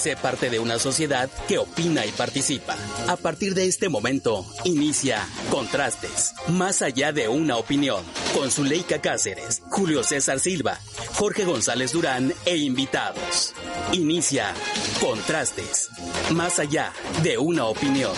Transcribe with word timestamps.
Sé 0.00 0.16
parte 0.16 0.48
de 0.48 0.58
una 0.58 0.78
sociedad 0.78 1.28
que 1.46 1.58
opina 1.58 2.06
y 2.06 2.10
participa. 2.12 2.74
A 3.06 3.16
partir 3.16 3.54
de 3.54 3.66
este 3.66 3.90
momento, 3.90 4.46
inicia 4.64 5.28
Contrastes, 5.50 6.32
más 6.48 6.80
allá 6.80 7.12
de 7.12 7.28
una 7.28 7.58
opinión, 7.58 8.02
con 8.34 8.50
Zuleika 8.50 9.02
Cáceres, 9.02 9.60
Julio 9.68 10.02
César 10.02 10.40
Silva, 10.40 10.78
Jorge 11.12 11.44
González 11.44 11.92
Durán 11.92 12.32
e 12.46 12.56
invitados. 12.56 13.52
Inicia 13.92 14.54
Contrastes, 15.02 15.90
más 16.30 16.58
allá 16.58 16.94
de 17.22 17.36
una 17.36 17.66
opinión. 17.66 18.14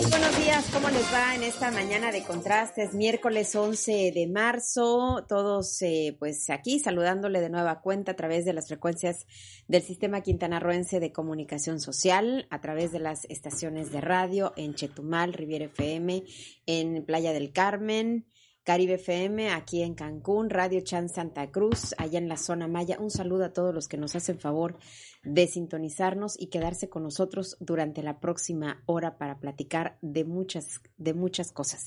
Buenos 0.00 0.38
días, 0.38 0.64
¿cómo 0.72 0.88
les 0.90 1.12
va 1.12 1.34
en 1.34 1.42
esta 1.42 1.72
mañana 1.72 2.12
de 2.12 2.22
contrastes? 2.22 2.94
Miércoles 2.94 3.56
11 3.56 4.12
de 4.14 4.28
marzo, 4.28 5.24
todos 5.28 5.82
eh, 5.82 6.16
pues 6.20 6.50
aquí 6.50 6.78
saludándole 6.78 7.40
de 7.40 7.50
nueva 7.50 7.80
cuenta 7.80 8.12
a 8.12 8.14
través 8.14 8.44
de 8.44 8.52
las 8.52 8.68
frecuencias 8.68 9.26
del 9.66 9.82
Sistema 9.82 10.20
Quintanarroense 10.20 11.00
de 11.00 11.10
Comunicación 11.10 11.80
Social, 11.80 12.46
a 12.50 12.60
través 12.60 12.92
de 12.92 13.00
las 13.00 13.24
estaciones 13.24 13.90
de 13.90 14.00
radio 14.00 14.52
en 14.56 14.74
Chetumal, 14.74 15.32
Riviera 15.32 15.64
FM, 15.64 16.22
en 16.66 17.04
Playa 17.04 17.32
del 17.32 17.52
Carmen, 17.52 18.24
Caribe 18.68 18.96
FM, 18.96 19.48
aquí 19.52 19.80
en 19.80 19.94
Cancún, 19.94 20.50
Radio 20.50 20.82
Chan 20.82 21.08
Santa 21.08 21.50
Cruz, 21.50 21.94
allá 21.96 22.18
en 22.18 22.28
la 22.28 22.36
zona 22.36 22.68
Maya. 22.68 22.98
Un 23.00 23.10
saludo 23.10 23.46
a 23.46 23.54
todos 23.54 23.74
los 23.74 23.88
que 23.88 23.96
nos 23.96 24.14
hacen 24.14 24.38
favor 24.38 24.76
de 25.24 25.46
sintonizarnos 25.46 26.38
y 26.38 26.48
quedarse 26.48 26.90
con 26.90 27.02
nosotros 27.02 27.56
durante 27.60 28.02
la 28.02 28.20
próxima 28.20 28.82
hora 28.84 29.16
para 29.16 29.40
platicar 29.40 29.96
de 30.02 30.26
muchas, 30.26 30.82
de 30.98 31.14
muchas 31.14 31.50
cosas. 31.50 31.86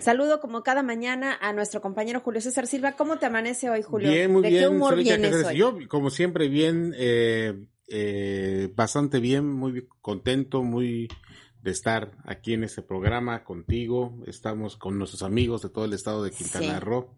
Saludo 0.00 0.40
como 0.40 0.64
cada 0.64 0.82
mañana 0.82 1.38
a 1.40 1.52
nuestro 1.52 1.80
compañero 1.80 2.22
Julio 2.22 2.40
César 2.40 2.66
Silva. 2.66 2.96
¿Cómo 2.96 3.20
te 3.20 3.26
amanece 3.26 3.70
hoy, 3.70 3.82
Julio? 3.82 4.10
Bien, 4.10 4.32
muy 4.32 4.42
¿De 4.42 4.48
bien. 4.48 4.62
qué 4.62 4.68
humor 4.68 4.96
vienes 4.96 5.44
hoy? 5.44 5.56
Yo, 5.56 5.78
como 5.86 6.10
siempre, 6.10 6.48
bien, 6.48 6.92
eh, 6.98 7.68
eh, 7.86 8.72
bastante 8.74 9.20
bien, 9.20 9.48
muy 9.48 9.86
contento, 10.00 10.64
muy 10.64 11.06
de 11.66 11.72
estar 11.72 12.12
aquí 12.24 12.54
en 12.54 12.62
este 12.62 12.80
programa 12.80 13.42
contigo. 13.42 14.16
Estamos 14.24 14.76
con 14.76 14.98
nuestros 14.98 15.24
amigos 15.24 15.62
de 15.62 15.68
todo 15.68 15.84
el 15.84 15.94
estado 15.94 16.22
de 16.22 16.30
Quintana 16.30 16.78
Sí. 16.78 16.80
Roo. 16.80 17.10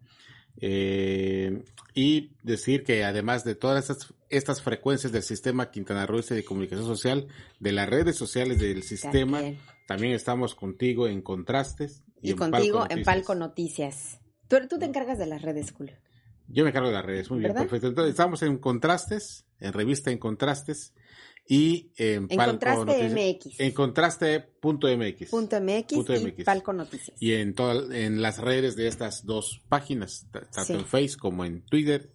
Eh, 0.59 1.63
y 1.93 2.31
decir 2.41 2.83
que 2.83 3.05
además 3.05 3.43
de 3.43 3.53
todas 3.53 3.91
estas, 3.91 4.11
estas 4.29 4.63
frecuencias 4.63 5.13
del 5.13 5.21
sistema 5.21 5.69
quintanarroense 5.69 6.33
de 6.33 6.43
comunicación 6.43 6.87
social, 6.87 7.27
de 7.59 7.71
las 7.71 7.87
redes 7.87 8.15
sociales 8.15 8.59
del 8.59 8.81
sistema, 8.81 9.37
También. 9.37 9.59
también 9.85 10.13
estamos 10.13 10.55
contigo 10.55 11.07
en 11.07 11.21
Contrastes. 11.21 12.01
Y, 12.19 12.31
en 12.31 12.37
contigo 12.37 12.79
Palco 12.79 12.93
en. 12.95 13.03
Palco 13.03 13.35
Noticias. 13.35 14.19
Tú, 14.47 14.57
tú 14.67 14.79
te 14.79 14.85
encargas 14.85 15.19
de 15.19 15.27
las 15.27 15.43
redes, 15.43 15.71
Julio. 15.71 15.95
Yo 16.47 16.63
me 16.63 16.71
encargo 16.71 16.87
de 16.87 16.95
las 16.95 17.05
redes, 17.05 17.29
muy 17.29 17.39
bien, 17.41 17.53
perfecto. 17.53 17.87
Entonces, 17.87 18.09
estamos 18.09 18.41
en 18.41 18.57
Contrastes, 18.57 19.45
en 19.59 19.73
revista 19.73 20.09
En 20.09 20.17
Contrastes 20.17 20.93
y 21.51 21.91
en, 21.97 22.27
En 22.29 22.37
Palco 22.37 22.51
Contraste 22.51 22.85
Noticias. 23.09 23.35
MX. 23.47 23.59
En 23.59 23.71
contraste.mx. 23.71 24.59
Punto 24.61 24.87
MX 25.59 25.93
Punto 25.95 26.15
y 26.15 26.19
MX. 26.25 26.43
Palco 26.45 26.73
Noticias. 26.73 27.17
Y 27.19 27.33
en, 27.33 27.55
todas 27.55 27.89
en 27.91 28.21
las 28.21 28.37
redes 28.37 28.75
de 28.75 28.87
estas 28.87 29.25
dos 29.25 29.61
páginas, 29.67 30.27
tanto 30.31 30.63
Sí. 30.63 30.73
en 30.73 30.85
Face 30.85 31.17
como 31.19 31.43
en 31.45 31.65
Twitter. 31.65 32.11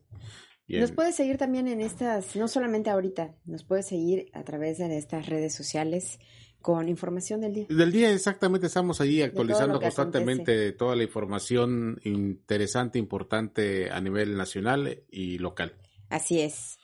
Y 0.69 0.79
Nos 0.79 0.91
en- 0.91 0.97
puedes 0.97 1.17
seguir 1.17 1.37
también 1.37 1.67
en 1.69 1.81
estas, 1.81 2.37
no 2.37 2.47
solamente 2.49 2.91
ahorita, 2.91 3.35
nos 3.45 3.65
puedes 3.65 3.87
seguir 3.89 4.31
a 4.35 4.45
través 4.45 4.79
de 4.79 4.97
estas 4.97 5.27
redes 5.27 5.53
sociales 5.53 6.21
con 6.63 6.89
información 6.89 7.41
del 7.43 7.53
día. 7.55 7.67
Del 7.69 7.91
día 7.93 8.11
exactamente 8.13 8.69
estamos 8.69 9.01
ahí 9.03 9.21
actualizando 9.21 9.79
constantemente 9.81 10.73
toda 10.73 10.97
la 10.97 11.03
información 11.03 12.01
interesante, 12.05 12.99
importante 12.99 13.91
a 13.91 14.01
nivel 14.01 14.37
nacional 14.37 15.03
y 15.11 15.37
local. 15.39 15.75
Así 16.15 16.41
es. 16.41 16.79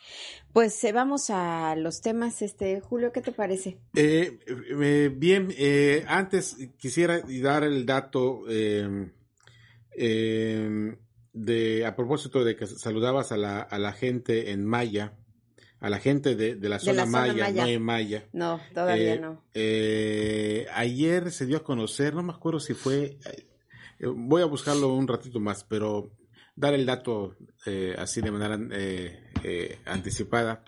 Pues 0.53 0.83
eh, 0.83 0.91
vamos 0.91 1.31
a 1.31 1.77
los 1.77 2.01
temas, 2.01 2.43
este 2.43 2.81
Julio, 2.81 3.13
¿qué 3.13 3.21
te 3.21 3.31
parece? 3.31 3.79
Eh, 3.95 4.41
eh, 4.83 5.11
bien, 5.15 5.55
eh, 5.57 6.05
antes 6.09 6.57
quisiera 6.79 7.23
dar 7.41 7.63
el 7.63 7.87
dato 7.87 8.43
eh, 8.49 9.13
eh, 9.97 10.97
de 11.33 11.87
a 11.87 11.95
propósito 11.95 12.43
de 12.43 12.57
que 12.57 12.67
saludabas 12.67 13.31
a 13.31 13.37
la, 13.37 13.61
a 13.61 13.79
la 13.79 13.93
gente 13.93 14.51
en 14.51 14.65
Maya, 14.67 15.13
a 15.79 15.89
la 15.91 16.01
gente 16.01 16.35
de, 16.35 16.57
de 16.57 16.69
la 16.69 16.79
De 16.79 16.85
zona, 16.87 17.07
zona 17.07 17.33
Maya, 17.33 17.51
no 17.53 17.67
en 17.69 17.83
Maya. 17.83 18.25
No, 18.33 18.61
todavía 18.75 19.15
Eh, 19.15 19.21
no. 19.21 19.45
eh, 19.55 20.67
ayer 20.75 21.31
se 21.31 21.47
dio 21.47 21.59
a 21.59 21.63
conocer, 21.63 22.15
no 22.15 22.25
me 22.25 22.33
acuerdo 22.33 22.59
si 22.59 22.75
fue, 22.75 23.17
voy 24.01 24.43
a 24.43 24.47
buscarlo 24.47 24.93
un 24.93 25.07
ratito 25.07 25.39
más, 25.39 25.63
pero 25.63 26.11
dar 26.61 26.75
el 26.75 26.87
dato 26.87 27.37
eh, 27.67 27.95
así 27.99 28.21
de 28.21 28.31
manera 28.31 28.59
eh, 28.73 29.31
eh, 29.43 29.79
anticipada, 29.87 30.63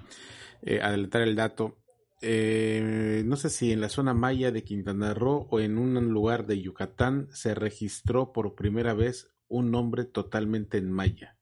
adelantar 0.80 1.22
el 1.22 1.36
dato. 1.36 1.78
No 2.22 3.36
sé 3.36 3.50
si 3.50 3.72
en 3.72 3.80
la 3.80 3.88
zona 3.88 4.14
maya 4.14 4.50
de 4.50 4.64
Quintana 4.64 5.12
Roo 5.12 5.48
o 5.50 5.60
en 5.60 5.76
un 5.76 5.94
lugar 6.12 6.46
de 6.46 6.60
Yucatán 6.60 7.28
se 7.32 7.54
registró 7.54 8.32
por 8.32 8.54
primera 8.54 8.94
vez 8.94 9.28
un 9.48 9.70
nombre 9.70 10.04
totalmente 10.04 10.78
en 10.78 10.90
maya. 10.90 11.36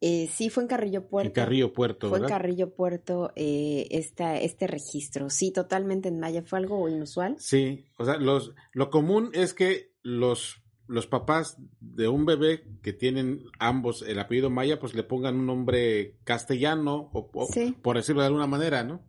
Eh, 0.00 0.28
sí, 0.32 0.48
fue 0.48 0.62
en 0.62 0.68
Carrillo 0.68 1.08
Puerto. 1.08 1.28
En 1.28 1.34
Carrillo 1.34 1.72
Puerto, 1.72 2.08
Fue 2.08 2.18
en 2.18 2.22
¿verdad? 2.22 2.36
Carrillo 2.36 2.74
Puerto 2.74 3.32
eh, 3.34 3.88
esta, 3.90 4.38
este 4.38 4.66
registro. 4.68 5.28
Sí, 5.28 5.50
totalmente 5.50 6.08
en 6.08 6.20
Maya. 6.20 6.42
¿Fue 6.42 6.58
algo 6.58 6.88
inusual? 6.88 7.36
Sí, 7.38 7.86
o 7.96 8.04
sea, 8.04 8.16
los, 8.16 8.54
lo 8.72 8.90
común 8.90 9.30
es 9.32 9.54
que 9.54 9.92
los, 10.02 10.62
los 10.88 11.06
papás 11.06 11.56
de 11.80 12.08
un 12.08 12.24
bebé 12.26 12.64
que 12.82 12.92
tienen 12.92 13.44
ambos 13.60 14.02
el 14.02 14.18
apellido 14.18 14.50
Maya, 14.50 14.80
pues 14.80 14.94
le 14.94 15.04
pongan 15.04 15.36
un 15.36 15.46
nombre 15.46 16.16
castellano, 16.24 17.10
o, 17.12 17.30
o- 17.32 17.46
Sí. 17.52 17.76
por 17.82 17.96
decirlo 17.96 18.22
de 18.22 18.26
alguna 18.28 18.46
manera, 18.48 18.82
¿no? 18.82 19.04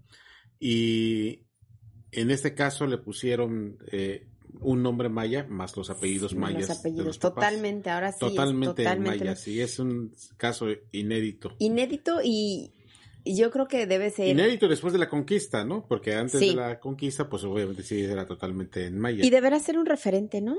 Y 0.59 1.45
en 2.11 2.31
este 2.31 2.53
caso 2.53 2.85
le 2.85 2.97
pusieron 2.97 3.77
eh, 3.91 4.27
un 4.59 4.83
nombre 4.83 5.09
Maya 5.09 5.45
más 5.49 5.77
los 5.77 5.89
apellidos 5.89 6.35
mayas. 6.35 6.59
Los 6.61 6.67
de 6.67 6.73
apellidos. 6.73 7.05
los. 7.07 7.19
Totalmente, 7.19 7.89
ahora 7.89 8.11
sí. 8.11 8.17
es 8.25 8.29
Totalmente, 8.31 8.81
en 8.81 8.87
totalmente 8.87 9.19
Maya, 9.19 9.35
sí, 9.35 9.61
es 9.61 9.79
un 9.79 10.13
caso 10.37 10.67
inédito. 10.91 11.55
Inédito 11.59 12.19
y 12.23 12.73
yo 13.25 13.51
creo 13.51 13.67
que 13.67 13.85
debe 13.85 14.09
ser. 14.11 14.27
Inédito 14.29 14.67
después 14.67 14.93
de 14.93 14.99
la 14.99 15.09
conquista, 15.09 15.63
¿no? 15.65 15.85
Porque 15.87 16.15
antes 16.15 16.39
Sí. 16.39 16.49
de 16.49 16.55
la 16.55 16.79
conquista, 16.79 17.29
pues 17.29 17.43
obviamente 17.43 17.83
sí 17.83 18.01
era 18.03 18.25
totalmente 18.25 18.85
en 18.85 18.99
Maya. 18.99 19.25
Y 19.25 19.29
deberá 19.29 19.59
ser 19.59 19.77
un 19.77 19.85
referente, 19.85 20.41
¿no? 20.41 20.57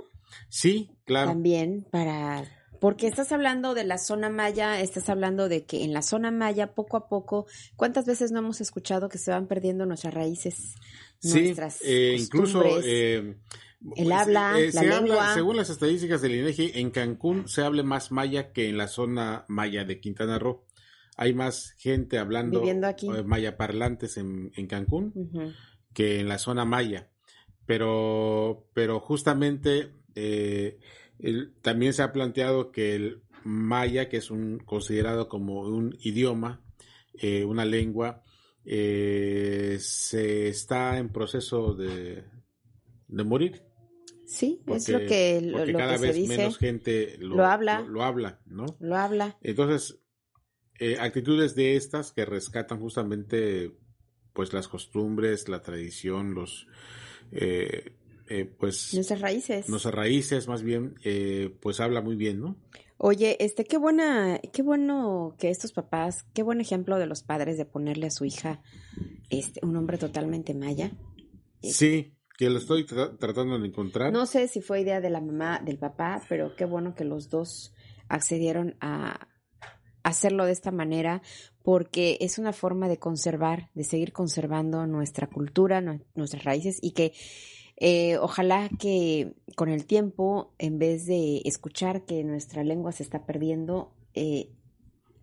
Sí, 0.48 0.91
claro. 1.04 1.28
También 1.31 1.87
para... 1.91 2.44
Porque 2.81 3.06
estás 3.06 3.31
hablando 3.31 3.75
de 3.75 3.84
la 3.84 3.99
zona 3.99 4.31
maya, 4.31 4.81
estás 4.81 5.10
hablando 5.10 5.50
de 5.50 5.66
que 5.66 5.84
en 5.84 5.93
la 5.93 6.00
zona 6.00 6.31
maya, 6.31 6.72
poco 6.72 6.97
a 6.97 7.09
poco, 7.10 7.47
¿cuántas 7.76 8.06
veces 8.06 8.32
no 8.32 8.38
hemos 8.38 8.62
escuchado 8.62 9.10
que 9.10 9.19
se 9.19 9.31
van 9.31 9.49
perdiendo 9.49 9.84
nuestras 9.84 10.15
raíces? 10.15 10.76
Sí, 11.19 11.43
nuestras 11.43 11.82
eh, 11.84 12.16
incluso 12.19 12.62
eh, 12.82 13.37
el 13.97 14.12
habla, 14.12 14.59
eh, 14.59 14.70
la 14.72 14.72
se 14.72 14.78
habla, 14.78 15.00
lengua. 15.03 15.34
según 15.34 15.59
las 15.59 15.69
estadísticas 15.69 16.22
del 16.22 16.37
INEGI, 16.37 16.72
en 16.76 16.91
Cancún 16.91 17.49
se 17.49 17.60
habla 17.62 17.82
más 17.82 18.12
maya 18.12 18.50
que 18.50 18.70
en 18.70 18.78
la 18.78 18.88
zona 18.88 19.44
maya 19.49 19.84
de 19.84 20.00
Quintana 20.00 20.38
Roo. 20.38 20.65
Hay 21.16 21.34
más 21.34 21.72
gente 21.78 22.19
hablando 22.19 22.62
aquí. 22.87 23.09
eh, 23.09 23.22
maya 23.22 23.56
parlantes 23.56 24.16
en, 24.16 24.53
en 24.56 24.66
Cancún 24.66 25.56
que 25.93 26.21
en 26.21 26.28
la 26.28 26.38
zona 26.38 26.65
maya. 26.65 27.10
Pero, 27.66 28.66
pero 28.75 29.00
justamente 29.00 29.93
eh, 30.15 30.78
el- 31.19 31.53
también 31.62 31.93
se 31.93 32.03
ha 32.03 32.12
planteado 32.12 32.72
que 32.72 32.94
el 32.94 33.22
maya, 33.44 34.09
que 34.09 34.16
es 34.19 34.31
un 34.31 34.59
considerado 34.59 35.28
como 35.28 35.60
un 35.62 35.97
idioma, 36.00 36.62
eh, 37.15 37.44
una 37.44 37.65
lengua, 37.65 38.22
eh, 38.65 39.78
se 39.81 40.49
está 40.49 40.99
en 40.99 41.10
proceso 41.10 41.75
de, 41.75 42.25
de 43.09 43.25
morir. 43.25 43.62
Sí, 44.26 44.60
es 44.66 44.88
lo 44.88 44.99
que, 44.99 45.41
lo, 45.43 45.59
porque 45.59 45.72
lo 45.72 45.78
cada 45.78 45.93
que 45.94 45.99
se 45.99 46.06
vez 46.06 46.16
dice, 46.16 46.28
menos 46.38 46.59
gente 46.59 47.16
lo, 47.19 47.37
Lo 47.37 47.47
habla. 47.47 47.81
Lo 47.88 48.02
habla, 48.05 48.40
¿no? 48.46 48.76
lo 48.81 48.96
habla. 48.96 49.38
Entonces, 49.43 49.99
eh, 50.81 50.97
actitudes 50.99 51.55
de 51.55 51.77
estas 51.77 52.11
que 52.12 52.25
rescatan 52.25 52.81
justamente 52.81 53.73
pues 54.32 54.53
las 54.53 54.67
costumbres, 54.67 55.49
la 55.49 55.62
tradición, 55.62 56.35
los 56.35 56.67
eh, 57.32 57.93
eh, 58.29 58.44
pues 58.59 58.94
Nuestras 58.94 59.21
raíces. 59.21 59.69
nuestras 59.69 59.94
raíces 59.94 60.49
más 60.49 60.62
bien, 60.62 60.94
eh, 61.05 61.55
pues 61.61 61.79
habla 61.81 62.00
muy 62.00 62.17
bien, 62.17 62.41
¿no? 62.41 62.56
Oye, 63.03 63.37
este, 63.41 63.65
qué 63.65 63.79
buena, 63.79 64.38
qué 64.53 64.62
bueno 64.62 65.35
que 65.38 65.49
estos 65.50 65.73
papás, 65.73 66.25
qué 66.35 66.43
buen 66.43 66.61
ejemplo 66.61 66.99
de 66.99 67.06
los 67.06 67.23
padres 67.23 67.56
de 67.56 67.65
ponerle 67.65 68.06
a 68.09 68.11
su 68.11 68.25
hija 68.27 68.61
este, 69.31 69.61
un 69.65 69.73
nombre 69.73 69.97
totalmente 69.97 70.53
maya. 70.55 70.93
Sí, 71.62 72.15
que 72.37 72.50
lo 72.50 72.59
estoy 72.59 72.85
tra- 72.85 73.17
tratando 73.19 73.59
de 73.59 73.67
encontrar. 73.69 74.12
No 74.12 74.27
sé 74.27 74.49
si 74.49 74.61
fue 74.61 74.82
idea 74.82 75.00
de 75.00 75.09
la 75.11 75.21
mamá, 75.23 75.61
del 75.65 75.79
papá, 75.79 76.23
pero 76.29 76.55
qué 76.56 76.67
bueno 76.67 76.94
que 76.94 77.05
los 77.05 77.31
dos 77.31 77.73
accedieron 78.09 78.77
a 78.81 79.29
hacerlo 80.02 80.44
de 80.47 80.52
esta 80.52 80.70
manera 80.70 81.23
porque 81.62 82.17
es 82.20 82.38
una 82.38 82.52
forma 82.52 82.88
de 82.88 82.99
conservar, 82.99 83.70
de 83.75 83.85
seguir 83.85 84.12
conservando 84.12 84.87
nuestra 84.87 85.26
cultura, 85.29 85.81
nue- 85.81 86.05
nuestras 86.14 86.44
raíces 86.44 86.79
y 86.82 86.93
que 86.93 87.12
eh, 87.76 88.19
ojalá 88.19 88.69
que 88.79 89.35
con 89.56 89.69
el 89.70 89.87
tiempo, 89.87 90.52
en 90.58 90.79
vez 90.79 91.06
de 91.06 91.41
escuchar 91.44 92.05
que 92.05 92.25
nuestra 92.25 92.62
lengua 92.64 92.93
se 92.93 93.02
está 93.02 93.25
perdiendo, 93.25 93.94
eh, 94.14 94.50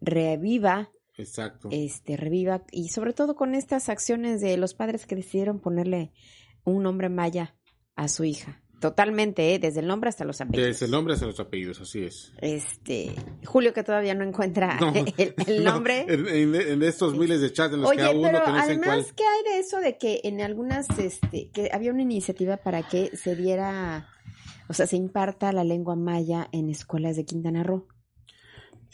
reviva 0.02 0.92
Exacto. 1.18 1.70
este 1.72 2.18
reviva 2.18 2.64
y 2.72 2.90
sobre 2.90 3.14
todo 3.14 3.36
con 3.36 3.56
estas 3.56 3.90
acciones 3.90 4.42
de 4.42 4.58
los 4.58 4.74
padres 4.74 5.06
que 5.06 5.16
decidieron 5.16 5.60
ponerle 5.60 6.12
un 6.64 6.84
nombre 6.84 7.10
maya 7.10 7.56
a 7.96 8.08
su 8.08 8.24
hija. 8.24 8.62
Totalmente, 8.80 9.56
¿eh? 9.56 9.60
desde 9.60 9.80
el 9.80 9.88
nombre 9.88 10.10
hasta 10.10 10.24
los 10.24 10.40
apellidos. 10.40 10.68
Desde 10.68 10.86
el 10.86 10.92
nombre 10.92 11.16
hasta 11.16 11.26
los 11.26 11.40
apellidos, 11.40 11.82
así 11.82 12.04
es. 12.04 12.32
Este, 12.40 13.12
Julio 13.46 13.74
que 13.74 13.84
todavía 13.84 14.14
no 14.14 14.24
encuentra 14.24 14.78
No, 14.80 14.94
el, 15.18 15.34
el 15.48 15.64
No, 15.64 15.72
nombre. 15.74 16.06
en, 16.08 16.28
en- 16.28 16.56
en 16.56 16.84
estos 16.84 17.16
miles 17.18 17.42
de 17.42 17.52
chats 17.52 17.74
en 17.74 17.82
los 17.82 17.90
Oye, 17.90 17.98
que 18.00 18.04
a 18.06 18.12
uno 18.12 18.22
pero 18.24 18.44
que 18.44 18.52
no 18.52 18.58
en 18.58 18.62
cuál. 18.80 18.90
además, 18.90 19.14
¿qué 19.14 19.24
hay 19.24 19.54
de 19.54 19.60
eso 19.60 19.80
de 19.80 19.98
que 19.98 20.22
en 20.24 20.42
algunas, 20.42 20.88
este, 21.00 21.50
que 21.50 21.70
había 21.74 21.92
una 21.92 22.04
iniciativa 22.04 22.58
para 22.58 22.88
que 22.88 23.16
se 23.18 23.36
diera, 23.36 24.10
o 24.70 24.74
sea, 24.74 24.86
se 24.86 24.96
imparta 24.96 25.52
la 25.54 25.64
lengua 25.64 25.96
maya 25.96 26.48
en 26.52 26.70
escuelas 26.70 27.16
de 27.16 27.26
Quintana 27.26 27.64
Roo? 27.64 27.88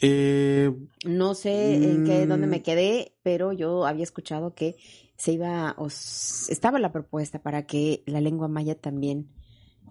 Eh, 0.00 0.72
No 1.04 1.34
sé 1.34 1.76
en 1.92 2.04
qué, 2.04 2.26
dónde 2.26 2.46
Mm. 2.46 2.50
me 2.50 2.62
quedé, 2.62 3.14
pero 3.22 3.52
yo 3.52 3.86
había 3.86 4.02
escuchado 4.02 4.54
que 4.54 4.76
se 5.16 5.32
iba, 5.32 5.74
o 5.78 5.86
s- 5.86 6.52
estaba 6.52 6.78
la 6.78 6.90
propuesta 6.90 7.40
para 7.42 7.66
que 7.66 8.02
la 8.06 8.20
lengua 8.20 8.48
maya 8.48 8.74
también, 8.74 9.28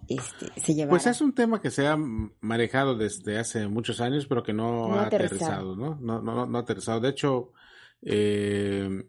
este, 0.08 0.60
se 0.60 0.74
llevara. 0.74 0.90
Pues 0.90 1.06
es 1.06 1.20
un 1.20 1.34
tema 1.34 1.60
que 1.60 1.70
se 1.70 1.86
ha 1.86 1.96
manejado 1.96 2.96
desde 2.96 3.38
hace 3.38 3.66
muchos 3.68 4.00
años, 4.00 4.26
pero 4.26 4.42
que 4.42 4.52
no, 4.52 4.88
No 4.88 4.94
ha 5.00 5.06
aterrizado. 5.06 5.72
aterrizado, 5.72 5.76
¿no? 5.76 5.98
No, 6.00 6.22
no, 6.22 6.46
no, 6.46 6.58
ha 6.58 6.60
aterrizado. 6.62 7.00
De 7.00 7.10
hecho, 7.10 7.52
eh, 8.02 9.04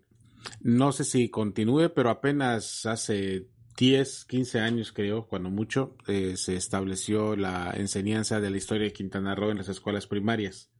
no 0.62 0.92
sé 0.92 1.04
si 1.04 1.30
continúe, 1.30 1.90
pero 1.96 2.10
apenas 2.10 2.86
hace 2.86 3.48
10, 3.78 4.26
15 4.26 4.60
años, 4.60 4.92
creo, 4.94 5.28
cuando 5.28 5.50
mucho, 5.50 5.96
eh, 6.08 6.36
se 6.38 6.56
estableció 6.56 7.36
la 7.36 7.74
enseñanza 7.76 8.40
de 8.40 8.50
la 8.50 8.58
historia 8.58 8.86
de 8.86 8.94
Quintana 8.94 9.36
Roo 9.36 9.52
en 9.52 9.58
las 9.58 9.70
escuelas 9.70 10.08
primarias. 10.08 10.72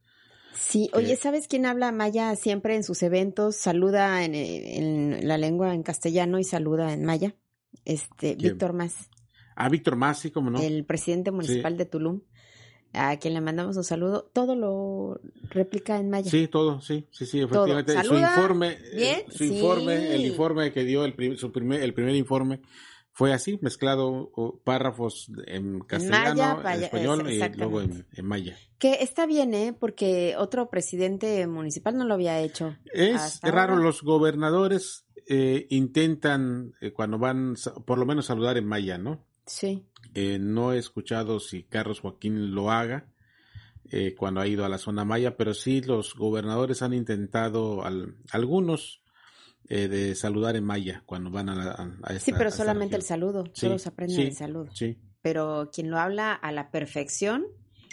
Sí, 0.54 0.88
oye, 0.94 1.12
Eh, 1.12 1.16
¿sabes 1.16 1.48
quién 1.48 1.66
habla 1.66 1.92
maya 1.92 2.34
siempre 2.36 2.74
en 2.76 2.82
sus 2.84 3.02
eventos? 3.02 3.56
Saluda 3.56 4.24
en, 4.24 4.34
en 4.34 5.28
la 5.28 5.36
lengua 5.36 5.74
en 5.74 5.82
castellano 5.82 6.38
y 6.38 6.44
saluda 6.44 6.94
en 6.94 7.04
maya. 7.04 7.34
Este, 7.84 8.36
¿Quién? 8.36 8.52
Víctor 8.52 8.72
Más, 8.72 9.10
Ah, 9.56 9.68
Víctor 9.68 9.96
Masi, 9.96 10.30
¿cómo 10.30 10.50
no? 10.50 10.60
el 10.60 10.84
presidente 10.84 11.30
municipal 11.32 11.76
de 11.76 11.86
Tulum, 11.86 12.20
a 12.92 13.16
quien 13.18 13.34
le 13.34 13.40
mandamos 13.40 13.76
un 13.76 13.84
saludo, 13.84 14.30
todo 14.32 14.54
lo 14.54 15.20
replica 15.50 15.98
en 15.98 16.08
maya. 16.10 16.30
Sí, 16.30 16.46
todo, 16.46 16.80
sí, 16.80 17.06
sí, 17.10 17.26
sí, 17.26 17.40
efectivamente. 17.40 17.92
Su 18.04 18.14
informe, 18.18 18.72
eh, 18.72 18.96
Bien, 18.96 19.20
su 19.30 19.38
sí. 19.38 19.54
informe, 19.56 20.14
el 20.14 20.24
informe 20.26 20.72
que 20.72 20.84
dio 20.84 21.04
el, 21.04 21.14
prim- 21.14 21.36
su 21.36 21.50
primer, 21.52 21.82
el 21.82 21.92
primer 21.94 22.14
informe 22.14 22.60
fue 23.12 23.32
así, 23.32 23.58
mezclado 23.62 24.30
párrafos 24.62 25.30
en 25.46 25.80
castellano, 25.80 26.60
maya, 26.62 26.76
en 26.76 26.82
español 26.84 27.26
es- 27.30 27.34
y 27.54 27.56
luego 27.58 27.80
en, 27.80 28.04
maya. 28.22 28.56
Que 28.78 28.98
está 29.00 29.24
bien, 29.26 29.54
¿eh? 29.54 29.74
Porque 29.78 30.34
otro 30.38 30.68
presidente 30.68 31.46
municipal 31.46 31.96
no 31.96 32.04
lo 32.04 32.12
había 32.14 32.40
hecho. 32.40 32.76
Es 32.92 33.40
raro, 33.42 33.72
ahora. 33.74 33.84
los 33.84 34.02
gobernadores 34.02 35.06
eh, 35.28 35.66
intentan, 35.70 36.72
eh, 36.80 36.92
cuando 36.92 37.18
van, 37.18 37.54
por 37.86 37.98
lo 37.98 38.04
menos 38.06 38.26
saludar 38.26 38.58
en 38.58 38.66
maya, 38.66 38.98
¿no? 38.98 39.24
Sí. 39.46 39.84
Eh, 40.14 40.38
no 40.40 40.72
he 40.72 40.78
escuchado 40.78 41.40
si 41.40 41.62
Carlos 41.64 42.00
Joaquín 42.00 42.54
lo 42.54 42.70
haga 42.70 43.06
eh, 43.90 44.14
cuando 44.18 44.40
ha 44.40 44.46
ido 44.48 44.64
a 44.64 44.68
la 44.68 44.78
zona 44.78 45.04
maya, 45.04 45.36
pero 45.36 45.54
sí 45.54 45.80
los 45.80 46.14
gobernadores 46.14 46.82
han 46.82 46.92
intentado, 46.94 47.84
al- 47.84 48.16
algunos, 48.32 49.02
eh, 49.68 49.88
de 49.88 50.14
saludar 50.14 50.56
en 50.56 50.64
maya 50.64 51.02
cuando 51.06 51.30
van 51.30 51.48
a, 51.48 51.54
la, 51.54 51.70
a- 52.02 52.12
esta 52.12 52.24
Sí, 52.24 52.32
pero 52.36 52.50
solamente 52.50 52.96
el 52.96 53.02
saludo. 53.02 53.44
Sí, 53.52 53.66
Solo 53.66 53.78
se 53.78 53.88
aprende 53.88 54.14
sí, 54.16 54.22
el 54.22 54.32
saludo. 54.34 54.68
Sí. 54.74 54.96
Pero 55.22 55.70
quien 55.72 55.90
lo 55.90 55.98
habla 55.98 56.32
a 56.32 56.50
la 56.52 56.70
perfección, 56.70 57.44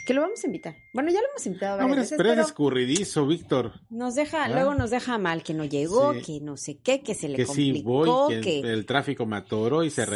que 0.06 0.13
lo 0.13 0.21
vamos 0.21 0.44
a 0.44 0.47
invitar. 0.47 0.75
Bueno, 0.94 1.11
ya 1.11 1.19
lo 1.21 1.27
hemos 1.29 1.45
invitado 1.45 1.77
No, 1.77 1.88
varias 1.88 1.95
pero, 1.95 2.01
veces, 2.01 2.17
pero 2.17 2.41
es 2.41 2.47
escurridizo, 2.47 3.25
Víctor. 3.27 3.73
nos 3.89 4.15
deja, 4.15 4.45
¿Ah? 4.45 4.49
luego 4.49 4.73
nos 4.75 4.89
deja 4.89 5.17
mal 5.17 5.44
que 5.44 5.53
no 5.53 5.63
llegó, 5.65 6.13
Sí. 6.15 6.21
que 6.21 6.39
no 6.41 6.57
sé 6.57 6.77
qué, 6.79 7.01
que 7.01 7.13
se 7.15 7.29
le 7.29 7.38
Que 7.38 7.45
sí 7.45 7.71
complicó, 7.83 8.06
voy, 8.27 8.41
que, 8.41 8.61
que 8.61 8.71
el 8.71 8.85
tráfico 8.85 9.25
me 9.25 9.38
atoró 9.38 9.83
y 9.83 9.89
se 9.91 10.06
Sí. 10.06 10.11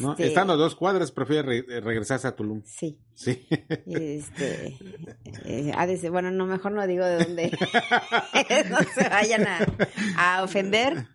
¿No? 0.00 0.12
este, 0.12 0.26
Estando 0.26 0.52
a 0.54 0.56
dos 0.56 0.74
cuadras, 0.76 1.12
prefiere 1.12 1.42
re- 1.62 1.80
regresarse 1.80 2.26
a 2.28 2.34
Tulum. 2.36 2.62
Sí, 2.64 2.98
Sí. 3.14 3.46
este, 3.86 4.76
eh, 5.44 5.72
ha 5.76 5.86
de 5.86 5.96
ser- 5.96 6.10
bueno, 6.10 6.30
no, 6.30 6.46
mejor 6.46 6.72
no 6.72 6.86
digo 6.86 7.04
de 7.04 7.24
dónde, 7.24 7.50
no 8.70 8.78
se 8.94 9.08
vayan 9.08 9.46
a, 9.46 9.66
a 10.16 10.42
ofender, 10.42 11.06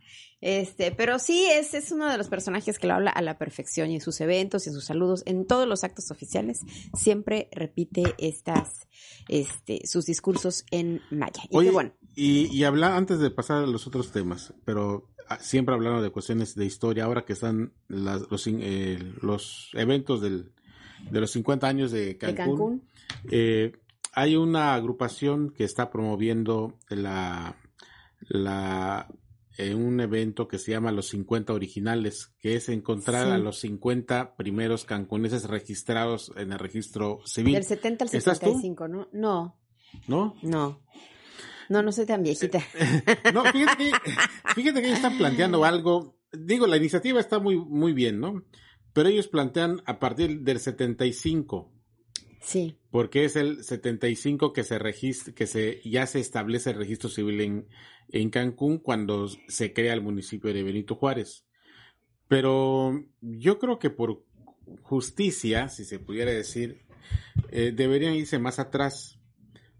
este, 0.41 0.91
pero 0.91 1.17
sí, 1.17 1.47
es, 1.51 1.73
es 1.73 1.91
uno 1.91 2.09
de 2.11 2.17
los 2.17 2.27
personajes 2.27 2.77
que 2.77 2.85
lo 2.87 2.93
habla 2.93 3.09
a 3.11 3.21
la 3.21 3.37
perfección 3.37 3.89
y 3.89 3.95
en 3.95 4.01
sus 4.01 4.21
eventos 4.21 4.65
y 4.65 4.69
en 4.69 4.75
sus 4.75 4.85
saludos, 4.85 5.23
en 5.25 5.47
todos 5.47 5.67
los 5.67 5.83
actos 5.83 6.11
oficiales, 6.11 6.59
siempre 6.93 7.49
repite 7.51 8.03
estas, 8.19 8.87
este, 9.27 9.87
sus 9.87 10.05
discursos 10.05 10.65
en 10.71 11.01
maya. 11.09 11.41
Y 11.49 11.57
Oye, 11.57 11.69
qué 11.69 11.73
bueno, 11.73 11.93
y, 12.15 12.47
y 12.47 12.63
habla 12.63 12.95
antes 12.97 13.19
de 13.19 13.29
pasar 13.29 13.63
a 13.63 13.67
los 13.67 13.85
otros 13.87 14.11
temas, 14.11 14.53
pero 14.65 15.09
ah, 15.29 15.37
siempre 15.39 15.75
hablando 15.75 16.01
de 16.01 16.09
cuestiones 16.11 16.55
de 16.55 16.65
historia, 16.65 17.05
ahora 17.05 17.25
que 17.25 17.33
están 17.33 17.73
las- 17.87 18.29
los, 18.31 18.47
eh, 18.47 18.99
los 19.21 19.69
eventos 19.73 20.21
del, 20.21 20.51
de 21.11 21.19
los 21.21 21.31
50 21.31 21.67
años 21.67 21.91
de 21.91 22.05
de 22.15 22.17
Cancún, 22.17 22.83
eh, 23.31 23.73
hay 24.13 24.35
una 24.37 24.73
agrupación 24.75 25.49
que 25.51 25.65
está 25.65 25.89
promoviendo 25.91 26.79
la, 26.89 27.57
la 28.29 29.07
eh, 29.57 29.73
un 29.73 29.99
evento 30.01 30.47
que 30.49 30.57
se 30.57 30.71
llama 30.71 30.91
Los 30.91 31.07
50 31.09 31.53
Originales, 31.53 32.33
que 32.39 32.55
es 32.55 32.67
encontrar 32.69 33.27
Sí. 33.27 33.31
a 33.33 33.37
los 33.37 33.59
50 33.59 34.35
primeros 34.35 34.83
cancuneses 34.85 35.45
registrados 35.47 36.31
en 36.35 36.51
el 36.51 36.59
registro 36.59 37.19
civil, 37.25 37.53
del 37.53 37.63
70 37.63 38.03
al 38.05 38.09
¿Estás 38.13 38.39
tú? 38.39 38.47
75, 38.47 38.87
¿no? 38.89 39.07
No, 39.13 39.57
¿no? 40.07 40.35
no, 40.43 40.81
no, 41.69 41.81
no 41.81 41.91
soy 41.91 42.05
tan 42.05 42.23
viejita. 42.23 42.59
No, 43.33 43.43
fíjate 43.51 43.91
que, 43.91 44.11
fíjate 44.55 44.81
que 44.81 44.87
ellos 44.87 44.97
están 44.97 45.17
planteando 45.17 45.65
algo. 45.65 46.17
Digo, 46.31 46.67
la 46.67 46.77
iniciativa 46.77 47.19
está 47.19 47.39
muy, 47.39 47.57
muy 47.57 47.93
bien, 47.93 48.19
¿no? 48.19 48.43
Pero 48.93 49.09
ellos 49.09 49.27
plantean 49.27 49.81
a 49.85 49.99
partir 49.99 50.41
del 50.41 50.59
75, 50.59 51.71
Sí, 52.45 52.77
porque 52.91 53.25
es 53.25 53.35
el 53.35 53.63
75 53.63 54.53
que 54.53 54.63
se 54.63 54.77
registra, 54.77 55.33
que 55.33 55.47
se, 55.47 55.81
ya 55.83 56.05
se 56.05 56.19
establece 56.19 56.69
el 56.69 56.77
registro 56.77 57.09
civil 57.09 57.41
en, 57.41 57.67
en 58.09 58.29
Cancún 58.29 58.77
cuando 58.77 59.27
se 59.47 59.73
crea 59.73 59.95
el 59.95 60.03
municipio 60.03 60.53
de 60.53 60.61
Benito 60.61 60.93
Juárez. 60.93 61.43
Pero 62.27 63.03
yo 63.19 63.57
creo 63.57 63.79
que 63.79 63.89
por 63.89 64.23
justicia, 64.83 65.69
si 65.69 65.85
se 65.85 65.97
pudiera 65.97 66.29
decir, 66.29 66.85
eh, 67.49 67.71
deberían 67.75 68.13
irse 68.13 68.37
más 68.37 68.59
atrás, 68.59 69.14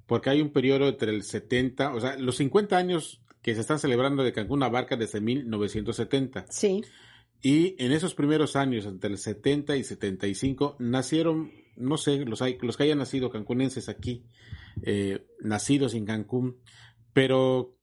porque 0.08 0.30
hay 0.30 0.42
un 0.42 0.52
periodo 0.52 0.88
entre 0.88 1.12
el 1.12 1.24
70, 1.24 1.94
o 1.94 2.00
sea, 2.00 2.18
los 2.18 2.38
50 2.38 2.78
años 2.78 3.22
que 3.42 3.54
se 3.54 3.62
están 3.62 3.80
celebrando 3.80 4.24
de 4.24 4.34
Cancún 4.34 4.64
abarca 4.64 4.96
desde 4.98 5.22
1970. 5.22 6.46
sí, 6.50 6.84
Y 7.42 7.76
en 7.84 7.92
esos 7.92 8.16
primeros 8.16 8.56
años, 8.56 8.86
entre 8.86 9.12
el 9.12 9.18
70 9.18 9.76
y 9.78 9.84
75, 9.84 10.78
nacieron, 10.80 11.52
no 11.76 11.98
sé, 11.98 12.26
los, 12.26 12.42
hay, 12.42 12.58
los 12.62 12.76
que 12.76 12.84
hayan 12.84 12.98
nacido 12.98 13.30
cancunenses 13.30 13.88
aquí, 13.88 14.24
eh, 14.82 15.28
nacidos 15.40 15.94
en 15.94 16.06
Cancún, 16.06 16.58
pero 17.14 17.75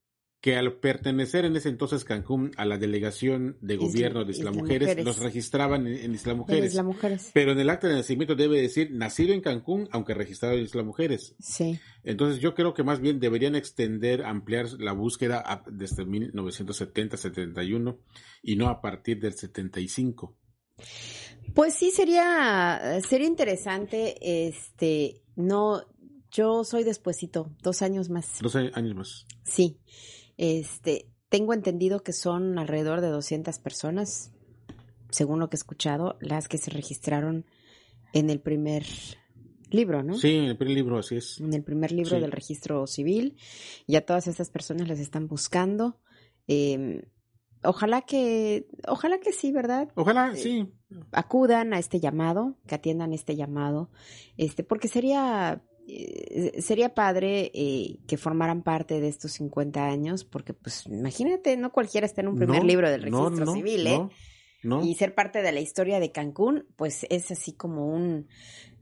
que 0.43 0.57
al 0.57 0.73
pertenecer 0.75 1.45
en 1.45 1.55
ese 1.57 1.69
entonces 1.69 2.05
Cancún 2.05 2.51
a 2.57 2.65
la 2.65 2.77
delegación 2.77 3.57
de 3.61 3.77
gobierno 3.77 4.25
de 4.25 4.33
Isla 4.33 4.51
Mujeres, 4.51 5.03
los 5.05 5.21
registraban 5.21 5.87
en, 5.87 5.95
en 5.97 6.15
Isla 6.15 6.35
Mujeres. 6.35 6.75
Pero 7.33 7.53
en 7.53 7.61
el 7.61 7.71
acta 7.71 7.87
de 7.87 7.95
nacimiento 7.95 8.35
debe 8.35 8.61
decir 8.61 8.91
nacido 8.91 9.33
en 9.35 9.41
Cancún, 9.41 9.89
aunque 9.93 10.15
registrado 10.15 10.57
en 10.57 10.65
Isla 10.65 10.83
Mujeres. 10.83 11.37
Sí. 11.39 11.79
Entonces 12.03 12.41
yo 12.41 12.55
creo 12.57 12.75
que 12.75 12.83
más 12.83 13.01
bien 13.01 13.21
deberían 13.21 13.55
extender, 13.55 14.25
ampliar 14.25 14.67
la 14.81 14.93
búsqueda 14.93 15.41
a- 15.47 15.63
desde 15.71 16.05
1970-71 16.05 17.99
y 18.43 18.57
no 18.57 18.69
a 18.69 18.81
partir 18.81 19.21
del 19.21 19.35
75. 19.35 20.37
Pues 21.55 21.75
sí, 21.75 21.91
sería, 21.93 22.99
sería 23.09 23.27
interesante, 23.27 24.17
este, 24.49 25.23
no, 25.37 25.83
yo 26.33 26.65
soy 26.65 26.83
despuesito, 26.85 27.51
dos 27.63 27.83
años 27.83 28.09
más. 28.11 28.39
Dos 28.41 28.57
años 28.57 28.95
más. 28.95 29.27
Sí, 29.45 29.79
este, 30.37 31.09
tengo 31.29 31.53
entendido 31.55 32.01
que 32.03 32.13
son 32.13 32.59
alrededor 32.59 33.01
de 33.01 33.09
200 33.09 33.59
personas, 33.59 34.33
según 35.11 35.39
lo 35.41 35.49
que 35.51 35.57
he 35.57 35.59
escuchado, 35.59 36.17
las 36.21 36.49
que 36.49 36.59
se 36.59 36.71
registraron 36.71 37.45
en 38.15 38.31
el 38.31 38.41
primer 38.41 38.85
libro, 39.71 40.03
¿no? 40.03 40.15
Sí, 40.17 40.35
en 40.37 40.45
el 40.45 40.57
primer 40.57 40.75
libro 40.77 40.99
así 40.99 41.17
es. 41.17 41.41
En 41.41 41.53
el 41.55 41.63
primer 41.63 41.93
libro 41.93 42.17
Sí. 42.17 42.21
del 42.21 42.33
registro 42.33 42.87
civil, 42.87 43.37
y 43.87 43.97
a 43.97 44.05
todas 44.05 44.27
estas 44.27 44.51
personas 44.51 44.89
las 44.89 44.99
están 44.99 45.29
buscando. 45.29 45.99
Eh, 46.49 47.07
ojalá 47.65 48.03
que, 48.03 48.67
ojalá 48.89 49.19
que 49.21 49.33
sí, 49.33 49.51
¿verdad? 49.53 49.89
Ojalá, 49.95 50.33
Eh, 50.33 50.37
sí. 50.37 50.69
acudan 51.13 51.73
a 51.73 51.79
este 51.79 52.01
llamado, 52.01 52.59
que 52.67 52.75
atiendan 52.75 53.13
este 53.15 53.35
llamado, 53.37 53.91
este, 54.37 54.63
porque 54.65 54.89
sería 54.89 55.63
sería 56.59 56.95
padre 56.95 57.51
eh, 57.55 57.99
que 58.07 58.17
formaran 58.17 58.63
parte 58.63 59.01
de 59.01 59.09
estos 59.09 59.33
50 59.33 59.85
años, 59.85 60.25
porque 60.25 60.55
pues 60.55 60.87
imagínate, 60.87 61.57
no 61.57 61.73
cualquiera 61.73 62.07
está 62.07 62.21
en 62.21 62.29
un 62.29 62.37
primer 62.37 62.61
No, 62.61 62.67
libro 62.67 62.91
del 62.91 63.03
registro 63.03 63.31
no, 63.31 63.55
civil, 63.55 63.87
¿eh? 63.87 63.99
No, 63.99 64.11
no. 64.63 64.85
Y 64.85 64.95
ser 64.95 65.15
parte 65.15 65.43
de 65.43 65.53
la 65.53 65.61
historia 65.61 65.99
de 65.99 66.13
Cancún, 66.13 66.67
pues 66.77 67.05
es 67.11 67.31
así 67.31 67.53
como 67.53 67.87
un 67.89 68.29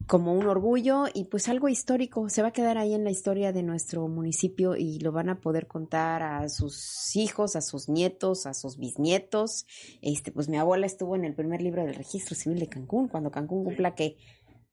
como 0.07 0.35
un 0.35 0.47
orgullo 0.47 1.05
y 1.13 1.25
pues 1.25 1.49
algo 1.49 1.69
histórico. 1.69 2.29
Se 2.29 2.43
va 2.43 2.49
a 2.49 2.53
quedar 2.53 2.79
ahí 2.79 2.95
en 2.95 3.05
la 3.05 3.11
historia 3.11 3.53
de 3.53 3.63
nuestro 3.63 4.09
municipio 4.09 4.75
y 4.75 4.99
lo 4.99 5.13
van 5.13 5.29
a 5.29 5.41
poder 5.41 5.67
contar 5.69 6.23
a 6.23 6.49
sus 6.49 7.15
hijos, 7.15 7.55
a 7.55 7.61
sus 7.61 7.89
nietos, 7.89 8.47
a 8.47 8.55
sus 8.55 8.77
bisnietos. 8.77 9.67
Este, 10.03 10.33
pues 10.33 10.49
mi 10.49 10.57
abuela 10.57 10.87
estuvo 10.87 11.15
en 11.15 11.25
el 11.25 11.35
primer 11.35 11.63
libro 11.63 11.85
del 11.85 11.95
registro 11.95 12.35
civil 12.35 12.59
de 12.59 12.69
Cancún, 12.69 13.09
cuando 13.09 13.31
Cancún 13.31 13.65
cumpla 13.65 13.95
que 13.95 14.17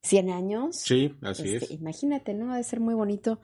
100 0.07 0.29
años. 0.29 0.75
Sí, 0.77 1.13
así 1.21 1.55
Este, 1.55 1.65
es. 1.73 1.79
Imagínate, 1.79 2.33
¿no? 2.33 2.51
Ha 2.53 2.57
de 2.57 2.63
ser 2.63 2.79
muy 2.79 2.93
bonito. 2.95 3.39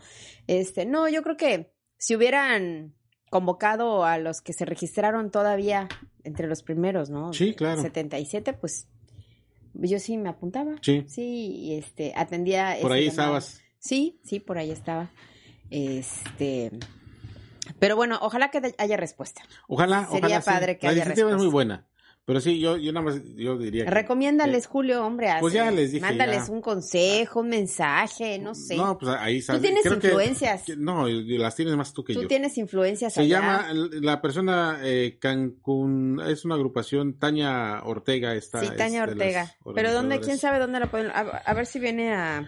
Este, 0.48 0.86
no, 0.86 1.08
yo 1.10 1.22
creo 1.24 1.38
que 1.38 1.72
si 1.98 2.16
hubieran 2.16 2.94
convocado 3.30 4.04
a 4.06 4.18
los 4.18 4.42
que 4.42 4.54
se 4.54 4.66
registraron 4.66 5.32
todavía 5.32 5.88
entre 6.24 6.48
los 6.48 6.64
primeros, 6.64 7.10
¿no? 7.10 7.34
Sí, 7.34 7.54
claro. 7.54 7.82
77, 7.82 8.54
pues 8.54 8.88
yo 9.74 10.00
sí 10.00 10.18
me 10.18 10.30
apuntaba. 10.30 10.76
Sí. 10.82 11.04
Sí, 11.08 11.74
este, 11.78 12.14
atendía. 12.16 12.78
Por 12.82 12.92
ahí 12.92 13.06
llamado. 13.10 13.38
estabas. 13.38 13.62
Sí, 13.80 14.20
sí, 14.24 14.40
por 14.40 14.58
ahí 14.58 14.72
estaba. 14.72 15.12
Este, 15.70 16.72
pero 17.80 17.96
bueno, 17.96 18.20
ojalá 18.22 18.52
que 18.52 18.62
haya 18.78 18.98
respuesta. 18.98 19.42
Ojalá, 19.68 20.06
Sería 20.06 20.20
ojalá 20.20 20.42
sí. 20.42 20.50
padre 20.50 20.78
que 20.78 20.86
La 20.88 20.92
haya 20.92 21.02
iniciativa 21.02 21.30
es 21.32 21.36
muy 21.38 21.46
respuesta. 21.46 21.54
buena. 21.54 21.88
Pero 22.26 22.40
sí, 22.40 22.58
yo, 22.58 22.78
yo 22.78 22.94
nada 22.94 23.06
más, 23.06 23.22
yo 23.36 23.58
diría 23.58 23.84
que... 23.84 23.92
Recomiéndales, 23.92 24.66
Julio, 24.68 25.06
hombre. 25.06 25.28
Pues 25.42 25.54
ya 25.54 25.70
les 25.72 25.92
dije, 25.92 26.06
Mándales 26.06 26.48
ya. 26.48 26.54
un 26.54 26.62
consejo, 26.62 27.42
un 27.42 27.50
mensaje, 27.50 28.40
no 28.40 28.56
sé. 28.56 28.78
No, 28.78 28.98
pues 28.98 29.14
ahí 29.20 29.40
Tú 29.42 29.46
sabes. 29.48 29.62
tienes 29.62 29.84
creo 29.84 30.00
que- 30.00 30.08
influencias. 30.08 30.64
que- 30.64 30.78
no, 30.78 31.06
las 31.10 31.54
tienes 31.58 31.76
más 31.76 31.92
tú 31.94 32.06
que 32.06 32.14
Tú 32.14 32.22
yo. 32.22 32.28
tienes 32.30 32.58
influencias 32.58 33.14
Se 33.14 33.22
allá. 33.24 33.40
llama, 33.42 33.68
la 33.74 34.22
persona 34.22 34.80
eh, 34.84 35.18
Cancún, 35.20 36.22
es 36.26 36.46
una 36.46 36.56
agrupación, 36.56 37.20
Tania 37.20 37.82
Ortega 37.84 38.34
está. 38.36 38.62
Sí, 38.62 38.70
Tania 38.78 39.04
Ortega. 39.04 39.54
Pero 39.76 39.92
¿dónde? 39.92 40.22
¿Quién 40.22 40.38
sabe 40.38 40.60
dónde 40.60 40.80
la 40.80 40.90
pueden? 40.90 41.12
A, 41.12 41.20
a 41.20 41.54
ver 41.54 41.66
si 41.66 41.80
viene 41.80 42.14
a, 42.14 42.48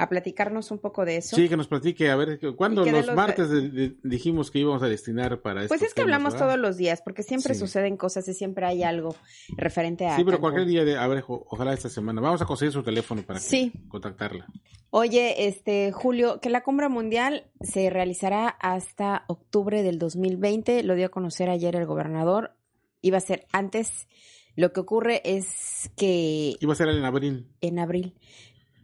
a 0.00 0.08
platicarnos 0.08 0.70
un 0.70 0.78
poco 0.78 1.04
de 1.04 1.18
eso. 1.18 1.36
Sí, 1.36 1.48
que 1.48 1.56
nos 1.56 1.68
platique, 1.68 2.10
a 2.10 2.16
ver, 2.16 2.40
¿cuándo 2.56 2.84
los, 2.84 3.06
los- 3.06 3.14
martes 3.16 3.50
de- 3.50 3.68
de- 3.68 3.96
dijimos 4.02 4.50
que 4.50 4.58
íbamos 4.60 4.82
a 4.82 4.88
destinar 4.88 5.40
para 5.42 5.60
Pues 5.66 5.72
estos 5.72 5.82
es 5.88 5.94
que 5.94 6.02
temas, 6.02 6.14
hablamos 6.14 6.32
¿verdad? 6.34 6.46
todos 6.46 6.58
los 6.58 6.76
días, 6.76 7.02
porque 7.02 7.22
siempre 7.22 7.54
Sí. 7.54 7.60
suceden 7.60 7.96
cosas 7.96 8.26
y 8.28 8.34
siempre 8.34 8.66
hay 8.66 8.82
algo 8.82 9.14
referente 9.56 10.06
a. 10.06 10.16
Sí, 10.16 10.24
pero 10.24 10.38
Cancún. 10.38 10.52
cualquier 10.52 10.66
día, 10.66 10.84
de, 10.84 10.96
a 10.98 11.06
ver, 11.06 11.24
ojalá 11.26 11.72
esta 11.74 11.88
semana. 11.88 12.20
Vamos 12.20 12.40
a 12.42 12.46
conseguir 12.46 12.72
su 12.72 12.82
teléfono 12.82 13.22
para 13.22 13.38
que- 13.38 13.44
Sí. 13.44 13.72
contactarla. 13.88 14.46
Oye, 14.92 15.46
este 15.46 15.92
Julio, 15.92 16.40
que 16.40 16.50
la 16.50 16.62
cumbre 16.62 16.88
mundial 16.88 17.44
se 17.60 17.90
realizará 17.90 18.48
hasta 18.48 19.24
octubre 19.28 19.82
del 19.82 19.98
2020, 19.98 20.82
lo 20.82 20.94
dio 20.96 21.06
a 21.06 21.10
conocer 21.10 21.48
ayer 21.50 21.76
el 21.76 21.86
gobernador. 21.86 22.56
Iba 23.02 23.18
a 23.18 23.20
ser 23.20 23.46
antes. 23.52 24.08
Lo 24.56 24.72
que 24.72 24.80
ocurre 24.80 25.22
es 25.24 25.90
que 25.96 26.56
Iba 26.60 26.72
a 26.72 26.76
ser 26.76 26.88
en 26.88 27.04
abril. 27.04 27.46
en 27.60 27.78
abril, 27.78 28.14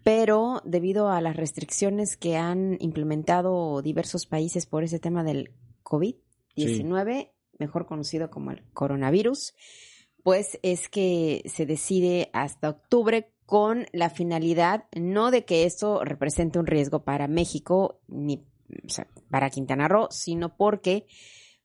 pero 0.07 0.63
debido 0.65 1.09
a 1.09 1.21
las 1.21 1.35
restricciones 1.35 2.17
que 2.17 2.37
han 2.37 2.77
implementado 2.79 3.83
diversos 3.83 4.25
países 4.25 4.65
por 4.65 4.85
ese 4.85 5.01
tema 5.01 5.25
del 5.25 5.51
COVID-19, 5.83 7.33
mejor 7.59 7.87
conocido 7.87 8.31
como 8.31 8.53
el 8.53 8.63
coronavirus, 8.73 9.57
pues 10.23 10.61
es 10.63 10.89
que 10.89 11.43
se 11.47 11.67
decide 11.67 12.31
hasta 12.33 12.69
octubre 12.69 13.33
con 13.47 13.87
la 13.93 14.09
finalidad 14.09 14.85
no 14.95 15.33
de 15.33 15.45
que 15.45 15.65
esto 15.65 16.05
represente 16.05 16.61
un 16.61 16.67
riesgo 16.67 17.03
para 17.03 17.27
México 17.27 17.99
ni 18.07 18.47
para 19.29 19.51
Quintana 19.51 19.89
Roo, 19.89 20.07
sino 20.13 20.57
porque 20.57 21.09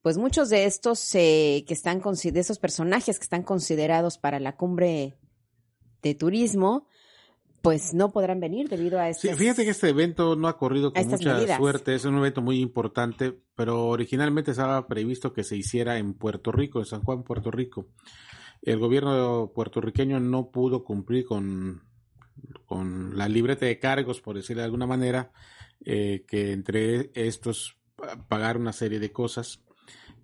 pues 0.01 0.17
muchos 0.17 0.49
de 0.49 0.65
estos 0.65 1.13
eh, 1.13 1.63
que 1.67 1.75
están 1.75 2.01
de 2.01 2.57
personajes 2.57 3.19
que 3.19 3.23
están 3.23 3.43
considerados 3.43 4.17
para 4.17 4.39
la 4.39 4.57
cumbre 4.57 5.13
de 6.01 6.15
turismo, 6.15 6.87
pues 7.61 7.93
no 7.93 8.11
podrán 8.11 8.39
venir 8.39 8.67
debido 8.69 8.99
a 8.99 9.13
Sí, 9.13 9.27
estas... 9.27 9.39
fíjate 9.39 9.63
que 9.65 9.71
este 9.71 9.89
evento 9.89 10.35
no 10.35 10.47
ha 10.47 10.57
corrido 10.57 10.91
con 10.93 11.07
mucha 11.07 11.33
medidas. 11.35 11.57
suerte, 11.57 11.93
es 11.95 12.05
un 12.05 12.17
evento 12.17 12.41
muy 12.41 12.59
importante, 12.59 13.37
pero 13.55 13.87
originalmente 13.87 14.51
estaba 14.51 14.87
previsto 14.87 15.33
que 15.33 15.43
se 15.43 15.55
hiciera 15.57 15.97
en 15.97 16.13
Puerto 16.13 16.51
Rico, 16.51 16.79
en 16.79 16.85
San 16.85 17.01
Juan, 17.03 17.23
Puerto 17.23 17.51
Rico. 17.51 17.87
El 18.63 18.79
gobierno 18.79 19.51
puertorriqueño 19.53 20.19
no 20.19 20.49
pudo 20.51 20.83
cumplir 20.83 21.25
con, 21.25 21.81
con 22.65 23.17
la 23.17 23.27
libreta 23.29 23.65
de 23.65 23.79
cargos, 23.79 24.21
por 24.21 24.35
decirlo 24.35 24.61
de 24.61 24.65
alguna 24.65 24.87
manera, 24.87 25.31
eh, 25.85 26.25
que 26.27 26.51
entre 26.51 27.11
estos 27.15 27.77
pa- 27.95 28.27
pagar 28.27 28.57
una 28.57 28.73
serie 28.73 28.99
de 28.99 29.11
cosas 29.11 29.63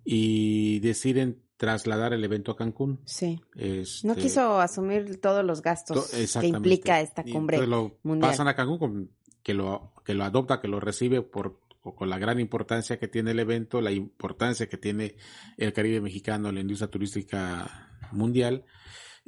y 0.04 0.80
deciden 0.80 1.42
trasladar 1.56 2.12
el 2.12 2.22
evento 2.24 2.52
a 2.52 2.56
Cancún. 2.56 3.00
Sí. 3.04 3.40
Este, 3.56 4.06
No 4.06 4.14
quiso 4.14 4.60
asumir 4.60 5.20
todos 5.20 5.44
los 5.44 5.60
gastos 5.62 6.10
To- 6.10 6.40
que 6.40 6.46
implica 6.46 7.00
esta 7.00 7.24
cumbre 7.24 7.56
entonces 7.56 7.68
lo 7.68 7.98
mundial. 8.04 8.30
pasan 8.30 8.48
a 8.48 8.54
Cancún 8.54 9.10
que 9.42 9.54
lo 9.54 9.92
que 10.04 10.14
lo 10.14 10.24
adopta, 10.24 10.60
que 10.60 10.68
lo 10.68 10.78
recibe 10.80 11.22
por 11.22 11.60
con 11.80 12.10
la 12.10 12.18
gran 12.18 12.38
importancia 12.38 12.98
que 12.98 13.08
tiene 13.08 13.30
el 13.30 13.38
evento, 13.38 13.80
la 13.80 13.90
importancia 13.92 14.68
que 14.68 14.76
tiene 14.76 15.16
el 15.56 15.72
Caribe 15.72 16.00
mexicano, 16.02 16.52
la 16.52 16.60
industria 16.60 16.90
turística 16.90 17.88
mundial. 18.12 18.64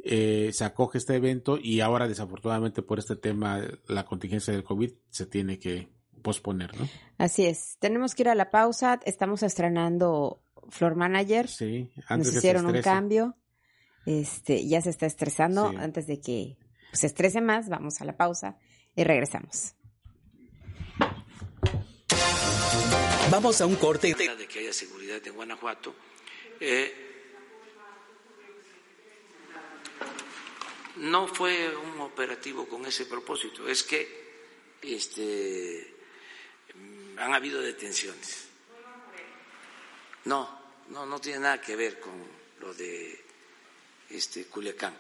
eh, 0.03 0.51
se 0.55 0.65
acoge 0.65 0.97
este 0.99 1.15
evento 1.17 1.59
y 1.61 1.81
ahora 1.81 2.09
desafortunadamente 2.09 2.81
por 2.83 2.99
este 2.99 3.17
tema, 3.17 3.61
la 3.87 4.05
contingencia 4.07 4.53
del 4.53 4.65
COVID 4.65 4.93
se 5.11 5.27
tiene 5.27 5.59
que 5.59 5.89
posponer, 6.23 6.79
¿no? 6.79 6.89
Así 7.19 7.45
es. 7.45 7.77
Tenemos 7.81 8.15
que 8.15 8.23
ir 8.23 8.29
a 8.31 8.35
la 8.35 8.51
pausa. 8.51 8.99
Estamos 9.05 9.43
estrenando 9.43 10.43
Floor 10.69 10.97
Manager. 10.97 11.49
Sí, 11.49 11.91
Nos 12.09 12.19
que 12.19 12.25
se 12.25 12.39
hicieron 12.39 12.67
un 12.67 12.83
cambio. 12.83 13.37
Este, 14.07 14.67
ya 14.67 14.81
se 14.81 14.91
está 14.91 15.07
estresando. 15.07 15.71
Sí. 15.71 15.77
Antes 15.77 16.07
de 16.07 16.21
que 16.21 16.57
pues, 16.91 17.01
se 17.01 17.07
estrese 17.07 17.41
más, 17.41 17.69
vamos 17.69 18.01
a 18.01 18.05
la 18.05 18.17
pausa 18.17 18.59
y 18.95 19.05
regresamos. 19.05 19.75
Vamos 23.31 23.61
a 23.61 23.67
un 23.67 23.77
corte. 23.77 24.13
de 24.15 24.47
que 24.49 24.59
haya 24.59 24.73
seguridad 24.73 25.25
en 25.25 25.35
Guanajuato. 25.35 25.95
Eh, 26.59 27.11
no 30.97 31.27
fue 31.29 31.75
un 31.77 32.01
operativo 32.01 32.67
con 32.67 32.85
ese 32.87 33.07
propósito, 33.07 33.67
es 33.69 33.83
que 33.83 34.07
este, 34.83 35.95
han 37.17 37.33
habido 37.33 37.61
detenciones. 37.61 38.50
No, 40.25 40.61
no, 40.89 41.07
no 41.07 41.21
tiene 41.21 41.41
nada 41.41 41.61
que 41.61 41.77
ver 41.77 42.01
con 42.01 42.13
lo 42.61 42.75
de 42.75 43.25
este, 44.11 44.45
Culiacán. 44.47 44.97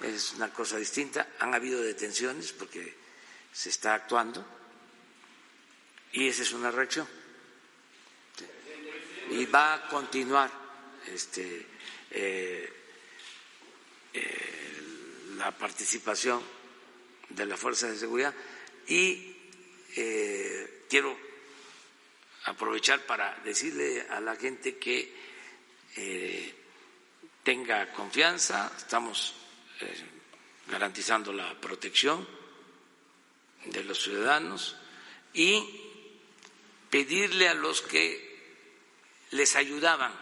Es 0.00 0.32
una 0.34 0.52
cosa 0.52 0.76
distinta. 0.76 1.28
Han 1.38 1.54
habido 1.54 1.80
detenciones 1.80 2.52
porque 2.52 2.94
se 3.52 3.70
está 3.70 3.94
actuando 3.94 4.44
y 6.12 6.28
esa 6.28 6.42
es 6.42 6.52
una 6.52 6.70
reacción 6.70 7.06
y 9.30 9.44
va 9.46 9.74
a 9.74 9.88
continuar 9.88 10.50
este, 11.06 11.66
eh, 12.10 12.72
la 15.36 15.56
participación 15.56 16.42
de 17.30 17.46
las 17.46 17.58
fuerzas 17.58 17.90
de 17.90 17.98
seguridad 17.98 18.34
y 18.86 19.36
eh, 19.96 20.84
quiero 20.88 21.16
aprovechar 22.46 23.00
para 23.06 23.34
decirle 23.44 24.06
a 24.08 24.20
la 24.20 24.36
gente 24.36 24.78
que 24.78 25.12
eh, 25.96 26.54
tenga 27.42 27.92
confianza, 27.92 28.72
estamos 28.76 29.34
eh, 29.80 30.04
garantizando 30.68 31.32
la 31.32 31.60
protección 31.60 32.26
de 33.66 33.84
los 33.84 34.00
ciudadanos 34.00 34.76
y 35.32 35.80
pedirle 36.88 37.48
a 37.48 37.54
los 37.54 37.82
que 37.82 38.24
les 39.32 39.56
ayudaban, 39.56 40.12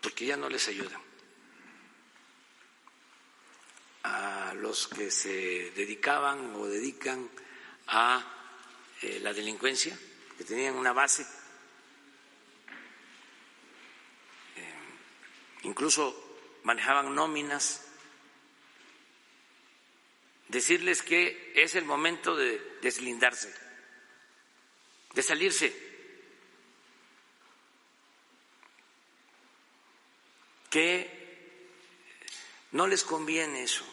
porque 0.00 0.26
ya 0.26 0.36
no 0.36 0.48
les 0.48 0.68
ayudan, 0.68 1.00
a 4.04 4.54
los 4.54 4.86
que 4.86 5.10
se 5.10 5.72
dedicaban 5.72 6.54
o 6.54 6.66
dedican 6.66 7.28
a 7.88 8.24
eh, 9.02 9.18
la 9.20 9.32
delincuencia, 9.32 9.98
que 10.36 10.44
tenían 10.44 10.74
una 10.74 10.92
base, 10.92 11.22
eh, 14.56 14.74
incluso 15.62 16.38
manejaban 16.64 17.14
nóminas, 17.14 17.82
decirles 20.48 21.02
que 21.02 21.52
es 21.54 21.74
el 21.74 21.84
momento 21.84 22.36
de 22.36 22.78
deslindarse, 22.82 23.54
de 25.14 25.22
salirse. 25.22 25.84
que 30.74 31.08
no 32.72 32.88
les 32.88 33.04
conviene 33.04 33.62
eso, 33.62 33.84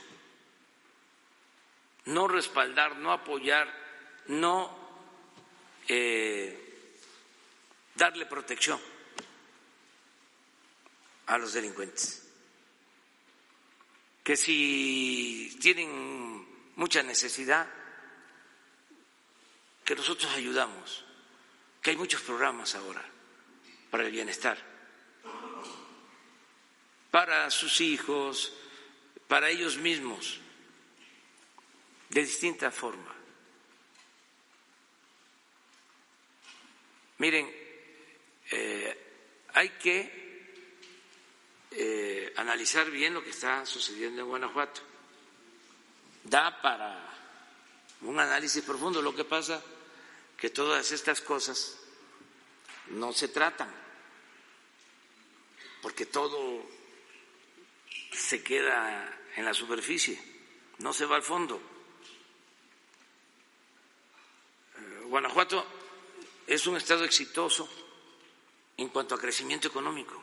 no 2.05 2.27
respaldar, 2.27 2.95
no 2.95 3.11
apoyar, 3.11 3.71
no 4.25 4.80
eh, 5.87 6.85
darle 7.95 8.25
protección 8.25 8.79
a 11.27 11.37
los 11.37 11.53
delincuentes, 11.53 12.27
que 14.23 14.35
si 14.35 15.57
tienen 15.61 16.45
mucha 16.75 17.03
necesidad, 17.03 17.67
que 19.85 19.95
nosotros 19.95 20.31
ayudamos, 20.33 21.05
que 21.81 21.91
hay 21.91 21.97
muchos 21.97 22.21
programas 22.21 22.75
ahora 22.75 23.03
para 23.89 24.05
el 24.05 24.11
bienestar, 24.11 24.57
para 27.11 27.49
sus 27.49 27.81
hijos, 27.81 28.53
para 29.27 29.49
ellos 29.49 29.77
mismos, 29.77 30.39
de 32.09 32.21
distinta 32.21 32.71
forma. 32.71 33.20
Miren, 37.21 37.47
eh, 38.49 38.97
hay 39.53 39.69
que 39.77 40.55
eh, 41.69 42.33
analizar 42.35 42.89
bien 42.89 43.13
lo 43.13 43.23
que 43.23 43.29
está 43.29 43.63
sucediendo 43.63 44.23
en 44.23 44.27
Guanajuato. 44.27 44.81
Da 46.23 46.59
para 46.63 46.97
un 48.01 48.19
análisis 48.19 48.63
profundo. 48.63 49.03
Lo 49.03 49.13
que 49.13 49.23
pasa 49.23 49.61
que 50.35 50.49
todas 50.49 50.91
estas 50.91 51.21
cosas 51.21 51.77
no 52.87 53.13
se 53.13 53.27
tratan, 53.27 53.71
porque 55.83 56.07
todo 56.07 56.65
se 58.11 58.41
queda 58.41 59.15
en 59.35 59.45
la 59.45 59.53
superficie, 59.53 60.19
no 60.79 60.91
se 60.91 61.05
va 61.05 61.17
al 61.17 61.21
fondo. 61.21 61.61
Eh, 64.75 65.01
Guanajuato 65.03 65.80
es 66.53 66.67
un 66.67 66.75
estado 66.75 67.05
exitoso 67.05 67.69
en 68.75 68.89
cuanto 68.89 69.15
a 69.15 69.19
crecimiento 69.19 69.69
económico. 69.69 70.21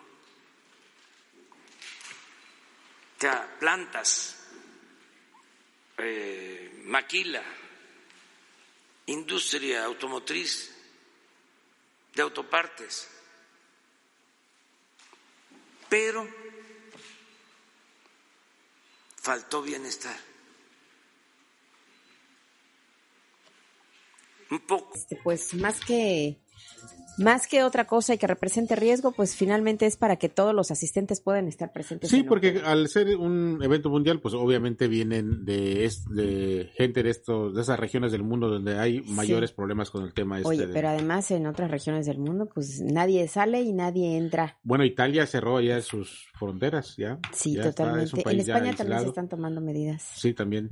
Plantas, 3.59 4.37
eh, 5.97 6.83
maquila, 6.85 7.43
industria 9.07 9.85
automotriz, 9.85 10.71
de 12.15 12.23
autopartes. 12.23 13.09
Pero 15.89 16.29
faltó 19.17 19.63
bienestar. 19.63 20.28
Un 24.51 24.61
poco. 24.67 24.91
Este, 24.95 25.19
pues 25.23 25.55
más 25.55 25.81
que 25.81 26.41
más 27.19 27.49
que 27.49 27.65
otra 27.65 27.85
cosa 27.87 28.15
y 28.15 28.19
que 28.19 28.29
represente 28.29 28.77
riesgo, 28.77 29.11
pues 29.11 29.35
finalmente 29.35 29.87
es 29.87 29.97
para 29.97 30.17
que 30.17 30.29
todos 30.29 30.55
los 30.55 30.71
asistentes 30.71 31.21
puedan 31.21 31.49
estar 31.49 31.73
presentes. 31.73 32.11
Sí, 32.11 32.23
porque 32.23 32.63
al 32.65 32.89
ser 32.89 33.17
un 33.17 33.59
evento 33.61 33.91
mundial, 33.91 34.21
pues 34.21 34.35
obviamente 34.35 34.87
vienen 34.87 35.45
de, 35.45 35.91
de 36.11 36.71
gente 36.77 37.03
de 37.03 37.11
estos 37.11 37.55
de 37.55 37.63
esas 37.63 37.79
regiones 37.79 38.13
del 38.13 38.23
mundo 38.23 38.49
donde 38.49 38.79
hay 38.79 39.03
mayores 39.03 39.53
problemas 39.53 39.91
con 39.91 40.05
el 40.05 40.15
tema 40.15 40.39
este. 40.39 40.49
Oye, 40.49 40.69
pero 40.69 40.89
además 40.89 41.31
en 41.33 41.47
otras 41.47 41.71
regiones 41.71 42.07
del 42.07 42.19
mundo, 42.19 42.49
pues 42.53 42.81
nadie 42.81 43.27
sale 43.27 43.63
y 43.63 43.73
nadie 43.73 44.17
entra. 44.17 44.59
Bueno, 44.63 44.85
Italia 44.85 45.27
cerró 45.27 45.61
ya 45.61 45.81
sus 45.81 46.29
fronteras, 46.39 46.97
ya. 46.97 47.19
Sí, 47.33 47.57
totalmente. 47.57 48.23
en 48.25 48.41
España 48.41 48.75
también 48.77 49.01
se 49.01 49.09
están 49.09 49.29
tomando 49.29 49.61
medidas. 49.61 50.03
Sí, 50.15 50.35
también. 50.35 50.71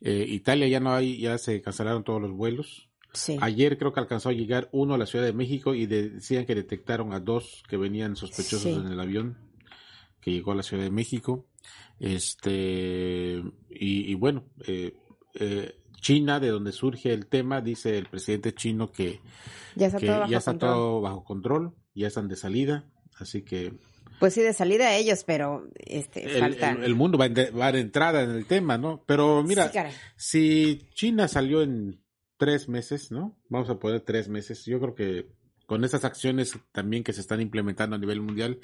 Eh, 0.00 0.24
Italia 0.28 0.68
ya 0.68 0.78
no 0.78 0.92
hay, 0.94 1.18
ya 1.18 1.38
se 1.38 1.60
cancelaron 1.60 2.04
todos 2.04 2.22
los 2.22 2.30
vuelos. 2.30 2.87
Ayer 3.40 3.78
creo 3.78 3.92
que 3.92 4.00
alcanzó 4.00 4.28
a 4.28 4.32
llegar 4.32 4.68
uno 4.72 4.94
a 4.94 4.98
la 4.98 5.06
Ciudad 5.06 5.24
de 5.24 5.32
México 5.32 5.74
y 5.74 5.86
decían 5.86 6.46
que 6.46 6.54
detectaron 6.54 7.12
a 7.12 7.20
dos 7.20 7.62
que 7.68 7.76
venían 7.76 8.16
sospechosos 8.16 8.66
en 8.66 8.86
el 8.86 9.00
avión 9.00 9.38
que 10.20 10.30
llegó 10.30 10.52
a 10.52 10.56
la 10.56 10.62
Ciudad 10.62 10.84
de 10.84 10.90
México. 10.90 11.46
Este 11.98 13.42
y, 13.70 14.14
bueno, 14.14 14.44
eh, 14.66 14.94
eh, 15.34 15.80
China, 16.00 16.38
de 16.38 16.48
donde 16.48 16.72
surge 16.72 17.12
el 17.12 17.26
tema, 17.26 17.60
dice 17.60 17.98
el 17.98 18.06
presidente 18.06 18.52
chino 18.52 18.92
que 18.92 19.20
ya 19.74 19.86
está, 19.86 19.98
todo, 19.98 20.18
bajo 20.18 20.30
ya 20.30 20.38
está 20.38 20.58
todo 20.58 21.00
bajo 21.00 21.24
control, 21.24 21.74
ya 21.94 22.06
están 22.06 22.28
de 22.28 22.36
salida, 22.36 22.84
así 23.18 23.42
que 23.42 23.72
pues 24.18 24.34
sí, 24.34 24.42
de 24.42 24.52
salida 24.52 24.96
ellos, 24.96 25.22
pero 25.24 25.68
este, 25.76 26.38
el, 26.38 26.94
mundo 26.96 27.18
va, 27.18 27.28
de, 27.28 27.50
va 27.52 27.70
de 27.70 27.80
entrada 27.80 28.22
en 28.22 28.30
el 28.30 28.46
tema, 28.46 28.76
¿no? 28.76 29.04
Pero 29.06 29.44
mira, 29.44 29.70
si 30.16 30.88
China 30.92 31.28
salió 31.28 31.62
en 31.62 32.00
tres 32.38 32.68
meses, 32.68 33.10
¿no? 33.10 33.36
Vamos 33.48 33.68
a 33.68 33.78
poner 33.78 34.00
tres 34.00 34.28
meses. 34.28 34.64
Yo 34.64 34.80
creo 34.80 34.94
que 34.94 35.26
con 35.66 35.84
esas 35.84 36.04
acciones 36.06 36.58
también 36.72 37.04
que 37.04 37.12
se 37.12 37.20
están 37.20 37.42
implementando 37.42 37.96
a 37.96 37.98
nivel 37.98 38.22
mundial, 38.22 38.58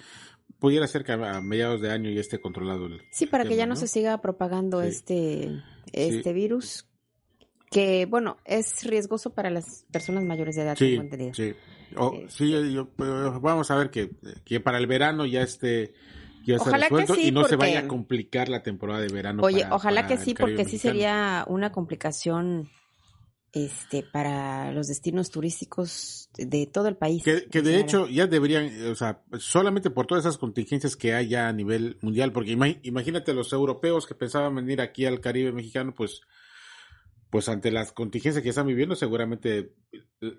pudiera 0.58 0.86
ser 0.86 1.04
que 1.04 1.12
a 1.12 1.40
mediados 1.42 1.82
de 1.82 1.90
año 1.90 2.10
ya 2.10 2.20
esté 2.20 2.40
controlado 2.40 2.86
el. 2.86 3.02
Sí, 3.10 3.26
para 3.26 3.44
que 3.44 3.56
ya 3.56 3.66
no, 3.66 3.76
se 3.76 3.88
siga 3.88 4.22
propagando 4.22 4.80
este, 4.80 5.62
este 5.92 6.32
virus, 6.32 6.88
que 7.70 8.06
bueno, 8.06 8.38
es 8.46 8.84
riesgoso 8.84 9.34
para 9.34 9.50
las 9.50 9.84
personas 9.92 10.24
mayores 10.24 10.56
de 10.56 10.62
edad. 10.62 10.76
Sí, 10.76 10.98
sí. 11.34 11.54
sí, 12.28 12.54
este 12.54 12.86
vamos 12.98 13.70
a 13.70 13.76
ver 13.76 13.90
que, 13.90 14.10
que 14.42 14.60
para 14.60 14.78
el 14.78 14.86
verano 14.86 15.26
ya 15.26 15.42
esté 15.42 15.92
ya 16.46 16.56
ojalá 16.56 16.88
que 16.88 17.06
sí, 17.06 17.28
y 17.28 17.32
no 17.32 17.44
se 17.44 17.56
vaya 17.56 17.80
a 17.80 17.88
complicar 17.88 18.48
la 18.48 18.62
temporada 18.62 19.00
de 19.00 19.08
verano. 19.08 19.42
Oye, 19.42 19.66
ojalá 19.70 20.06
que 20.06 20.16
sí, 20.16 20.34
porque 20.34 20.64
sí 20.64 20.78
sería 20.78 21.44
una 21.48 21.72
complicación 21.72 22.70
este, 23.54 24.02
para 24.02 24.72
los 24.72 24.88
destinos 24.88 25.30
turísticos 25.30 26.28
de 26.36 26.66
todo 26.66 26.88
el 26.88 26.96
país. 26.96 27.22
Que, 27.22 27.62
de 27.62 27.78
hecho 27.78 28.08
ya 28.08 28.26
deberían, 28.26 28.68
o 28.90 28.96
sea, 28.96 29.22
solamente 29.38 29.90
por 29.90 30.06
todas 30.06 30.24
esas 30.24 30.38
contingencias 30.38 30.96
que 30.96 31.14
hay 31.14 31.28
ya 31.28 31.48
a 31.48 31.52
nivel 31.52 31.96
mundial, 32.00 32.32
porque 32.32 32.50
imagínate 32.82 33.32
los 33.32 33.52
europeos 33.52 34.06
que 34.06 34.16
pensaban 34.16 34.56
venir 34.56 34.80
aquí 34.80 35.06
al 35.06 35.20
Caribe 35.20 35.52
mexicano, 35.52 35.94
pues, 35.94 36.22
pues 37.30 37.48
ante 37.48 37.70
las 37.70 37.92
contingencias 37.92 38.42
que 38.42 38.48
están 38.48 38.66
viviendo 38.66 38.96
seguramente 38.96 39.72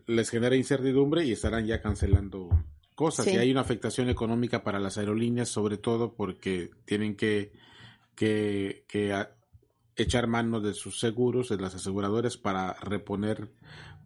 les 0.07 0.29
genera 0.29 0.57
incertidumbre 0.57 1.23
y 1.23 1.31
estarán 1.31 1.65
ya 1.65 1.81
cancelando 1.81 2.49
cosas. 2.95 3.27
Y 3.27 3.37
hay 3.37 3.49
una 3.49 3.61
afectación 3.61 4.09
económica 4.09 4.61
para 4.61 4.79
las 4.79 4.97
aerolíneas, 4.97 5.47
sobre 5.47 5.77
todo 5.77 6.15
porque 6.15 6.71
tienen 6.83 7.15
que, 7.15 7.53
que, 8.13 8.83
que 8.89 9.13
echar 9.95 10.27
mano 10.27 10.59
de 10.59 10.73
sus 10.73 10.99
seguros, 10.99 11.49
de 11.49 11.57
las 11.57 11.75
aseguradoras, 11.75 12.37
para 12.37 12.73
reponer 12.75 13.51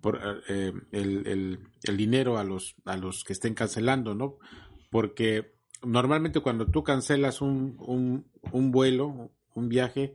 por, 0.02 0.44
eh, 0.48 0.74
el, 0.92 1.60
el, 1.84 1.98
dinero 1.98 2.38
a 2.38 2.44
los, 2.44 2.76
a 2.86 2.98
los 2.98 3.24
que 3.24 3.34
estén 3.34 3.54
cancelando, 3.54 4.16
¿no? 4.16 4.38
Porque 4.90 5.56
normalmente 5.84 6.40
cuando 6.40 6.68
tú 6.68 6.84
cancelas 6.84 7.42
un, 7.42 7.76
un, 7.80 8.26
un 8.52 8.72
vuelo, 8.72 9.32
un 9.56 9.70
viaje 9.70 10.14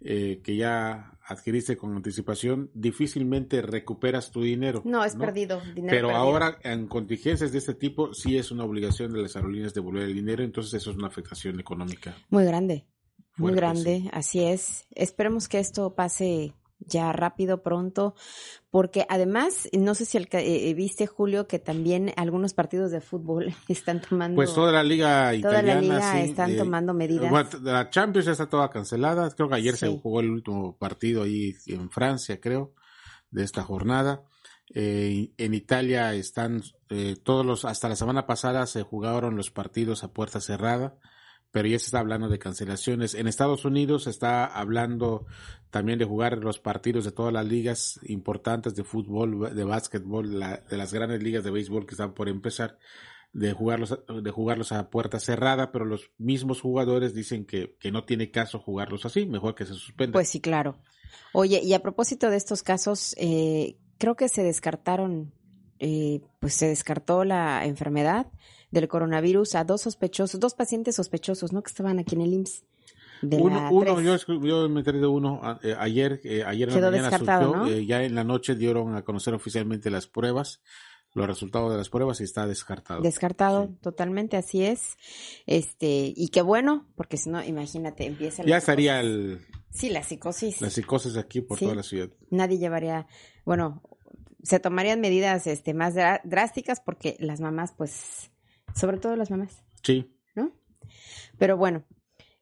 eh, 0.00 0.40
que 0.42 0.56
ya 0.56 1.18
adquiriste 1.22 1.76
con 1.76 1.94
anticipación, 1.94 2.70
difícilmente 2.74 3.62
recuperas 3.62 4.30
tu 4.30 4.42
dinero. 4.42 4.82
No, 4.84 5.04
es 5.04 5.14
perdido. 5.14 5.60
Dinero 5.74 5.90
Pero 5.90 6.16
ahora 6.16 6.58
en 6.64 6.88
contingencias 6.88 7.52
de 7.52 7.58
este 7.58 7.74
tipo 7.74 8.14
sí 8.14 8.36
es 8.36 8.50
una 8.50 8.64
obligación 8.64 9.12
de 9.12 9.22
las 9.22 9.36
aerolíneas 9.36 9.74
devolver 9.74 10.04
el 10.04 10.14
dinero, 10.14 10.42
entonces 10.42 10.74
eso 10.74 10.90
es 10.90 10.96
una 10.96 11.06
afectación 11.06 11.60
económica. 11.60 12.16
Muy 12.30 12.44
grande. 12.44 12.86
Muy 13.36 13.54
grande, 13.54 14.10
así 14.12 14.44
es. 14.44 14.86
Esperemos 14.94 15.48
que 15.48 15.58
esto 15.58 15.94
pase 15.94 16.54
ya 16.80 17.12
rápido, 17.12 17.62
pronto, 17.62 18.14
porque 18.70 19.06
además, 19.08 19.68
no 19.72 19.94
sé 19.94 20.04
si 20.04 20.16
el, 20.16 20.28
eh, 20.32 20.74
viste, 20.74 21.06
Julio, 21.06 21.46
que 21.46 21.58
también 21.58 22.12
algunos 22.16 22.54
partidos 22.54 22.90
de 22.90 23.00
fútbol 23.00 23.54
están 23.68 24.00
tomando... 24.00 24.36
Pues 24.36 24.54
toda 24.54 24.72
la 24.72 24.82
liga 24.82 25.34
italiana. 25.34 25.60
Toda 25.62 25.74
la 25.74 25.80
liga 25.80 26.20
están 26.22 26.56
tomando 26.56 26.94
medidas. 26.94 27.60
la 27.62 27.90
Champions 27.90 28.26
ya 28.26 28.32
está 28.32 28.48
toda 28.48 28.70
cancelada. 28.70 29.30
Creo 29.30 29.48
que 29.48 29.56
ayer 29.56 29.76
se 29.76 29.88
jugó 29.88 30.20
el 30.20 30.30
último 30.30 30.76
partido 30.76 31.22
ahí 31.22 31.54
en 31.66 31.90
Francia, 31.90 32.40
creo, 32.40 32.74
de 33.30 33.44
esta 33.44 33.62
jornada. 33.62 34.22
Eh, 34.72 35.32
en 35.36 35.54
Italia 35.54 36.14
están 36.14 36.62
eh, 36.90 37.16
todos 37.22 37.44
los, 37.44 37.64
hasta 37.64 37.88
la 37.88 37.96
semana 37.96 38.26
pasada 38.26 38.66
se 38.66 38.82
jugaron 38.82 39.36
los 39.36 39.50
partidos 39.50 40.04
a 40.04 40.12
puerta 40.12 40.40
cerrada 40.40 40.94
pero 41.50 41.68
ya 41.68 41.78
se 41.78 41.86
está 41.86 41.98
hablando 41.98 42.28
de 42.28 42.38
cancelaciones. 42.38 43.14
En 43.14 43.26
Estados 43.26 43.64
Unidos 43.64 44.04
se 44.04 44.10
está 44.10 44.44
hablando 44.44 45.26
también 45.70 45.98
de 45.98 46.04
jugar 46.04 46.38
los 46.38 46.58
partidos 46.58 47.04
de 47.04 47.12
todas 47.12 47.32
las 47.32 47.46
ligas 47.46 48.00
importantes 48.04 48.74
de 48.74 48.84
fútbol, 48.84 49.54
de 49.54 49.64
básquetbol, 49.64 50.30
de 50.30 50.76
las 50.76 50.92
grandes 50.92 51.22
ligas 51.22 51.44
de 51.44 51.50
béisbol 51.50 51.86
que 51.86 51.94
están 51.94 52.14
por 52.14 52.28
empezar, 52.28 52.78
de 53.32 53.52
jugarlos, 53.52 53.98
de 54.22 54.30
jugarlos 54.30 54.72
a 54.72 54.90
puerta 54.90 55.20
cerrada, 55.20 55.70
pero 55.72 55.84
los 55.84 56.10
mismos 56.18 56.60
jugadores 56.60 57.14
dicen 57.14 57.44
que, 57.44 57.76
que 57.78 57.92
no 57.92 58.04
tiene 58.04 58.30
caso 58.30 58.58
jugarlos 58.58 59.06
así, 59.06 59.26
mejor 59.26 59.54
que 59.54 59.66
se 59.66 59.74
suspendan. 59.74 60.12
Pues 60.12 60.28
sí, 60.28 60.40
claro. 60.40 60.78
Oye, 61.32 61.60
y 61.62 61.74
a 61.74 61.82
propósito 61.82 62.30
de 62.30 62.36
estos 62.36 62.62
casos, 62.62 63.14
eh, 63.18 63.76
creo 63.98 64.16
que 64.16 64.28
se 64.28 64.42
descartaron, 64.42 65.32
eh, 65.78 66.20
pues 66.40 66.54
se 66.54 66.68
descartó 66.68 67.24
la 67.24 67.64
enfermedad 67.66 68.26
del 68.70 68.88
coronavirus 68.88 69.54
a 69.56 69.64
dos 69.64 69.82
sospechosos, 69.82 70.40
dos 70.40 70.54
pacientes 70.54 70.96
sospechosos, 70.96 71.52
¿no? 71.52 71.62
Que 71.62 71.68
estaban 71.70 71.98
aquí 71.98 72.14
en 72.14 72.20
el 72.22 72.32
IMSS. 72.34 72.64
uno, 73.22 74.00
yo, 74.00 74.16
yo, 74.42 74.68
me 74.68 74.80
enteré 74.80 74.98
de 74.98 75.06
uno 75.06 75.40
eh, 75.62 75.74
ayer, 75.78 76.20
eh, 76.24 76.42
ayer 76.44 76.70
en 76.70 76.80
la 76.80 76.90
mañana 76.90 77.18
surgió, 77.18 77.66
eh, 77.66 77.84
ya 77.84 78.02
en 78.02 78.14
la 78.14 78.24
noche 78.24 78.54
dieron 78.54 78.94
a 78.94 79.02
conocer 79.02 79.34
oficialmente 79.34 79.90
las 79.90 80.06
pruebas. 80.06 80.60
los 81.12 81.26
resultados 81.26 81.72
de 81.72 81.76
las 81.76 81.88
pruebas 81.88 82.20
y 82.20 82.24
está 82.24 82.46
descartado. 82.46 83.02
Descartado, 83.02 83.66
Sí. 83.66 83.78
totalmente, 83.82 84.36
así 84.36 84.62
es. 84.62 84.96
Este, 85.44 86.12
y 86.14 86.28
qué 86.28 86.40
bueno, 86.40 86.86
porque 86.94 87.16
si 87.16 87.30
no, 87.30 87.42
imagínate, 87.42 88.06
empieza 88.06 88.44
Ya 88.44 88.58
estaría 88.58 89.00
el, 89.00 89.40
Sí, 89.70 89.90
la 89.90 90.04
psicosis. 90.04 90.60
la 90.60 90.70
psicosis 90.70 91.16
aquí 91.16 91.40
por 91.40 91.58
Sí. 91.58 91.64
toda 91.64 91.74
la 91.74 91.82
ciudad. 91.82 92.10
Nadie 92.30 92.58
llevaría, 92.58 93.08
bueno, 93.44 93.82
se 94.44 94.60
tomarían 94.60 95.00
medidas 95.00 95.48
este 95.48 95.74
más 95.74 95.94
drásticas 96.22 96.80
porque 96.80 97.16
las 97.18 97.40
mamás, 97.40 97.72
pues, 97.76 98.30
sobre 98.74 98.98
todo 98.98 99.16
las 99.16 99.30
mamás, 99.30 99.62
Sí. 99.82 100.10
¿no? 100.34 100.52
Pero 101.38 101.56
bueno, 101.56 101.84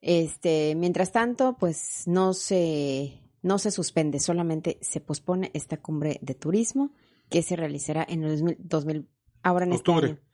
este, 0.01 0.75
mientras 0.77 1.13
tanto, 1.13 1.57
pues 1.59 2.05
no 2.07 2.35
se, 2.35 3.21
no 3.43 3.59
se 3.59 3.71
suspende, 3.71 4.21
solamente 4.21 4.79
se 4.81 5.01
pospone 5.01 5.51
esta 5.55 5.77
cumbre 5.79 6.19
de 6.23 6.35
turismo 6.35 6.93
que 7.31 7.43
se 7.43 7.57
realizará 7.57 8.05
en 8.09 8.23
el 8.25 8.31
2000, 8.39 8.57
2000 8.61 9.09
ahora 9.43 9.65
en 9.67 9.73
Octubre. 9.73 10.07
este 10.07 10.19
año. 10.21 10.29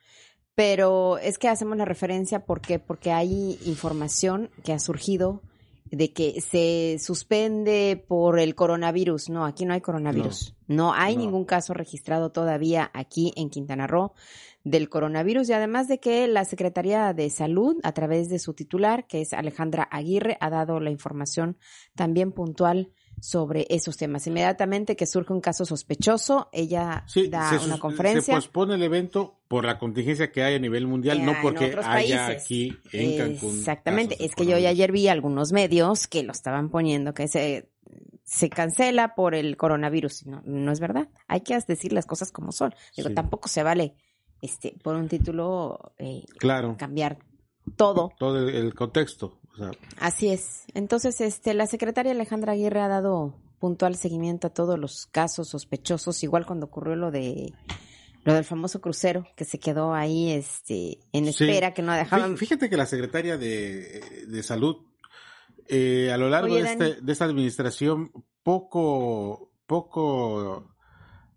Pero 0.54 1.18
es 1.18 1.38
que 1.38 1.48
hacemos 1.48 1.76
la 1.76 1.84
referencia 1.84 2.44
porque 2.46 2.78
porque 2.78 3.10
hay 3.10 3.58
información 3.64 4.50
que 4.62 4.72
ha 4.72 4.78
surgido 4.78 5.42
de 5.86 6.12
que 6.12 6.40
se 6.40 6.98
suspende 7.04 8.02
por 8.08 8.38
el 8.38 8.54
coronavirus. 8.54 9.30
No, 9.30 9.44
aquí 9.46 9.64
no 9.64 9.74
hay 9.74 9.80
coronavirus. 9.80 10.54
No, 10.68 10.92
hay 10.94 11.16
No. 11.16 11.22
ningún 11.22 11.44
caso 11.44 11.74
registrado 11.74 12.30
todavía 12.30 12.88
aquí 12.94 13.32
en 13.36 13.50
Quintana 13.50 13.88
Roo 13.88 14.12
del 14.64 14.88
coronavirus 14.88 15.50
y 15.50 15.52
además 15.52 15.88
de 15.88 16.00
que 16.00 16.26
la 16.26 16.44
Secretaría 16.44 17.12
de 17.12 17.28
Salud, 17.30 17.76
a 17.82 17.92
través 17.92 18.28
de 18.30 18.38
su 18.38 18.54
titular, 18.54 19.06
que 19.06 19.20
es 19.20 19.32
Alejandra 19.34 19.82
Aguirre, 19.90 20.38
ha 20.40 20.48
dado 20.50 20.80
la 20.80 20.90
información 20.90 21.58
también 21.94 22.32
puntual 22.32 22.90
sobre 23.20 23.66
esos 23.68 23.96
temas. 23.96 24.26
Inmediatamente 24.26 24.96
que 24.96 25.06
surge 25.06 25.32
un 25.32 25.40
caso 25.40 25.64
sospechoso, 25.64 26.48
ella 26.52 27.04
Sí, 27.06 27.28
da 27.28 27.56
se, 27.58 27.64
una 27.64 27.78
conferencia. 27.78 28.22
se 28.34 28.40
pospone 28.40 28.74
el 28.74 28.82
evento 28.82 29.38
por 29.48 29.64
la 29.64 29.78
contingencia 29.78 30.32
que 30.32 30.42
hay 30.42 30.54
a 30.56 30.58
nivel 30.58 30.86
mundial, 30.86 31.18
Ya 31.18 31.24
no 31.26 31.34
porque 31.42 31.76
haya 31.84 32.26
aquí 32.26 32.76
en 32.92 33.18
Cancún. 33.18 33.58
Exactamente. 33.58 34.16
Es 34.24 34.34
que 34.34 34.46
yo 34.46 34.56
ayer 34.56 34.90
vi 34.92 35.08
algunos 35.08 35.52
medios 35.52 36.06
que 36.08 36.22
lo 36.22 36.32
estaban 36.32 36.70
poniendo, 36.70 37.14
que 37.14 37.28
se, 37.28 37.70
se 38.24 38.48
cancela 38.48 39.14
por 39.14 39.34
el 39.34 39.56
coronavirus. 39.56 40.26
No, 40.26 40.42
no 40.44 40.72
es 40.72 40.80
verdad. 40.80 41.08
Hay 41.28 41.42
que 41.42 41.56
decir 41.68 41.92
las 41.92 42.06
cosas 42.06 42.32
como 42.32 42.50
son. 42.50 42.74
Digo, 42.96 43.10
Sí. 43.10 43.14
tampoco 43.14 43.48
se 43.48 43.62
vale 43.62 43.94
este 44.44 44.74
por 44.82 44.94
un 44.96 45.08
título 45.08 45.92
eh, 45.98 46.24
Claro, 46.38 46.76
cambiar 46.78 47.18
todo. 47.76 48.12
todo 48.18 48.38
el, 48.48 48.54
el 48.54 48.74
contexto. 48.74 49.40
o 49.52 49.56
sea, 49.56 49.70
Así 49.98 50.28
es. 50.28 50.64
Entonces, 50.74 51.20
este, 51.20 51.54
la 51.54 51.66
secretaria 51.66 52.12
Alejandra 52.12 52.52
Aguirre 52.52 52.80
ha 52.80 52.88
dado 52.88 53.34
puntual 53.58 53.96
seguimiento 53.96 54.48
a 54.48 54.50
todos 54.50 54.78
los 54.78 55.06
casos 55.06 55.48
sospechosos, 55.48 56.22
igual 56.22 56.44
cuando 56.44 56.66
ocurrió 56.66 56.96
lo 56.96 57.10
de 57.10 57.52
lo 58.24 58.32
del 58.34 58.44
famoso 58.44 58.80
crucero 58.80 59.26
que 59.36 59.44
se 59.44 59.58
quedó 59.58 59.92
ahí 59.94 60.30
este 60.32 60.98
en 61.12 61.24
Sí. 61.32 61.44
espera 61.44 61.74
que 61.74 61.82
no 61.82 61.92
dejaban 61.92 62.34
Fí- 62.34 62.38
Fíjate 62.38 62.70
que 62.70 62.76
la 62.78 62.86
secretaria 62.86 63.36
de, 63.36 64.24
de 64.28 64.42
Salud, 64.42 64.76
eh, 65.68 66.10
a 66.12 66.16
lo 66.16 66.28
largo 66.30 66.54
Oye, 66.54 66.62
de, 66.64 66.70
este- 66.72 67.00
de 67.02 67.12
esta 67.12 67.24
administración, 67.26 68.10
poco, 68.42 69.50
poco, 69.66 70.66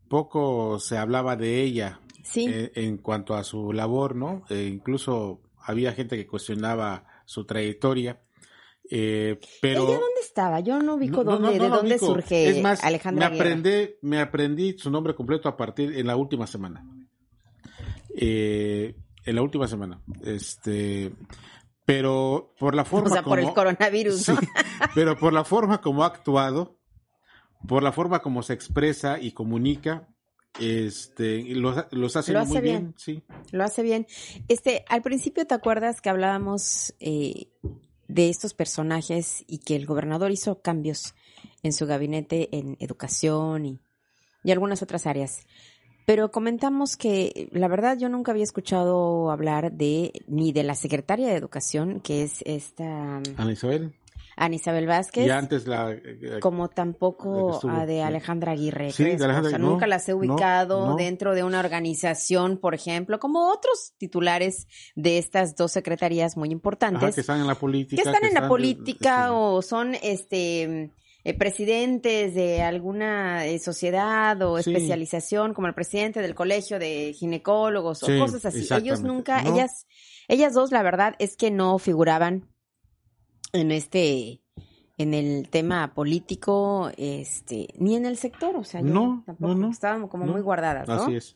poco 0.09 0.79
se 0.79 0.97
hablaba 0.97 1.35
de 1.35 1.61
ella 1.61 1.99
Sí. 2.29 2.45
eh, 2.49 2.71
en 2.75 2.97
cuanto 2.97 3.35
a 3.35 3.43
su 3.43 3.71
labor, 3.73 4.15
¿no? 4.15 4.43
Eh, 4.49 4.69
incluso 4.71 5.41
había 5.59 5.93
gente 5.93 6.15
que 6.17 6.27
cuestionaba 6.27 7.05
su 7.25 7.45
trayectoria, 7.45 8.21
eh, 8.89 9.39
pero... 9.61 9.83
¿Ella 9.83 9.93
dónde 9.99 10.21
estaba? 10.21 10.59
Yo 10.61 10.79
no 10.79 10.95
ubico 10.95 11.23
No, 11.23 11.31
no, 11.31 11.39
dónde, 11.39 11.57
no 11.57 11.63
de 11.65 11.69
dónde 11.69 11.95
ubico. 11.95 12.05
surge 12.05 12.49
es 12.49 12.61
más, 12.63 12.83
Alejandra 12.83 13.29
me 13.29 13.35
aprendí, 13.35 13.89
me 14.01 14.19
aprendí 14.21 14.77
su 14.77 14.89
nombre 14.89 15.13
completo 15.15 15.49
a 15.49 15.57
partir 15.57 15.97
en 15.97 16.07
la 16.07 16.15
última 16.15 16.47
semana. 16.47 16.85
Eh, 18.15 18.95
en 19.25 19.35
la 19.35 19.41
última 19.41 19.67
semana. 19.67 20.01
Este, 20.23 21.11
pero 21.85 22.53
por 22.59 22.75
la 22.75 22.85
forma 22.85 23.09
O 23.09 23.13
sea, 23.13 23.23
por 23.23 23.39
el 23.39 23.45
como- 23.45 23.55
coronavirus, 23.55 24.31
pero 24.95 25.17
por 25.17 25.33
la 25.33 25.43
forma 25.43 25.81
como 25.81 26.03
ha 26.03 26.07
actuado, 26.07 26.79
por 27.67 27.83
la 27.83 27.91
forma 27.91 28.19
como 28.19 28.41
se 28.43 28.53
expresa 28.53 29.19
y 29.19 29.31
comunica, 29.33 30.07
este, 30.59 31.43
los, 31.55 31.85
los 31.91 32.15
hace 32.15 32.33
Lo 32.33 32.45
muy 32.45 32.57
hace 32.57 32.61
bien, 32.61 32.77
bien. 32.77 32.93
sí. 32.97 33.23
Lo 33.51 33.63
hace 33.63 33.83
bien. 33.83 34.07
Este, 34.47 34.85
al 34.89 35.01
principio 35.01 35.45
te 35.45 35.53
acuerdas 35.55 36.01
que 36.01 36.09
hablábamos 36.09 36.93
eh, 36.99 37.47
de 38.07 38.29
estos 38.29 38.53
personajes 38.53 39.43
y 39.47 39.59
que 39.59 39.75
el 39.75 39.85
gobernador 39.85 40.31
hizo 40.31 40.61
cambios 40.61 41.15
en 41.63 41.73
su 41.73 41.85
gabinete 41.85 42.55
en 42.55 42.77
educación 42.79 43.65
y, 43.65 43.79
y 44.43 44.51
algunas 44.51 44.81
otras 44.81 45.05
áreas. 45.07 45.45
Pero 46.05 46.31
comentamos 46.31 46.95
que 46.95 47.49
la 47.51 47.67
verdad 47.67 47.97
yo 47.97 48.07
nunca 48.07 48.31
había 48.31 48.45
escuchado 48.45 49.29
hablar 49.29 49.73
de 49.73 50.13
ni 50.27 50.53
de 50.53 50.63
la 50.63 50.73
secretaria 50.73 51.27
de 51.27 51.35
educación, 51.35 51.99
que 51.99 52.23
es 52.23 52.41
esta 52.45 53.17
Ana 53.35 53.51
Isabel. 53.51 53.93
Ana 54.39 54.55
Isabel 54.55 54.85
Vázquez. 54.85 55.25
Y 55.25 55.29
antes 55.31 55.65
la... 55.67 55.91
eh, 55.91 56.39
como 56.41 56.69
tampoco 56.69 57.55
estuvo, 57.55 57.71
a 57.71 57.85
de. 57.85 58.03
Alejandra 58.03 58.51
Aguirre. 58.53 58.91
Sí, 58.91 59.03
de. 59.03 59.13
Alejandra- 59.15 59.47
o 59.47 59.49
sea, 59.49 59.57
no, 59.59 59.71
nunca 59.71 59.87
las 59.87 60.07
he 60.07 60.13
ubicado 60.13 60.85
no. 60.89 60.95
dentro 60.95 61.33
de 61.35 61.43
una 61.43 61.59
organización, 61.59 62.57
por 62.57 62.75
ejemplo, 62.75 63.19
como 63.19 63.49
otros 63.51 63.93
titulares 63.97 64.67
de 64.95 65.17
estas 65.17 65.55
dos 65.55 65.71
secretarías 65.71 66.37
muy 66.37 66.49
ajá, 66.49 66.53
importantes 66.53 67.15
que 67.15 67.21
están 67.21 67.41
en 67.41 67.47
la 67.47 67.55
política. 67.55 68.01
que 68.01 68.07
están 68.09 68.23
en 68.23 68.33
la 68.35 68.47
política 68.47 69.33
o 69.33 69.61
son 69.61 69.95
este 70.03 70.91
eh, 71.23 71.33
presidentes 71.37 72.35
de 72.35 72.61
alguna 72.61 73.45
eh, 73.47 73.59
sociedad 73.59 74.39
o 74.43 74.61
Sí. 74.61 74.69
especialización, 74.71 75.53
como 75.53 75.67
el 75.67 75.73
presidente 75.73 76.21
del 76.21 76.35
colegio 76.35 76.79
de 76.79 77.13
ginecólogos 77.17 77.99
Sí, 77.99 78.15
o 78.15 78.19
cosas 78.19 78.45
así. 78.45 78.67
Ellos 78.73 79.01
nunca, 79.01 79.41
No. 79.41 79.53
ellas, 79.53 79.87
ellas 80.27 80.53
dos, 80.53 80.71
la 80.71 80.83
verdad 80.83 81.15
es 81.19 81.35
que 81.35 81.51
no 81.51 81.79
figuraban 81.79 82.47
en 83.53 83.71
este, 83.71 84.41
en 84.97 85.13
el 85.13 85.49
tema 85.49 85.93
político, 85.93 86.91
este, 86.97 87.67
ni 87.77 87.95
en 87.95 88.05
el 88.05 88.17
sector, 88.17 88.55
o 88.55 88.63
sea, 88.63 88.81
yo 88.81 88.87
No, 88.87 89.23
tampoco, 89.25 89.53
no, 89.53 89.59
no. 89.59 89.69
estaban 89.71 90.07
como 90.07 90.25
muy 90.25 90.41
guardadas, 90.41 90.87
¿no? 90.87 90.95
Así 90.95 91.15
es. 91.15 91.35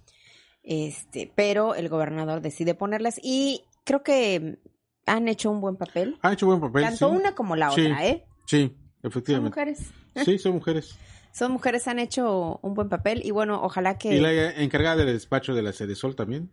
Este, 0.64 1.32
pero 1.36 1.74
el 1.76 1.90
gobernador 1.90 2.42
decide 2.42 2.76
ponerlas 2.76 3.20
y 3.24 3.64
creo 3.84 4.04
que 4.04 4.60
han 5.08 5.28
hecho 5.28 5.50
un 5.50 5.60
buen 5.62 5.76
papel. 5.76 6.18
Ha 6.22 6.34
hecho 6.34 6.46
buen 6.46 6.60
papel. 6.60 6.84
Tanto 6.84 7.10
sí. 7.10 7.16
una 7.16 7.34
como 7.34 7.56
la 7.56 7.72
Sí. 7.72 7.82
otra, 7.86 8.06
¿eh? 8.08 8.26
Sí, 8.46 8.68
Son 9.02 9.10
efectivamente. 9.10 9.50
mujeres. 9.50 9.92
Sí, 10.26 10.38
son 10.38 10.54
mujeres. 10.54 10.96
Son 11.34 11.52
mujeres, 11.54 11.88
han 11.88 11.98
hecho 12.00 12.60
un 12.62 12.74
buen 12.74 12.90
papel 12.90 13.22
y 13.26 13.32
bueno, 13.32 13.62
ojalá 13.64 13.98
que... 13.98 14.14
Y 14.16 14.20
la 14.20 14.52
encargada 14.62 14.98
del 14.98 15.08
despacho 15.14 15.54
de 15.56 15.62
la 15.64 15.72
Sede 15.72 15.96
Sol 15.96 16.16
también. 16.16 16.52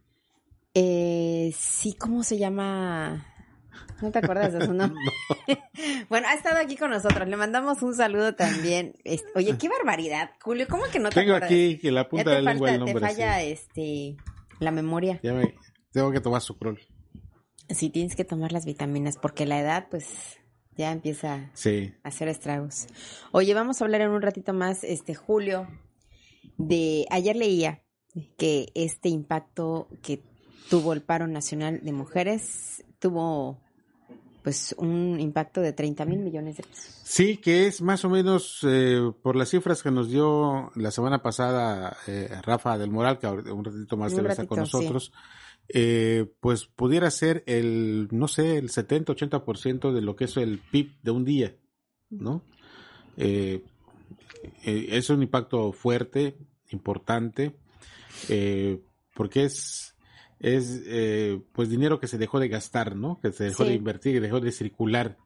Eh, 0.75 1.53
sí, 1.59 1.95
¿cómo 1.95 2.23
se 2.23 2.39
llama? 2.39 3.27
¿No 4.03 4.11
te 4.11 4.19
acuerdas 4.19 4.53
de 4.53 4.65
su 4.67 4.73
nombre? 4.73 5.01
bueno, 6.09 6.29
ha 6.29 6.35
estado 6.35 6.59
aquí 6.59 6.77
con 6.77 6.91
nosotros. 6.91 7.29
Le 7.29 7.37
mandamos 7.37 7.83
un 7.83 7.95
saludo 7.95 8.35
también. 8.35 8.95
Oye, 9.35 9.57
qué 9.59 9.69
barbaridad, 9.69 10.31
Julio. 10.43 10.67
¿Cómo 10.69 10.85
que 10.93 10.99
no 10.99 11.09
te 11.09 11.17
Tengo 11.17 11.33
acuerdas? 11.35 11.51
aquí 11.51 11.79
que 11.79 11.91
la 11.91 12.09
punta 12.09 12.25
te 12.25 12.31
de 12.31 12.43
la 12.43 12.53
lengua 12.53 12.71
el 12.71 12.75
te 12.75 12.79
nombre. 12.79 13.01
falla 13.01 13.41
sí. 13.41 13.47
este 13.51 14.17
la 14.61 14.71
memoria. 14.71 15.21
Ya 15.23 15.33
me, 15.33 15.55
tengo 15.93 16.11
que 16.13 16.21
tomar 16.21 16.41
su 16.43 16.57
crol. 16.59 16.81
Sí, 17.69 17.91
tienes 17.91 18.17
que 18.17 18.25
tomar 18.25 18.53
las 18.53 18.65
vitaminas 18.65 19.19
porque 19.19 19.45
la 19.47 19.61
edad, 19.61 19.89
pues, 19.91 20.39
ya 20.77 20.91
empieza 20.93 21.51
Sí. 21.55 21.93
a 22.03 22.09
hacer 22.09 22.29
estragos. 22.29 22.87
Oye, 23.33 23.53
vamos 23.55 23.81
a 23.81 23.85
hablar 23.85 24.01
en 24.01 24.11
un 24.11 24.23
ratito 24.23 24.53
más, 24.55 24.85
este 24.85 25.15
Julio, 25.15 25.69
de 26.57 27.05
ayer 27.11 27.37
leía 27.37 27.83
que 28.37 28.73
este 28.75 29.11
impacto 29.11 29.89
que 30.03 30.23
tuvo 30.71 30.93
el 30.93 31.03
paro 31.03 31.27
nacional 31.27 31.81
de 31.83 31.93
mujeres 31.93 32.85
tuvo 32.99 33.61
pues 34.49 34.75
un 34.79 35.21
impacto 35.21 35.61
de 35.61 35.75
30 35.75 36.07
mil 36.07 36.21
millones 36.21 36.57
de 36.57 36.63
pesos. 36.63 37.03
Sí, 37.05 37.37
que 37.37 37.67
es 37.67 37.83
más 37.83 38.03
o 38.07 38.09
menos 38.09 38.61
eh, 38.63 38.99
por 39.21 39.37
las 39.37 39.51
cifras 39.51 39.83
que 39.83 39.91
nos 39.91 40.09
dio 40.09 40.73
la 40.75 40.91
semana 40.91 41.21
pasada 41.21 41.99
eh, 42.07 42.31
Rafa 42.41 42.79
del 42.79 42.91
Moral, 42.91 43.19
que 43.19 43.27
un 43.27 43.63
ratito 43.63 43.99
más 43.99 44.17
debe 44.17 44.31
estar 44.31 44.47
con 44.47 44.57
ratito, 44.57 44.79
sí. 44.79 44.85
nosotros, 44.85 45.13
eh, 45.69 46.33
pues 46.41 46.65
pudiera 46.65 47.11
ser 47.11 47.45
el, 47.45 48.09
no 48.11 48.27
sé, 48.27 48.57
el 48.57 48.71
70-80% 48.71 49.93
de 49.93 50.01
lo 50.01 50.17
que 50.17 50.25
es 50.25 50.39
el 50.39 50.61
PIB 50.61 50.93
de 51.03 51.11
un 51.11 51.27
día, 51.27 51.55
¿no? 52.09 52.43
Eh, 53.19 53.63
eh, 54.65 54.87
es 54.93 55.11
un 55.11 55.23
impacto 55.23 55.73
fuerte, 55.73 56.39
importante, 56.71 57.55
eh, 58.31 58.81
porque 59.15 59.45
es, 59.45 59.95
es 60.41 60.83
eh, 60.87 61.41
pues 61.53 61.69
dinero 61.69 61.99
que 62.01 62.07
se 62.09 62.19
dejó 62.19 62.39
de 62.41 62.49
gastar, 62.49 62.95
¿no? 62.97 63.21
Que 63.21 63.33
se 63.33 63.45
dejó 63.45 63.65
Sí. 63.65 63.71
de 63.71 63.75
invertir, 63.77 64.15
que 64.15 64.21
dejó 64.21 64.41
de 64.41 64.53
circular 64.53 65.17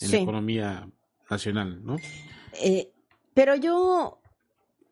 en 0.00 0.08
Sí. 0.08 0.16
la 0.16 0.22
economía 0.22 0.90
nacional, 1.30 1.84
¿no? 1.84 1.96
Eh, 2.60 2.92
pero 3.34 3.54
yo 3.54 4.20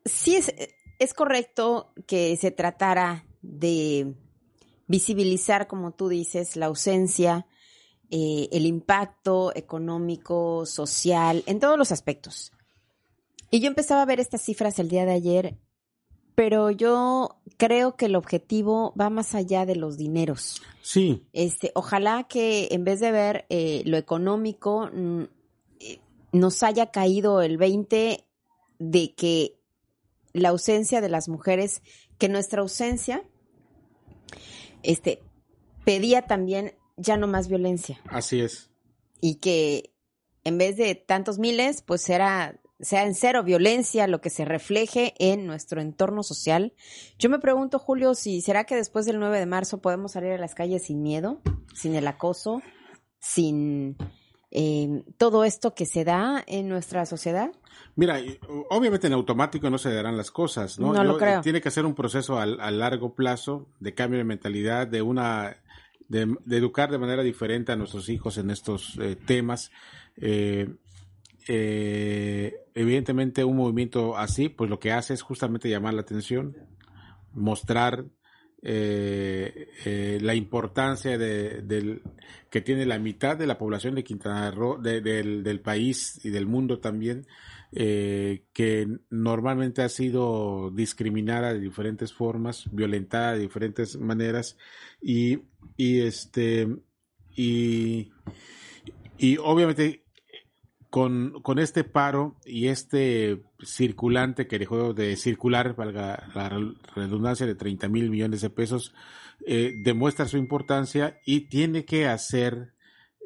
sí 0.05 0.35
es, 0.35 0.53
es 0.99 1.13
correcto 1.13 1.93
que 2.07 2.35
se 2.37 2.51
tratara 2.51 3.25
de 3.41 4.15
visibilizar, 4.87 5.67
como 5.67 5.91
tú 5.93 6.09
dices, 6.09 6.55
la 6.55 6.67
ausencia, 6.67 7.47
eh, 8.11 8.47
el 8.51 8.65
impacto 8.65 9.51
económico, 9.55 10.65
social, 10.65 11.43
en 11.47 11.59
todos 11.59 11.77
los 11.77 11.91
aspectos. 11.91 12.51
Y 13.49 13.61
yo 13.61 13.67
empezaba 13.67 14.01
a 14.03 14.05
ver 14.05 14.19
estas 14.19 14.41
cifras 14.43 14.77
el 14.79 14.89
día 14.89 15.05
de 15.05 15.13
ayer 15.13 15.57
pero 16.35 16.69
yo 16.69 17.37
creo 17.57 17.95
que 17.95 18.05
el 18.05 18.15
objetivo 18.15 18.93
va 18.99 19.09
más 19.09 19.33
allá 19.33 19.65
de 19.65 19.75
los 19.75 19.97
dineros. 19.97 20.61
Sí. 20.81 21.25
Este, 21.33 21.71
ojalá 21.73 22.25
que 22.25 22.67
en 22.71 22.83
vez 22.83 22.99
de 22.99 23.11
ver 23.11 23.45
eh, 23.49 23.81
lo 23.85 23.97
económico, 23.97 24.89
eh, 25.79 25.99
nos 26.33 26.61
haya 26.63 26.91
caído 26.91 27.41
el 27.41 27.57
20 27.57 28.25
de 28.79 29.13
que 29.13 29.57
la 30.33 30.49
ausencia 30.49 30.99
de 30.99 31.09
las 31.09 31.29
mujeres, 31.29 31.81
que 32.17 32.27
nuestra 32.27 32.61
ausencia, 32.61 33.23
este, 34.83 35.21
pedía 35.85 36.23
también 36.23 36.75
ya 36.97 37.15
no 37.15 37.27
más 37.27 37.47
violencia. 37.47 38.01
Así 38.09 38.41
es. 38.41 38.69
Y 39.21 39.35
que 39.35 39.93
en 40.43 40.57
vez 40.57 40.75
de 40.75 40.95
tantos 40.95 41.39
miles, 41.39 41.81
pues 41.81 42.01
será 42.01 42.59
sea 42.79 43.05
en 43.05 43.15
cero 43.15 43.43
violencia 43.43 44.07
lo 44.07 44.21
que 44.21 44.29
se 44.29 44.45
refleje 44.45 45.13
en 45.17 45.47
nuestro 45.47 45.81
entorno 45.81 46.23
social. 46.23 46.73
Yo 47.17 47.29
me 47.29 47.39
pregunto, 47.39 47.79
Julio, 47.79 48.15
si 48.15 48.41
será 48.41 48.65
que 48.65 48.75
después 48.75 49.05
del 49.05 49.19
9 49.19 49.39
de 49.39 49.45
marzo 49.45 49.81
podemos 49.81 50.13
salir 50.13 50.31
a 50.31 50.37
las 50.37 50.55
calles 50.55 50.83
sin 50.83 51.01
miedo, 51.01 51.41
sin 51.73 51.95
el 51.95 52.07
acoso, 52.07 52.61
sin 53.19 53.97
eh, 54.51 55.03
todo 55.17 55.43
esto 55.43 55.73
que 55.73 55.85
se 55.85 56.03
da 56.03 56.43
en 56.47 56.69
nuestra 56.69 57.05
sociedad. 57.05 57.51
Mira, 57.95 58.19
obviamente 58.69 59.07
en 59.07 59.13
automático 59.13 59.69
no 59.69 59.77
se 59.77 59.93
darán 59.93 60.17
las 60.17 60.31
cosas, 60.31 60.79
¿no? 60.79 60.93
No 60.93 61.03
lo 61.03 61.17
creo. 61.17 61.41
Tiene 61.41 61.61
que 61.61 61.71
ser 61.71 61.85
un 61.85 61.95
proceso 61.95 62.39
a, 62.39 62.45
largo 62.45 63.15
plazo 63.15 63.67
de 63.79 63.93
cambio 63.93 64.17
de 64.17 64.25
mentalidad, 64.25 64.87
de 64.87 65.01
una, 65.01 65.57
de, 66.07 66.35
educar 66.51 66.91
de 66.91 66.97
manera 66.97 67.23
diferente 67.23 67.71
a 67.71 67.75
nuestros 67.75 68.09
hijos 68.09 68.37
en 68.37 68.49
estos 68.49 68.97
eh, 69.01 69.15
temas. 69.15 69.71
Eh, 70.17 70.73
eh, 71.47 72.55
evidentemente 72.73 73.43
un 73.43 73.57
movimiento 73.57 74.17
así, 74.17 74.49
pues 74.49 74.69
lo 74.69 74.79
que 74.79 74.91
hace 74.91 75.13
es 75.13 75.21
justamente 75.21 75.69
llamar 75.69 75.93
la 75.93 76.01
atención, 76.01 76.57
mostrar 77.33 78.05
eh, 78.63 79.69
eh, 79.85 80.17
la 80.21 80.33
importancia 80.33 81.17
de, 81.17 81.61
del, 81.61 82.01
que 82.49 82.61
tiene 82.61 82.85
la 82.85 82.97
mitad 82.97 83.37
de 83.37 83.45
la 83.45 83.59
población 83.59 83.93
de 83.93 84.03
Quintana 84.03 84.49
Roo, 84.49 84.77
del, 84.79 85.43
del, 85.43 85.61
país 85.61 86.19
y 86.23 86.29
del 86.29 86.47
mundo 86.47 86.79
también, 86.79 87.27
que 87.71 88.87
normalmente 89.09 89.81
ha 89.81 89.89
sido 89.89 90.71
discriminada 90.71 91.53
de 91.53 91.59
diferentes 91.59 92.13
formas, 92.13 92.69
violentada 92.71 93.33
de 93.33 93.39
diferentes 93.39 93.97
maneras 93.99 94.57
y, 95.01 95.39
y 95.75 95.99
este 95.99 96.67
y, 97.35 98.13
y 99.17 99.37
obviamente 99.37 100.04
con, 100.95 101.41
con 101.41 101.59
este 101.59 101.83
paro 101.83 102.37
y 102.45 102.67
este 102.67 103.43
circulante 103.61 104.47
que 104.47 104.59
dejó 104.59 104.93
de 104.93 105.17
circular, 105.17 105.75
valga 105.75 106.29
la 106.33 106.47
redundancia, 106.95 107.45
de 107.45 107.53
30 107.53 107.89
mil 107.89 108.09
millones 108.09 108.39
de 108.39 108.49
pesos, 108.49 108.93
eh, 109.45 109.73
demuestra 109.83 110.25
su 110.25 110.37
importancia 110.37 111.19
y 111.25 111.49
tiene 111.49 111.83
que 111.83 112.07
hacer 112.07 112.71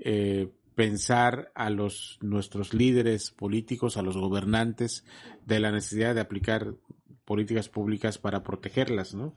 eh, 0.04 0.52
pensar 0.74 1.52
a 1.54 1.70
los 1.70 2.18
nuestros 2.22 2.74
líderes 2.74 3.30
políticos, 3.30 3.98
a 3.98 4.02
los 4.02 4.18
gobernantes, 4.18 5.06
de 5.46 5.60
la 5.60 5.72
necesidad 5.72 6.16
de 6.16 6.22
aplicar 6.22 6.74
políticas 7.24 7.70
públicas 7.70 8.18
para 8.18 8.42
protegerlas, 8.42 9.14
¿no? 9.14 9.36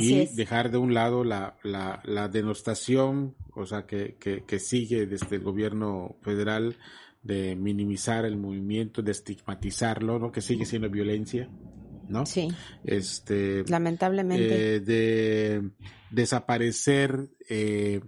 y 0.00 0.34
dejar 0.34 0.70
de 0.70 0.78
un 0.78 0.94
lado 0.94 1.24
la, 1.24 1.58
la, 1.62 2.00
la 2.04 2.28
denostación, 2.28 3.34
o 3.54 3.66
sea, 3.66 3.84
que, 3.84 4.16
que, 4.18 4.44
que 4.44 4.58
sigue 4.60 5.04
desde 5.04 5.36
el 5.36 5.42
gobierno 5.42 6.16
federal 6.22 6.76
de 7.26 7.56
minimizar 7.56 8.24
el 8.24 8.36
movimiento, 8.36 9.02
de 9.02 9.12
estigmatizarlo, 9.12 10.18
¿no? 10.18 10.32
Que 10.32 10.40
sigue 10.40 10.64
siendo 10.64 10.88
violencia, 10.88 11.48
¿no? 12.08 12.26
Sí. 12.26 12.48
Este. 12.84 13.64
Lamentablemente. 13.68 14.76
Eh, 14.76 14.80
de 14.80 15.70
desaparecer 16.10 17.28
eh, 17.48 18.00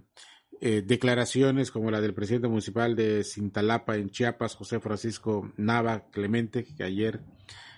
eh, 0.61 0.83
declaraciones 0.85 1.71
como 1.71 1.91
la 1.91 2.01
del 2.01 2.13
presidente 2.13 2.47
municipal 2.47 2.95
de 2.95 3.23
Cintalapa 3.23 3.97
en 3.97 4.09
Chiapas, 4.09 4.55
José 4.55 4.79
Francisco 4.79 5.51
Nava 5.57 6.09
Clemente, 6.11 6.63
que 6.63 6.83
ayer, 6.83 7.21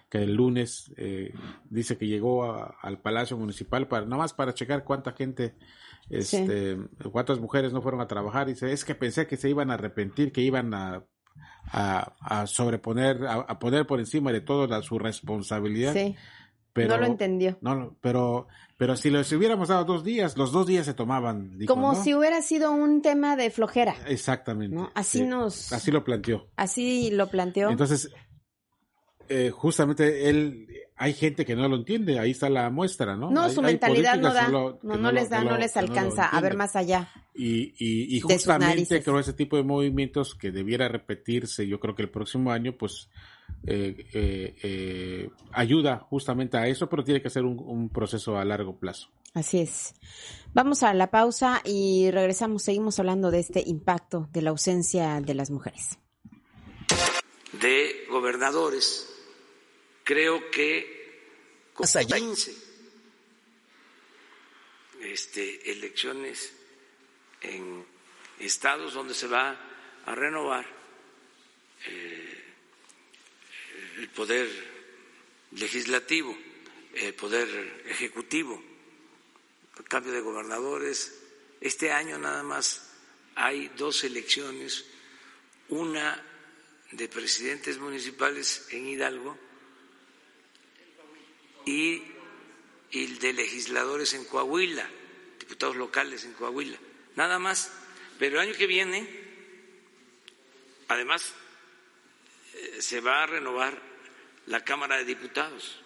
que 0.09 0.19
el 0.19 0.35
lunes 0.35 0.93
dice 1.69 1.97
que 1.97 2.07
llegó 2.07 2.43
al 2.81 3.01
Palacio 3.01 3.37
Municipal 3.37 3.87
para 3.87 4.05
nada 4.05 4.17
más 4.17 4.33
para 4.33 4.53
checar 4.53 4.83
cuánta 4.83 5.13
gente 5.13 5.55
este, 6.11 6.77
cuántas 7.11 7.39
mujeres 7.39 7.73
no 7.73 7.81
fueron 7.81 8.01
a 8.01 8.07
trabajar. 8.07 8.49
Y 8.49 8.53
dice, 8.53 8.71
es 8.71 8.85
que 8.85 8.95
pensé 8.95 9.27
que 9.27 9.37
se 9.37 9.49
iban 9.49 9.71
a 9.71 9.75
arrepentir, 9.75 10.31
que 10.31 10.41
iban 10.41 10.73
a 10.73 11.05
a, 11.71 12.45
sobreponer, 12.47 13.25
a, 13.25 13.59
poner 13.59 13.87
por 13.87 13.99
encima 13.99 14.31
de 14.31 14.41
todo 14.41 14.67
la, 14.67 14.81
su 14.81 14.99
responsabilidad. 14.99 15.93
Sí. 15.93 16.15
Pero, 16.73 16.95
no 16.95 17.01
lo 17.01 17.05
entendió. 17.05 17.57
No, 17.61 17.97
pero, 17.99 18.47
pero 18.77 18.95
si 18.95 19.09
les 19.09 19.29
hubiéramos 19.33 19.67
dado 19.67 19.83
dos 19.83 20.05
días, 20.05 20.37
los 20.37 20.53
dos 20.53 20.67
días 20.67 20.85
se 20.85 20.93
tomaban. 20.93 21.59
Como 21.67 21.95
si 21.95 22.13
hubiera 22.13 22.41
sido 22.41 22.71
un 22.71 23.01
tema 23.01 23.35
de 23.35 23.49
flojera. 23.49 23.93
Exactamente. 24.07 24.77
Así 24.95 25.23
nos. 25.23 25.73
Así 25.73 25.91
lo 25.91 26.05
planteó. 26.05 26.47
Así 26.55 27.11
lo 27.11 27.27
planteó. 27.27 27.69
Entonces, 27.69 28.09
eh, 29.31 29.49
justamente 29.49 30.29
él, 30.29 30.67
hay 30.97 31.13
gente 31.13 31.45
que 31.45 31.55
no 31.55 31.67
lo 31.67 31.77
entiende, 31.77 32.19
ahí 32.19 32.31
está 32.31 32.49
la 32.49 32.69
muestra, 32.69 33.15
¿no? 33.15 33.31
No, 33.31 33.49
su 33.49 33.61
mentalidad 33.61 34.19
no 34.19 34.33
da, 34.33 34.49
no, 34.49 35.11
les 35.11 35.29
da, 35.29 35.43
no 35.43 35.57
les 35.57 35.75
alcanza 35.77 36.25
a 36.25 36.41
ver 36.41 36.55
más 36.55 36.75
allá. 36.75 37.09
Y, 37.33 37.73
y, 37.79 38.19
justamente 38.19 39.01
creo 39.01 39.17
ese 39.17 39.33
tipo 39.33 39.57
de 39.57 39.63
movimientos 39.63 40.35
que 40.35 40.51
debiera 40.51 40.87
repetirse, 40.89 41.65
yo 41.65 41.79
creo 41.79 41.95
que 41.95 42.03
el 42.03 42.09
próximo 42.09 42.51
año, 42.51 42.73
pues 42.73 43.09
eh, 43.65 44.05
eh, 44.13 45.29
ayuda 45.53 46.05
justamente 46.09 46.57
a 46.57 46.67
eso, 46.67 46.89
pero 46.89 47.03
tiene 47.03 47.21
que 47.21 47.29
ser 47.29 47.45
un, 47.45 47.89
proceso 47.89 48.37
a 48.37 48.45
largo 48.45 48.77
plazo. 48.77 49.09
Así 49.33 49.59
es. 49.59 49.95
Vamos 50.53 50.83
a 50.83 50.93
la 50.93 51.09
pausa 51.09 51.61
y 51.63 52.11
regresamos, 52.11 52.63
seguimos 52.63 52.99
hablando 52.99 53.31
de 53.31 53.39
este 53.39 53.63
impacto 53.65 54.27
de 54.33 54.41
la 54.41 54.49
ausencia 54.49 55.21
de 55.21 55.33
las 55.33 55.49
mujeres. 55.51 55.97
De 57.61 57.91
gobernadores 58.09 59.10
creo 60.03 60.49
que 60.51 61.01
con 61.73 61.87
15 61.87 62.55
este, 65.01 65.71
elecciones 65.71 66.53
en 67.41 67.85
estados 68.39 68.93
donde 68.93 69.13
se 69.13 69.27
va 69.27 69.57
a 70.05 70.15
renovar 70.15 70.65
eh, 71.87 72.43
el 73.97 74.09
poder 74.09 74.47
legislativo, 75.51 76.37
el 76.93 77.13
poder 77.13 77.83
ejecutivo, 77.87 78.61
el 79.77 79.85
cambio 79.85 80.11
de 80.11 80.21
gobernadores. 80.21 81.19
Este 81.59 81.91
año 81.91 82.17
nada 82.17 82.43
más 82.43 82.91
hay 83.35 83.69
dos 83.77 84.03
elecciones, 84.03 84.85
una 85.69 86.23
de 86.91 87.07
presidentes 87.07 87.77
municipales 87.77 88.67
en 88.71 88.87
Hidalgo 88.87 89.37
y, 91.65 92.03
el 92.91 93.19
de 93.19 93.33
legisladores 93.33 94.13
en 94.13 94.25
Coahuila, 94.25 94.89
diputados 95.39 95.77
locales 95.77 96.25
en 96.25 96.33
Coahuila, 96.33 96.77
nada 97.15 97.39
más. 97.39 97.71
Pero 98.19 98.39
el 98.39 98.49
año 98.49 98.57
que 98.57 98.67
viene, 98.67 99.07
además, 100.89 101.33
eh, 102.53 102.81
se 102.81 102.99
va 102.99 103.23
a 103.23 103.27
renovar 103.27 103.81
la 104.47 104.63
Cámara 104.63 104.97
de 104.97 105.05
Diputados. 105.05 105.79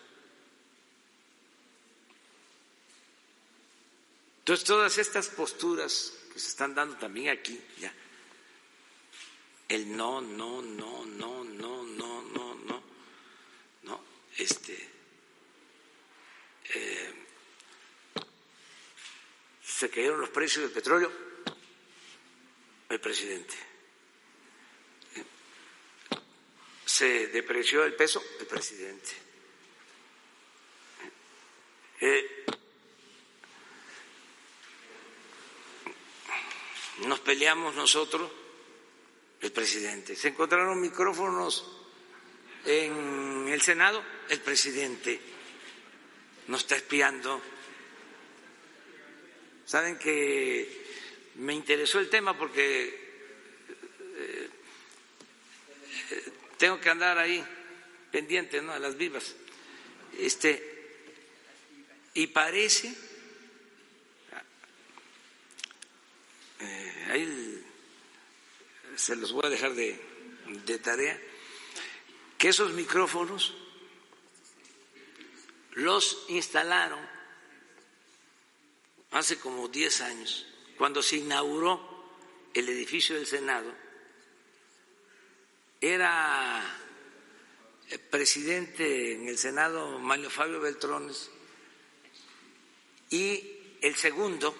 Entonces, 4.39 4.65
todas 4.65 4.97
estas 4.97 5.29
posturas 5.29 6.13
que 6.31 6.39
se 6.39 6.49
están 6.49 6.75
dando 6.75 6.97
también 6.97 7.29
aquí, 7.29 7.59
ya, 7.79 7.93
el 9.67 9.95
no, 9.95 10.21
no, 10.21 10.61
no, 10.61 11.05
no, 11.05 11.43
no, 11.43 11.83
no, 11.83 12.21
no, 12.21 12.55
no, 12.55 12.83
no, 13.83 14.03
este, 14.37 14.89
eh, 16.73 17.13
se 19.75 19.89
cayeron 19.89 20.21
los 20.21 20.29
precios 20.29 20.63
del 20.63 20.71
petróleo, 20.71 21.11
el 22.87 22.99
presidente. 23.01 23.53
Se 26.85 27.27
depreció 27.27 27.83
el 27.83 27.93
peso, 27.93 28.23
el 28.39 28.45
presidente. 28.45 29.11
Eh, 31.99 32.45
nos 36.99 37.19
peleamos 37.19 37.75
nosotros, 37.75 38.31
el 39.41 39.51
presidente. 39.51 40.15
Se 40.15 40.29
encontraron 40.29 40.79
micrófonos 40.79 41.81
en 42.63 43.49
el 43.49 43.61
Senado, 43.61 44.01
el 44.29 44.39
presidente 44.39 45.19
nos 46.47 46.61
está 46.61 46.77
espiando. 46.77 47.54
Saben 49.65 49.97
que 49.97 50.85
me 51.35 51.53
interesó 51.53 51.99
el 51.99 52.09
tema 52.09 52.37
porque 52.37 52.99
eh, 54.17 54.49
tengo 56.57 56.79
que 56.79 56.89
andar 56.89 57.17
ahí 57.17 57.43
pendiente 58.11 58.61
¿no? 58.61 58.73
a 58.73 58.79
las 58.79 58.95
vivas. 58.95 59.35
Este, 60.17 60.73
Y 62.13 62.27
parece, 62.27 62.95
eh, 66.61 67.07
ahí 67.11 67.65
se 68.95 69.17
los 69.17 69.33
voy 69.33 69.45
a 69.47 69.49
dejar 69.49 69.73
de, 69.73 69.99
de 70.65 70.79
tarea, 70.79 71.19
que 72.37 72.47
esos 72.49 72.71
micrófonos 72.71 73.53
los 75.73 76.25
instalaron 76.29 77.14
hace 79.15 79.39
como 79.39 79.69
10 79.69 80.01
años, 80.01 80.45
cuando 80.77 81.01
se 81.01 81.15
inauguró 81.15 81.79
el 82.53 82.67
edificio 82.67 83.15
del 83.15 83.25
Senado, 83.25 83.73
era 85.79 86.61
presidente 88.09 89.13
en 89.13 89.29
el 89.29 89.37
Senado 89.37 89.99
Mario 89.99 90.29
Fabio 90.29 90.59
Beltrones 90.59 91.29
y 93.09 93.77
el 93.79 93.95
segundo, 93.95 94.53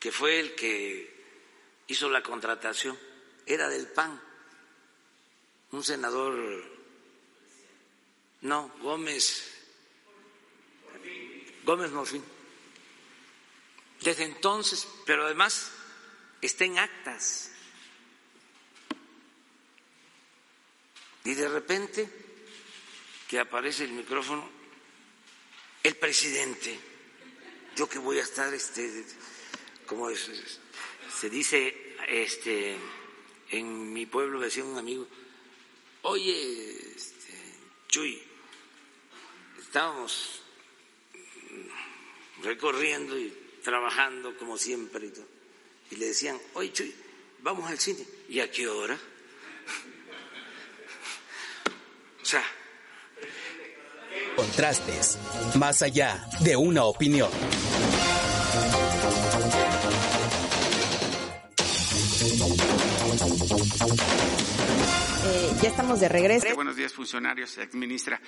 que 0.00 0.10
fue 0.10 0.40
el 0.40 0.56
que 0.56 1.14
hizo 1.86 2.10
la 2.10 2.24
contratación, 2.24 2.98
era 3.46 3.68
del 3.68 3.86
PAN, 3.86 4.20
un 5.70 5.84
senador, 5.84 6.64
no, 8.40 8.72
Gómez, 8.80 9.54
Gómez 11.64 11.92
Morfín. 11.92 12.39
Desde 14.02 14.24
entonces, 14.24 14.88
pero 15.04 15.26
además 15.26 15.72
está 16.40 16.64
en 16.64 16.78
actas. 16.78 17.52
Y 21.24 21.34
de 21.34 21.48
repente 21.48 22.08
que 23.28 23.38
aparece 23.38 23.84
el 23.84 23.92
micrófono, 23.92 24.48
el 25.82 25.96
presidente, 25.96 26.78
yo 27.76 27.88
que 27.88 27.98
voy 27.98 28.18
a 28.18 28.22
estar, 28.22 28.52
este, 28.52 29.04
como 29.86 30.08
se 30.10 31.30
dice, 31.30 31.96
este, 32.08 32.76
en 33.50 33.92
mi 33.92 34.06
pueblo 34.06 34.40
decía 34.40 34.64
un 34.64 34.78
amigo, 34.78 35.06
oye, 36.02 36.94
este, 36.96 37.34
Chuy, 37.88 38.20
estábamos 39.60 40.42
recorriendo 42.42 43.18
y 43.18 43.49
trabajando 43.62 44.36
como 44.36 44.56
siempre 44.56 45.06
y 45.06 45.10
todo 45.10 45.40
y 45.90 45.96
le 45.96 46.06
decían, 46.06 46.38
oye, 46.54 46.72
Chuy, 46.72 46.94
vamos 47.40 47.68
al 47.68 47.78
cine. 47.78 48.04
¿Y 48.28 48.40
a 48.40 48.50
qué 48.50 48.68
hora? 48.68 48.96
o 52.22 52.24
sea... 52.24 52.44
Contrastes, 54.36 55.18
más 55.56 55.82
allá 55.82 56.24
de 56.40 56.56
una 56.56 56.84
opinión. 56.84 57.30
Eh, 65.24 65.52
ya 65.62 65.68
estamos 65.68 66.00
de 66.00 66.08
regreso. 66.08 66.54
buenos 66.54 66.76
días, 66.76 66.92
funcionarios, 66.92 67.58
ministra. 67.72 68.20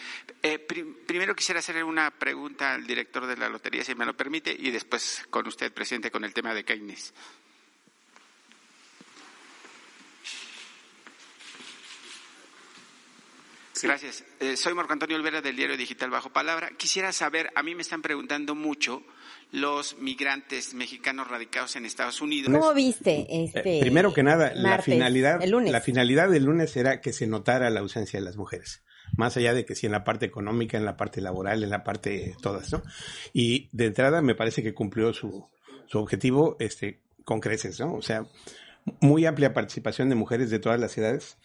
Primero 1.07 1.35
quisiera 1.35 1.59
hacer 1.59 1.83
una 1.85 2.11
pregunta 2.11 2.75
al 2.75 2.87
director 2.87 3.27
de 3.27 3.37
la 3.37 3.49
lotería, 3.49 3.85
si 3.85 3.95
me 3.95 4.07
lo 4.07 4.17
permite, 4.17 4.55
y 4.59 4.71
después 4.71 5.23
con 5.29 5.47
usted, 5.47 5.73
presidente, 5.73 6.11
con 6.11 6.25
el 6.25 6.33
tema 6.33 6.55
de 6.55 6.65
Keynes. 6.65 7.13
Gracias. 13.83 14.25
Eh, 14.39 14.57
soy 14.57 14.75
Marco 14.75 14.93
Antonio 14.93 15.17
Olvera 15.17 15.43
del 15.43 15.57
diario 15.57 15.77
digital 15.77 16.09
Bajo 16.09 16.31
Palabra. 16.31 16.71
Quisiera 16.77 17.13
saber, 17.13 17.51
a 17.57 17.65
mí 17.65 17.75
me 17.75 17.83
están 17.83 18.01
preguntando 18.01 18.55
mucho 18.55 19.03
los 19.51 19.99
migrantes 19.99 20.73
mexicanos 20.73 21.27
radicados 21.27 21.75
en 21.75 21.85
Estados 21.85 22.21
Unidos. 22.21 22.53
¿Cómo 22.53 22.73
viste 22.75 23.27
este? 23.29 23.79
Eh, 23.79 23.81
primero 23.81 24.15
que 24.15 24.23
nada, 24.23 24.53
la 24.55 24.81
finalidad, 24.81 25.43
la 25.45 25.81
finalidad 25.81 26.31
del 26.31 26.45
lunes 26.45 26.77
era 26.77 27.01
que 27.01 27.13
se 27.13 27.27
notara 27.27 27.71
la 27.71 27.81
ausencia 27.81 28.21
de 28.21 28.25
las 28.25 28.37
mujeres 28.37 28.83
más 29.17 29.37
allá 29.37 29.55
de 29.55 29.65
que 29.65 29.75
si 29.75 29.87
en 29.87 29.93
la 29.93 30.05
parte 30.05 30.27
económica, 30.27 30.77
en 30.77 30.85
la 30.85 30.97
parte 30.97 31.21
laboral, 31.21 31.63
en 31.63 31.71
la 31.71 31.85
parte 31.85 32.35
todas, 32.41 32.73
¿no? 32.73 32.83
Y 33.33 33.69
de 33.73 33.87
entrada 33.87 34.23
me 34.23 34.35
parece 34.35 34.63
que 34.63 34.75
cumplió 34.75 35.13
su, 35.13 35.49
su 35.87 35.99
objetivo 35.99 36.57
este, 36.59 37.01
con 37.25 37.41
creces, 37.41 37.79
¿no? 37.81 37.95
O 37.95 38.03
sea, 38.03 38.27
muy 39.01 39.27
amplia 39.27 39.55
participación 39.55 40.09
de 40.09 40.15
mujeres 40.15 40.51
de 40.51 40.59
todas 40.59 40.81
las 40.81 40.97
edades, 40.99 41.39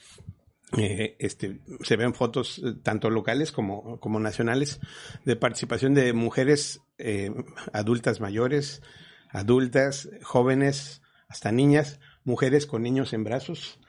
eh, 0.77 1.15
este, 1.19 1.59
se 1.81 1.95
ven 1.95 2.13
fotos 2.13 2.59
eh, 2.59 2.73
tanto 2.83 3.09
locales 3.09 3.53
como, 3.53 3.99
como 4.01 4.19
nacionales 4.19 4.81
de 5.23 5.37
participación 5.37 5.93
de 5.93 6.11
mujeres 6.11 6.81
eh, 6.97 7.31
adultas 7.71 8.19
mayores, 8.19 8.81
adultas, 9.29 10.09
jóvenes, 10.23 11.01
hasta 11.29 11.53
niñas, 11.53 12.01
mujeres 12.25 12.65
con 12.65 12.83
niños 12.83 13.13
en 13.13 13.23
brazos, 13.23 13.79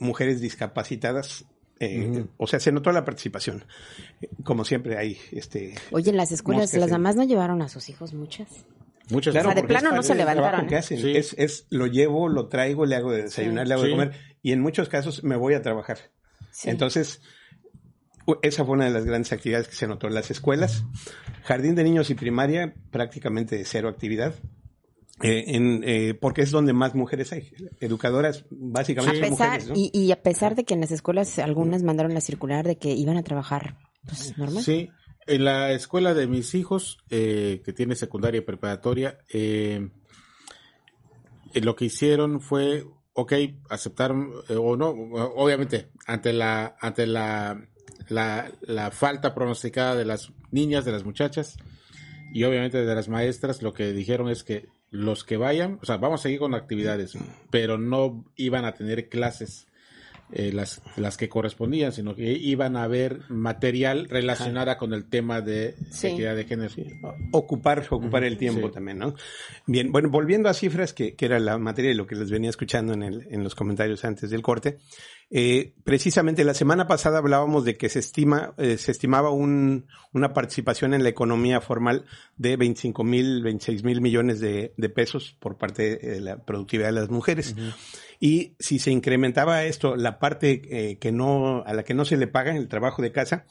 mujeres 0.00 0.42
discapacitadas. 0.42 1.46
O 2.36 2.46
sea, 2.46 2.60
se 2.60 2.72
notó 2.72 2.92
la 2.92 3.04
participación. 3.04 3.64
Como 4.42 4.64
siempre 4.64 4.98
hay, 4.98 5.18
este. 5.32 5.74
Oye, 5.90 6.10
en 6.10 6.16
las 6.16 6.32
escuelas, 6.32 6.74
las 6.74 6.90
mamás 6.90 7.16
no 7.16 7.24
llevaron 7.24 7.62
a 7.62 7.68
sus 7.68 7.88
hijos 7.88 8.14
muchas. 8.14 8.48
Muchas 9.10 9.36
o 9.36 9.40
sea, 9.40 9.54
de 9.54 9.64
plano 9.64 9.92
no 9.92 10.02
se 10.02 10.14
levantaron. 10.14 10.66
Es, 10.72 10.90
es, 10.90 11.66
lo 11.68 11.86
llevo, 11.86 12.28
lo 12.28 12.48
traigo, 12.48 12.86
le 12.86 12.96
hago 12.96 13.12
de 13.12 13.24
desayunar, 13.24 13.68
le 13.68 13.74
hago 13.74 13.82
de 13.82 13.90
comer 13.90 14.12
y 14.42 14.52
en 14.52 14.60
muchos 14.60 14.88
casos 14.88 15.24
me 15.24 15.36
voy 15.36 15.54
a 15.54 15.62
trabajar. 15.62 15.98
Entonces, 16.64 17.20
esa 18.42 18.64
fue 18.64 18.74
una 18.74 18.86
de 18.86 18.90
las 18.90 19.04
grandes 19.04 19.32
actividades 19.32 19.68
que 19.68 19.74
se 19.74 19.86
notó 19.86 20.06
en 20.06 20.14
las 20.14 20.30
escuelas. 20.30 20.84
Jardín 21.42 21.74
de 21.74 21.84
niños 21.84 22.10
y 22.10 22.14
primaria, 22.14 22.74
prácticamente 22.90 23.62
cero 23.64 23.88
actividad. 23.88 24.34
Eh, 25.22 25.44
en, 25.54 25.84
eh, 25.86 26.14
porque 26.14 26.42
es 26.42 26.50
donde 26.50 26.72
más 26.72 26.94
mujeres 26.94 27.32
hay, 27.32 27.52
educadoras 27.80 28.44
básicamente. 28.50 29.30
mujeres, 29.30 29.70
y, 29.74 30.10
a 30.10 30.22
pesar 30.22 30.56
de 30.56 30.64
que 30.64 30.74
en 30.74 30.80
las 30.80 30.90
escuelas 30.90 31.38
algunas 31.38 31.84
mandaron 31.84 32.14
la 32.14 32.20
circular 32.20 32.66
de 32.66 32.76
que 32.76 32.92
iban 32.92 33.16
a 33.16 33.22
trabajar, 33.22 33.78
pues 34.06 34.36
normal. 34.36 34.62
Sí, 34.64 34.90
en 35.26 35.44
la 35.44 35.72
escuela 35.72 36.14
de 36.14 36.26
mis 36.26 36.54
hijos, 36.54 36.98
eh, 37.10 37.62
que 37.64 37.72
tiene 37.72 37.94
secundaria 37.94 38.38
y 38.38 38.42
preparatoria, 38.42 39.18
lo 41.54 41.76
que 41.76 41.84
hicieron 41.84 42.40
fue 42.40 42.84
ok, 43.14 43.32
aceptar 43.70 44.12
eh, 44.48 44.56
o 44.56 44.76
no, 44.76 44.88
obviamente, 44.88 45.88
ante 46.06 46.32
la, 46.32 46.76
ante 46.80 47.06
la, 47.06 47.68
la, 48.08 48.50
la, 48.62 48.90
falta 48.90 49.34
pronosticada 49.34 49.94
de 49.94 50.04
las 50.04 50.32
niñas, 50.50 50.84
de 50.84 50.92
las 50.92 51.04
muchachas 51.04 51.56
y 52.32 52.42
obviamente 52.44 52.84
de 52.84 52.94
las 52.94 53.08
maestras, 53.08 53.62
lo 53.62 53.72
que 53.72 53.92
dijeron 53.92 54.28
es 54.28 54.42
que 54.42 54.68
los 54.94 55.24
que 55.24 55.36
vayan, 55.36 55.80
o 55.82 55.86
sea, 55.86 55.96
vamos 55.96 56.20
a 56.20 56.22
seguir 56.22 56.38
con 56.38 56.54
actividades, 56.54 57.18
pero 57.50 57.78
no 57.78 58.24
iban 58.36 58.64
a 58.64 58.74
tener 58.74 59.08
clases 59.08 59.66
eh, 60.32 60.52
las, 60.52 60.82
las 60.96 61.16
que 61.16 61.28
correspondían, 61.28 61.92
sino 61.92 62.14
que 62.14 62.32
iban 62.32 62.76
a 62.76 62.86
ver 62.88 63.20
material 63.28 64.08
relacionada 64.08 64.78
con 64.78 64.92
el 64.92 65.04
tema 65.08 65.40
de 65.40 65.76
equidad 66.02 66.34
de 66.34 66.44
género. 66.44 66.74
Ocupar, 67.30 67.86
ocupar 67.90 68.24
el 68.24 68.38
tiempo 68.38 68.70
también, 68.70 68.98
¿no? 68.98 69.14
Bien, 69.66 69.92
bueno, 69.92 70.08
volviendo 70.08 70.48
a 70.48 70.54
cifras, 70.54 70.92
que, 70.92 71.14
que, 71.14 71.26
era 71.26 71.38
la 71.38 71.58
materia 71.58 71.90
de 71.90 71.96
lo 71.96 72.06
que 72.06 72.16
les 72.16 72.30
venía 72.30 72.50
escuchando 72.50 72.94
en, 72.94 73.02
el, 73.02 73.26
en 73.30 73.44
los 73.44 73.54
comentarios 73.54 74.04
antes 74.04 74.30
del 74.30 74.42
corte, 74.42 74.78
eh, 75.30 75.74
precisamente 75.84 76.44
la 76.44 76.54
semana 76.54 76.86
pasada 76.86 77.18
hablábamos 77.18 77.64
de 77.64 77.76
que 77.76 77.88
se 77.88 77.98
estima, 77.98 78.54
eh, 78.58 78.78
se 78.78 78.92
estimaba 78.92 79.30
un, 79.30 79.86
una 80.12 80.32
participación 80.32 80.94
en 80.94 81.02
la 81.02 81.08
economía 81.08 81.60
formal 81.60 82.04
de 82.36 82.56
25 82.56 83.04
mil, 83.04 83.42
26 83.42 83.84
mil 83.84 84.00
millones 84.00 84.40
de, 84.40 84.74
de, 84.76 84.88
pesos 84.90 85.36
por 85.40 85.56
parte 85.56 85.96
de 85.96 86.20
la 86.20 86.36
productividad 86.44 86.88
de 86.88 87.00
las 87.00 87.10
mujeres. 87.10 87.54
Y 88.24 88.56
si 88.58 88.78
se 88.78 88.90
incrementaba 88.90 89.64
esto, 89.64 89.96
la 89.96 90.18
parte 90.18 90.62
eh, 90.70 90.96
que 90.96 91.12
no, 91.12 91.62
a 91.66 91.74
la 91.74 91.82
que 91.82 91.92
no 91.92 92.06
se 92.06 92.16
le 92.16 92.26
paga 92.26 92.52
en 92.52 92.56
el 92.56 92.68
trabajo 92.68 93.02
de 93.02 93.12
casa, 93.12 93.44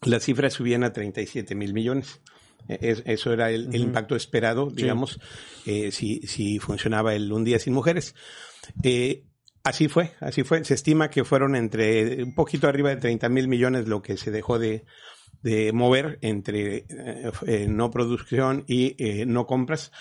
las 0.00 0.22
cifras 0.22 0.54
subían 0.54 0.82
a 0.82 0.94
37 0.94 1.54
mil 1.54 1.74
millones. 1.74 2.22
E, 2.70 3.02
eso 3.04 3.34
era 3.34 3.50
el, 3.50 3.76
impacto 3.76 4.16
esperado, 4.16 4.70
digamos, 4.70 5.20
eh, 5.66 5.92
si, 5.92 6.22
si 6.22 6.58
funcionaba 6.58 7.14
el 7.14 7.30
un 7.30 7.44
día 7.44 7.58
sin 7.58 7.74
mujeres. 7.74 8.14
Eh, 8.82 9.26
así 9.62 9.88
fue, 9.88 10.14
así 10.20 10.42
fue. 10.42 10.64
Se 10.64 10.72
estima 10.72 11.10
que 11.10 11.24
fueron 11.24 11.54
entre 11.54 12.22
un 12.24 12.34
poquito 12.34 12.66
arriba 12.66 12.88
de 12.88 12.96
30 12.96 13.28
mil 13.28 13.46
millones 13.46 13.88
lo 13.88 14.00
que 14.00 14.16
se 14.16 14.30
dejó 14.30 14.58
de, 14.58 14.86
de 15.42 15.70
mover 15.74 16.18
entre 16.22 16.86
no 17.68 17.90
producción 17.90 18.64
y 18.66 18.96
no 19.26 19.46
compras. 19.46 19.92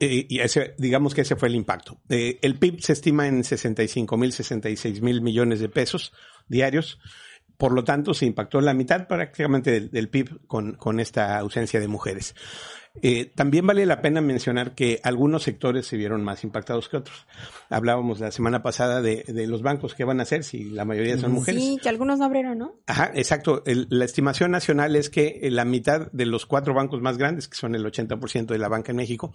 Eh, 0.00 0.26
y 0.30 0.40
ese, 0.40 0.74
digamos 0.78 1.14
que 1.14 1.20
ese 1.20 1.36
fue 1.36 1.48
el 1.48 1.54
impacto. 1.54 2.00
Eh, 2.08 2.38
el 2.40 2.58
PIB 2.58 2.80
se 2.80 2.94
estima 2.94 3.26
en 3.26 3.44
65 3.44 4.16
mil, 4.16 4.32
66 4.32 5.02
mil 5.02 5.20
millones 5.20 5.60
de 5.60 5.68
pesos 5.68 6.14
diarios. 6.48 6.98
Por 7.58 7.72
lo 7.72 7.84
tanto, 7.84 8.14
se 8.14 8.24
impactó 8.24 8.62
la 8.62 8.72
mitad 8.72 9.06
prácticamente 9.06 9.80
del, 9.80 10.08
PIB 10.08 10.46
con, 10.46 10.72
con, 10.76 10.98
esta 10.98 11.38
ausencia 11.38 11.78
de 11.78 11.88
mujeres. 11.88 12.34
Eh, 13.02 13.30
también 13.36 13.66
vale 13.66 13.86
la 13.86 14.02
pena 14.02 14.20
mencionar 14.20 14.74
que 14.74 15.00
algunos 15.04 15.44
sectores 15.44 15.86
se 15.86 15.96
vieron 15.96 16.24
más 16.24 16.42
impactados 16.42 16.88
que 16.88 16.96
otros. 16.96 17.24
Hablábamos 17.68 18.18
la 18.18 18.32
semana 18.32 18.64
pasada 18.64 19.00
de, 19.00 19.24
los 19.46 19.62
bancos, 19.62 19.94
¿qué 19.94 20.02
van 20.04 20.18
a 20.18 20.24
hacer 20.24 20.42
si 20.42 20.64
la 20.64 20.84
mayoría 20.84 21.16
son 21.16 21.32
mujeres? 21.32 21.62
Sí, 21.62 21.78
que 21.80 21.88
algunos 21.88 22.18
no 22.18 22.24
abrieron, 22.24 22.58
¿no? 22.58 22.74
Ajá, 22.86 23.12
exacto. 23.14 23.62
la 23.64 24.04
estimación 24.04 24.50
nacional 24.50 24.96
es 24.96 25.08
que 25.08 25.38
la 25.50 25.64
mitad 25.64 26.10
de 26.10 26.26
los 26.26 26.46
cuatro 26.46 26.74
bancos 26.74 27.00
más 27.00 27.16
grandes, 27.16 27.46
que 27.46 27.56
son 27.56 27.76
el 27.76 27.84
80% 27.84 28.46
de 28.46 28.58
la 28.58 28.68
banca 28.68 28.90
en 28.90 28.96
México, 28.96 29.32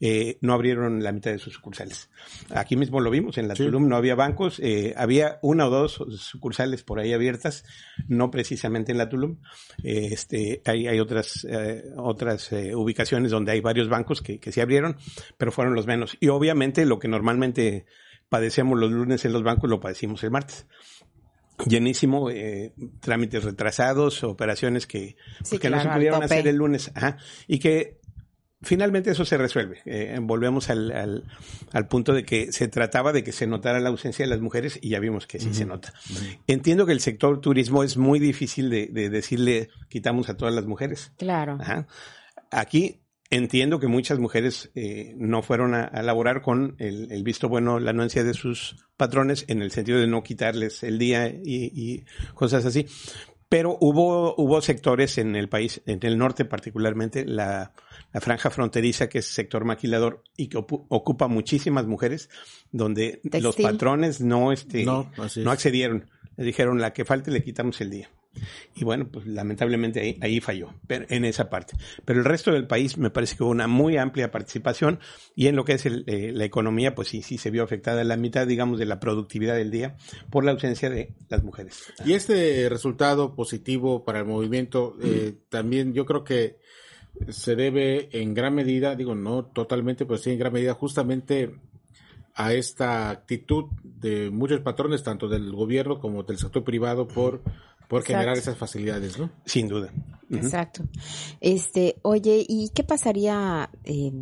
eh, 0.00 0.38
no 0.40 0.52
abrieron 0.52 1.02
la 1.02 1.12
mitad 1.12 1.30
de 1.30 1.38
sus 1.38 1.54
sucursales. 1.54 2.10
Aquí 2.50 2.76
mismo 2.76 3.00
lo 3.00 3.10
vimos, 3.10 3.38
en 3.38 3.46
la 3.46 3.54
Tulum 3.54 3.88
no 3.88 3.96
había 3.96 4.16
bancos, 4.16 4.58
eh, 4.58 4.94
había 4.96 5.38
una 5.42 5.68
o 5.68 5.70
dos 5.70 6.04
sucursales 6.18 6.82
por 6.82 6.98
ahí 6.98 7.12
abiertas, 7.12 7.64
no 8.08 8.32
precisamente 8.32 8.90
en 8.90 8.98
la 8.98 9.08
Tulum. 9.08 9.36
este, 9.84 10.60
hay, 10.64 10.88
hay 10.88 10.98
otras, 10.98 11.46
otras 11.96 12.50
ubicaciones 12.74 12.95
donde 13.30 13.52
hay 13.52 13.60
varios 13.60 13.88
bancos 13.88 14.22
que, 14.22 14.40
se 14.52 14.62
abrieron, 14.62 14.96
pero 15.38 15.52
fueron 15.52 15.74
los 15.74 15.86
menos. 15.86 16.16
Y 16.20 16.28
obviamente 16.28 16.86
lo 16.86 16.98
que 16.98 17.08
normalmente 17.08 17.86
padecemos 18.28 18.78
los 18.78 18.90
lunes 18.90 19.24
en 19.24 19.32
los 19.32 19.42
bancos 19.42 19.70
lo 19.70 19.80
padecimos 19.80 20.22
el 20.24 20.30
martes 20.30 20.66
llenísimo, 21.64 22.30
eh, 22.30 22.74
trámites 23.00 23.44
retrasados, 23.44 24.22
operaciones 24.24 24.86
que, 24.86 25.16
que 25.60 25.70
no 25.70 25.80
se 25.80 25.88
pudieron 25.88 26.22
hacer 26.22 26.46
el 26.48 26.56
lunes, 26.56 26.92
y 27.46 27.58
que 27.58 27.98
finalmente 28.62 29.10
eso 29.10 29.24
se 29.24 29.38
resuelve. 29.38 29.80
Eh, 29.84 30.18
volvemos 30.20 30.70
al, 30.70 31.24
al, 31.72 31.88
punto 31.88 32.12
de 32.12 32.24
que 32.24 32.52
se 32.52 32.68
trataba 32.68 33.12
de 33.12 33.22
que 33.24 33.32
se 33.32 33.46
notara 33.46 33.80
la 33.80 33.88
ausencia 33.88 34.24
de 34.24 34.30
las 34.30 34.40
mujeres 34.40 34.78
y 34.82 34.90
ya 34.90 35.00
vimos 35.00 35.26
que 35.26 35.38
sí 35.38 35.54
se 35.54 35.64
nota. 35.64 35.92
Entiendo 36.46 36.86
que 36.86 36.92
el 36.92 37.00
sector 37.00 37.40
turismo 37.40 37.82
es 37.82 37.96
muy 37.96 38.18
difícil 38.18 38.70
de, 38.70 38.88
de, 38.88 39.08
decirle 39.08 39.70
quitamos 39.88 40.28
a 40.28 40.36
todas 40.36 40.54
las 40.54 40.66
mujeres. 40.66 41.12
Claro. 41.16 41.58
Aquí 42.56 43.02
entiendo 43.28 43.78
que 43.78 43.86
muchas 43.86 44.18
mujeres 44.18 44.70
eh, 44.74 45.14
no 45.18 45.42
fueron 45.42 45.74
a, 45.74 45.84
a 45.84 46.02
laborar 46.02 46.40
con 46.40 46.74
el, 46.78 47.22
visto 47.22 47.50
bueno, 47.50 47.78
la 47.78 47.90
anuencia 47.90 48.24
de 48.24 48.32
sus 48.32 48.76
patrones, 48.96 49.44
en 49.48 49.60
el 49.60 49.70
sentido 49.70 50.00
de 50.00 50.06
no 50.06 50.22
quitarles 50.22 50.82
el 50.82 50.98
día 50.98 51.28
y, 51.28 52.04
cosas 52.32 52.64
así. 52.64 52.86
Pero 53.50 53.76
hubo, 53.78 54.34
hubo 54.38 54.62
sectores 54.62 55.18
en 55.18 55.36
el 55.36 55.50
país, 55.50 55.82
en 55.84 55.98
el 56.00 56.16
norte 56.16 56.46
particularmente, 56.46 57.26
la, 57.26 57.72
franja 58.14 58.48
fronteriza, 58.48 59.10
que 59.10 59.18
es 59.18 59.26
sector 59.26 59.66
maquilador 59.66 60.22
y 60.34 60.48
que 60.48 60.56
ocupa 60.56 61.28
muchísimas 61.28 61.86
mujeres, 61.86 62.30
donde 62.72 63.20
los 63.38 63.54
patrones 63.54 64.22
no, 64.22 64.50
este, 64.50 64.86
no, 64.86 65.12
no 65.36 65.50
accedieron. 65.50 66.10
Le 66.38 66.44
dijeron, 66.46 66.80
la 66.80 66.94
que 66.94 67.04
falte 67.04 67.30
le 67.30 67.44
quitamos 67.44 67.82
el 67.82 67.90
día. 67.90 68.10
Y 68.74 68.84
bueno, 68.84 69.08
pues 69.10 69.26
lamentablemente 69.26 70.00
ahí, 70.00 70.18
ahí 70.20 70.40
falló, 70.40 70.72
pero 70.86 71.06
en 71.08 71.24
esa 71.24 71.50
parte. 71.50 71.76
Pero 72.04 72.18
el 72.18 72.24
resto 72.24 72.52
del 72.52 72.66
país 72.66 72.98
me 72.98 73.10
parece 73.10 73.36
que 73.36 73.42
hubo 73.42 73.50
una 73.50 73.66
muy 73.66 73.96
amplia 73.96 74.30
participación 74.30 75.00
y 75.34 75.46
en 75.46 75.56
lo 75.56 75.64
que 75.64 75.74
es 75.74 75.86
eh, 75.86 76.32
la 76.32 76.44
economía, 76.44 76.94
pues 76.94 77.08
sí, 77.08 77.22
sí 77.22 77.38
se 77.38 77.50
vio 77.50 77.62
afectada 77.62 78.04
la 78.04 78.16
mitad, 78.16 78.46
digamos, 78.46 78.78
de 78.78 78.86
la 78.86 79.00
productividad 79.00 79.54
del 79.54 79.70
día 79.70 79.96
por 80.30 80.44
la 80.44 80.52
ausencia 80.52 80.90
de 80.90 81.14
las 81.28 81.42
mujeres. 81.42 81.92
Y 82.04 82.12
este 82.14 82.68
resultado 82.68 83.34
positivo 83.34 84.04
para 84.04 84.20
el 84.20 84.26
movimiento, 84.26 84.96
eh, 85.02 85.34
también 85.48 85.92
yo 85.92 86.06
creo 86.06 86.24
que 86.24 86.58
se 87.28 87.56
debe 87.56 88.08
en 88.12 88.34
gran 88.34 88.54
medida, 88.54 88.94
digo, 88.94 89.14
no 89.14 89.46
totalmente, 89.46 90.04
pero 90.04 90.18
sí 90.18 90.30
en 90.30 90.38
gran 90.38 90.52
medida 90.52 90.74
justamente 90.74 91.54
a 92.34 92.52
esta 92.52 93.08
actitud 93.08 93.64
de 93.82 94.30
muchos 94.30 94.60
patrones, 94.60 95.02
tanto 95.02 95.26
del 95.26 95.50
gobierno 95.52 95.98
como 95.98 96.22
del 96.22 96.36
sector 96.36 96.62
privado, 96.62 97.08
por 97.08 97.42
por 97.88 98.02
generar 98.04 98.36
esas 98.36 98.56
facilidades, 98.56 99.18
¿no? 99.18 99.30
Sin 99.44 99.68
duda. 99.68 99.92
Exacto. 100.30 100.84
Este, 101.40 101.96
oye, 102.02 102.44
¿y 102.48 102.70
qué 102.70 102.82
pasaría, 102.82 103.70
eh, 103.84 104.12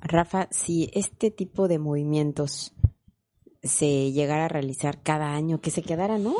Rafa, 0.00 0.48
si 0.50 0.90
este 0.92 1.30
tipo 1.30 1.68
de 1.68 1.78
movimientos 1.78 2.74
se 3.62 4.10
llegara 4.10 4.46
a 4.46 4.48
realizar 4.48 5.02
cada 5.02 5.34
año, 5.34 5.60
que 5.60 5.70
se 5.70 5.82
quedara, 5.82 6.18
¿no? 6.18 6.34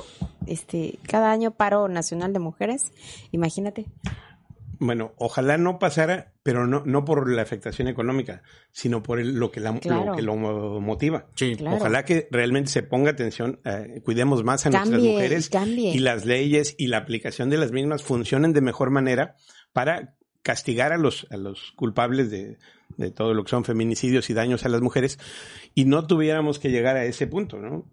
Este, 0.47 0.99
cada 1.03 1.31
año 1.31 1.53
paro 1.53 1.89
nacional 1.89 2.33
de 2.33 2.41
mujeres, 2.41 2.93
imagínate. 3.31 3.87
Bueno, 4.81 5.13
ojalá 5.17 5.59
no 5.59 5.79
pasara, 5.79 6.32
pero 6.43 6.67
no, 6.67 6.83
no 6.85 7.05
por 7.05 7.31
la 7.31 7.43
afectación 7.43 7.89
económica, 7.89 8.43
sino 8.73 9.03
por 9.03 9.25
lo, 9.25 9.51
que 9.51 9.61
la, 9.61 9.73
lo 9.85 10.13
que 10.15 10.23
lo 10.23 10.37
motiva. 10.81 11.27
Ojalá 11.77 12.05
que 12.05 12.29
realmente 12.31 12.71
se 12.71 12.83
ponga 12.83 13.13
atención, 13.13 13.61
eh, 13.65 14.01
cuidemos 14.05 14.43
más 14.43 14.67
a 14.67 14.71
nuestras 14.71 15.01
mujeres 15.01 15.51
y 15.77 15.99
las 16.01 16.25
leyes 16.25 16.75
y 16.79 16.89
la 16.89 16.99
aplicación 16.99 17.49
de 17.51 17.59
las 17.59 17.71
mismas 17.71 18.03
funcionen 18.03 18.53
de 18.53 18.61
mejor 18.61 18.91
manera 18.91 19.37
para 19.73 20.15
castigar 20.43 20.93
a 20.93 20.99
los, 20.99 21.27
a 21.31 21.37
los 21.37 21.73
culpables 21.77 22.31
de, 22.31 22.59
de 22.97 23.11
todo 23.11 23.35
lo 23.35 23.45
que 23.45 23.51
son 23.51 23.65
feminicidios 23.65 24.29
y 24.31 24.35
daños 24.35 24.65
a 24.65 24.69
las 24.69 24.81
mujeres 24.81 25.19
y 25.75 25.85
no 25.85 26.07
tuviéramos 26.07 26.59
que 26.59 26.71
llegar 26.71 26.97
a 26.97 27.05
ese 27.05 27.29
punto, 27.29 27.59
¿no? 27.59 27.87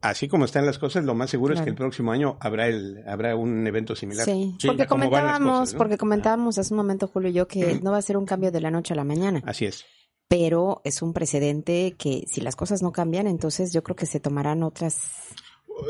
Así 0.00 0.28
como 0.28 0.44
están 0.44 0.66
las 0.66 0.78
cosas, 0.78 1.04
lo 1.04 1.14
más 1.14 1.30
seguro 1.30 1.54
es 1.54 1.60
que 1.60 1.70
el 1.70 1.76
próximo 1.76 2.12
año 2.12 2.36
habrá 2.40 2.68
el 2.68 3.02
habrá 3.06 3.36
un 3.36 3.66
evento 3.66 3.94
similar. 3.94 4.24
Sí, 4.24 4.56
porque 4.66 4.86
comentábamos, 4.86 5.74
porque 5.74 5.96
comentábamos 5.96 6.58
hace 6.58 6.72
un 6.72 6.78
momento 6.78 7.06
Julio 7.06 7.30
y 7.30 7.34
yo 7.34 7.48
que 7.48 7.80
no 7.82 7.92
va 7.92 7.98
a 7.98 8.02
ser 8.02 8.16
un 8.16 8.26
cambio 8.26 8.50
de 8.50 8.60
la 8.60 8.70
noche 8.70 8.94
a 8.94 8.96
la 8.96 9.04
mañana. 9.04 9.42
Así 9.44 9.66
es. 9.66 9.84
Pero 10.28 10.80
es 10.84 11.02
un 11.02 11.12
precedente 11.12 11.96
que 11.98 12.24
si 12.28 12.40
las 12.40 12.54
cosas 12.54 12.82
no 12.82 12.92
cambian, 12.92 13.26
entonces 13.26 13.72
yo 13.72 13.82
creo 13.82 13.96
que 13.96 14.06
se 14.06 14.20
tomarán 14.20 14.62
otras 14.62 15.34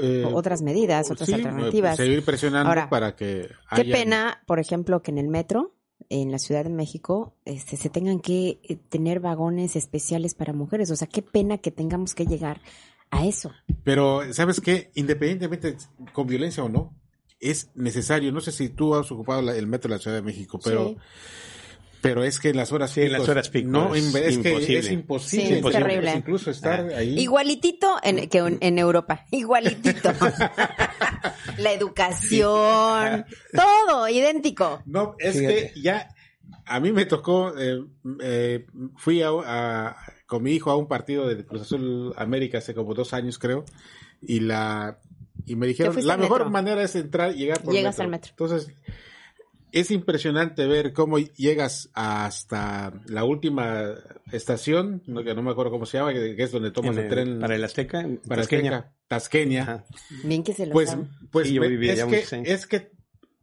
eh, 0.03 0.25
otras 0.33 0.63
medidas, 0.63 1.11
otras 1.11 1.33
alternativas. 1.33 1.97
Seguir 1.97 2.25
presionando 2.25 2.89
para 2.89 3.17
que 3.17 3.49
Qué 3.75 3.85
pena, 3.85 4.43
por 4.47 4.59
ejemplo, 4.59 5.03
que 5.03 5.11
en 5.11 5.19
el 5.19 5.29
metro 5.29 5.75
en 6.09 6.33
la 6.33 6.39
Ciudad 6.39 6.65
de 6.65 6.71
México 6.71 7.35
este, 7.45 7.77
se 7.77 7.91
tengan 7.91 8.21
que 8.21 8.81
tener 8.89 9.21
vagones 9.21 9.77
especiales 9.77 10.35
para 10.35 10.53
mujeres. 10.53 10.91
O 10.91 10.97
sea, 10.97 11.07
qué 11.07 11.23
pena 11.23 11.59
que 11.59 11.71
tengamos 11.71 12.15
que 12.15 12.27
llegar 12.27 12.61
a 13.11 13.27
eso. 13.27 13.53
Pero, 13.85 14.23
¿sabes 14.33 14.61
qué? 14.61 14.91
Independientemente 14.95 15.77
con 16.13 16.27
violencia 16.27 16.63
o 16.65 16.69
no, 16.69 16.95
es 17.41 17.71
necesario. 17.75 18.33
No 18.33 18.41
sé 18.41 18.53
si 18.53 18.69
tú 18.69 18.95
has 18.95 19.11
ocupado 19.11 19.51
el 19.51 19.67
metro 19.67 19.89
de 19.89 19.97
la 19.97 20.03
Ciudad 20.03 20.17
de 20.17 20.23
México, 20.23 20.59
pero... 20.63 20.97
Pero 22.03 22.25
es 22.25 22.39
que 22.39 22.49
en 22.49 22.57
las 22.57 22.73
horas 22.73 22.93
sí, 22.93 23.03
en 23.03 23.13
las 23.13 23.29
horas 23.29 23.51
no, 23.65 23.95
es, 23.95 24.05
imposible. 24.07 24.79
es 24.79 24.91
imposible. 24.91 25.61
terrible. 25.71 26.15
Incluso 26.17 26.51
estar 26.51 26.81
ah. 26.81 26.97
ahí. 26.97 27.19
Igualitito 27.19 27.99
en, 28.03 28.27
que 28.31 28.39
en 28.39 28.79
Europa. 28.79 29.27
Igualitito. 29.31 30.11
la 31.59 31.73
educación, 31.73 33.27
todo 33.53 34.09
idéntico. 34.09 34.83
No, 34.87 35.15
es 35.19 35.37
que 35.37 35.73
ya 35.77 36.09
a 36.65 36.81
mí 36.81 36.93
me 36.93 37.05
tocó, 37.05 37.53
eh, 37.59 37.85
eh, 38.23 38.67
fui 38.97 39.23
a, 39.23 39.97
con 40.31 40.45
mi 40.45 40.53
hijo 40.53 40.71
a 40.71 40.77
un 40.77 40.87
partido 40.87 41.27
de 41.27 41.45
Cruz 41.45 41.63
Azul 41.63 42.15
América 42.17 42.59
hace 42.59 42.73
como 42.73 42.95
dos 42.95 43.13
años 43.13 43.37
creo, 43.37 43.65
y 44.23 44.39
la 44.39 45.01
y 45.45 45.57
me 45.57 45.67
dijeron 45.67 45.97
la 46.07 46.17
mejor 46.17 46.49
manera 46.51 46.85
es 46.85 46.95
entrar 46.95 47.35
y 47.35 47.39
llegar 47.39 47.61
por 47.61 47.75
Llegas 47.75 47.99
al 47.99 48.07
metro. 48.07 48.31
Entonces 48.31 48.73
es 49.73 49.91
impresionante 49.91 50.67
ver 50.67 50.93
cómo 50.93 51.19
llegas 51.19 51.91
hasta 51.95 52.93
la 53.07 53.25
última 53.25 53.93
estación, 54.31 55.01
que 55.01 55.35
no 55.35 55.43
me 55.43 55.51
acuerdo 55.51 55.73
cómo 55.73 55.85
se 55.85 55.99
llama, 55.99 56.13
que, 56.13 56.41
es 56.41 56.53
donde 56.53 56.71
tomas 56.71 56.97
el, 56.97 57.09
tren. 57.09 57.41
Para 57.41 57.57
el 57.57 57.65
Azteca, 57.65 58.09
para 58.29 58.43
Tasqueña. 58.43 58.93
Tasqueña. 59.09 59.85
Bien 60.23 60.45
que 60.45 60.53
se 60.53 60.67
lo 60.67 60.73
Pues, 60.73 60.97
pues 61.33 61.51
es, 61.51 62.05
que, 62.05 62.43
es 62.45 62.67
que 62.69 62.93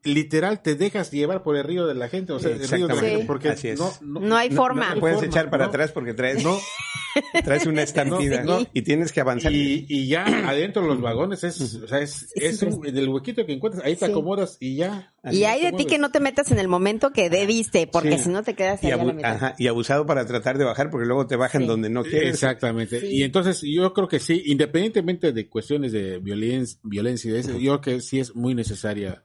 literal 0.04 0.62
te 0.62 0.76
dejas 0.76 1.12
llevar 1.12 1.44
por 1.44 1.56
el 1.58 1.64
río 1.64 1.86
de 1.86 1.96
la 1.96 2.10
gente, 2.10 2.34
o 2.34 2.40
sea, 2.40 2.52
el 2.52 2.68
río 2.68 2.88
de 2.88 2.96
la 2.96 3.02
gente, 3.02 3.26
porque 3.26 3.56
No, 4.02 4.36
hay 4.36 4.50
forma. 4.50 4.96
No, 4.96 5.00
puedes 5.00 5.22
echar 5.24 5.50
para 5.50 5.66
atrás 5.66 5.92
porque 5.92 6.14
traes, 6.14 6.44
no, 6.44 6.58
traes 7.44 7.66
una 7.66 7.82
estampida 7.84 8.44
y 8.74 8.82
tienes 8.84 9.12
que 9.12 9.22
avanzar. 9.22 9.52
Y, 9.52 9.86
y 9.88 10.08
ya 10.08 10.26
adentro 10.48 10.84
de 10.84 10.88
los 10.90 11.02
vagones 11.02 11.44
es, 11.44 11.60
o 11.76 11.88
sea, 11.88 12.00
es, 12.00 12.32
es 12.36 12.62
en 12.62 12.98
el 12.98 13.10
huequito 13.10 13.46
que 13.46 13.54
encuentras, 13.54 13.86
ahí 13.86 13.96
te 13.96 14.06
acomodas 14.06 14.58
y 14.60 14.78
ya. 14.78 15.14
Y 15.30 15.44
hay 15.44 15.64
de 15.64 15.74
ti 15.74 15.86
que 15.86 15.98
no 15.98 16.10
te 16.10 16.20
metas 16.20 16.52
en 16.52 16.60
el 16.60 16.68
momento 16.68 17.12
que 17.12 17.30
debiste, 17.30 17.88
porque 17.88 18.18
si 18.18 18.30
no 18.30 18.44
te 18.44 18.54
quedas 18.54 18.84
ahí 18.84 18.90
y, 18.90 19.24
Ajá, 19.24 19.56
y 19.58 19.68
abusado 19.68 20.06
para 20.06 20.26
tratar 20.26 20.58
de 20.58 20.64
bajar, 20.64 20.90
porque 20.90 21.06
luego 21.06 21.28
te 21.28 21.36
bajan 21.36 21.68
donde 21.68 21.90
no 21.90 22.04
quieres. 22.04 22.30
Exactamente. 22.30 23.06
Y 23.06 23.24
entonces 23.24 23.62
yo 23.62 23.94
creo 23.94 24.08
que 24.08 24.20
sí, 24.20 24.44
independientemente 24.46 25.34
de 25.34 25.50
cuestiones 25.50 25.92
de 25.92 26.20
violencia, 26.20 26.80
violencia, 26.84 27.34
yo 27.42 27.58
creo 27.58 27.82
que 27.82 28.02
sí 28.02 28.20
es 28.20 28.36
muy 28.36 28.56
necesaria 28.56 29.24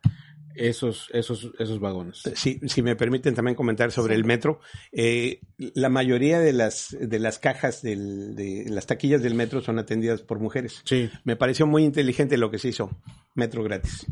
esos, 0.54 1.08
esos, 1.12 1.50
esos 1.58 1.80
vagones. 1.80 2.22
Sí, 2.34 2.60
si 2.66 2.82
me 2.82 2.96
permiten 2.96 3.34
también 3.34 3.54
comentar 3.54 3.92
sobre 3.92 4.14
el 4.14 4.24
metro, 4.24 4.60
eh, 4.92 5.40
la 5.58 5.88
mayoría 5.88 6.40
de 6.40 6.52
las, 6.52 6.96
de 6.98 7.18
las 7.18 7.38
cajas 7.38 7.82
del, 7.82 8.34
de 8.34 8.66
las 8.68 8.86
taquillas 8.86 9.22
del 9.22 9.34
metro 9.34 9.60
son 9.60 9.78
atendidas 9.78 10.22
por 10.22 10.38
mujeres. 10.38 10.82
Sí. 10.84 11.10
Me 11.24 11.36
pareció 11.36 11.66
muy 11.66 11.84
inteligente 11.84 12.36
lo 12.36 12.50
que 12.50 12.58
se 12.58 12.68
hizo, 12.68 12.90
metro 13.34 13.62
gratis. 13.62 14.06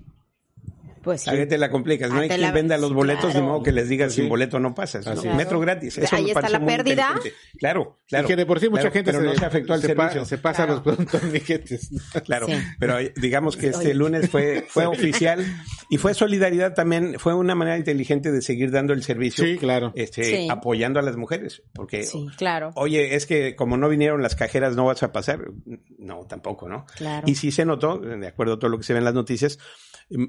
Pues 1.03 1.23
sí. 1.23 1.31
A 1.31 1.49
te 1.49 1.57
la 1.57 1.71
complicas, 1.71 2.11
no 2.11 2.19
ah, 2.19 2.21
hay 2.21 2.29
quien 2.29 2.53
venda 2.53 2.77
los 2.77 2.93
boletos, 2.93 3.33
de 3.33 3.41
modo 3.41 3.63
que 3.63 3.73
les 3.73 3.89
digas 3.89 4.13
sin 4.13 4.29
boleto 4.29 4.59
no 4.59 4.75
pasas. 4.75 5.07
Metro 5.35 5.59
gratis. 5.61 5.99
Eso 5.99 6.17
Ahí 6.17 6.31
está 6.31 6.49
la 6.49 6.65
pérdida. 6.65 7.15
Claro, 7.59 7.99
claro. 8.07 8.29
que 8.29 8.37
de 8.37 8.47
por 8.47 8.61
sí 8.61 8.69
mucha 8.69 8.91
gente 8.91 9.13
se, 9.13 9.21
no 9.21 9.35
se 9.35 9.45
afectó 9.45 9.75
al 9.75 9.81
servicio. 9.81 10.25
se 10.25 10.39
pasa 10.39 10.67
los 10.67 10.81
productos 10.81 11.21
Claro, 12.25 12.47
pero 12.79 12.97
digamos 13.17 13.57
que 13.57 13.69
este 13.69 13.95
lunes 13.95 14.31
fue, 14.31 14.67
fue 14.69 14.87
oficial 14.87 15.45
y 15.89 15.97
fue 15.99 16.15
solidaridad 16.15 16.75
también, 16.75 17.17
fue 17.19 17.35
una 17.35 17.55
manera 17.55 17.77
inteligente 17.77 18.31
de 18.31 18.43
seguir 18.43 18.71
dando 18.71 18.93
el 18.93 19.03
servicio. 19.03 19.45
Sí, 19.45 19.57
claro. 19.57 19.93
Este, 19.95 20.51
apoyando 20.51 21.01
a 21.01 21.03
las 21.03 21.17
mujeres. 21.17 21.63
Porque, 21.73 22.05
sí, 22.05 22.29
claro. 22.37 22.71
oye, 22.75 23.15
es 23.15 23.27
que 23.27 23.57
como 23.57 23.77
no 23.77 23.89
vinieron 23.89 24.23
las 24.23 24.37
cajeras 24.37 24.77
no 24.77 24.87
vas 24.87 25.03
a 25.03 25.13
pasar. 25.13 25.51
No, 25.99 26.27
tampoco, 26.27 26.69
¿no? 26.69 26.87
Claro. 26.97 27.27
Y 27.27 27.37
sí 27.37 27.51
se 27.51 27.65
notó, 27.65 27.99
de 27.99 28.27
acuerdo 28.27 28.55
a 28.55 28.59
todo 28.59 28.71
lo 28.71 28.79
que 28.79 28.85
se 28.85 28.93
ve 28.93 28.99
en 28.99 29.05
las 29.05 29.15
noticias, 29.15 29.59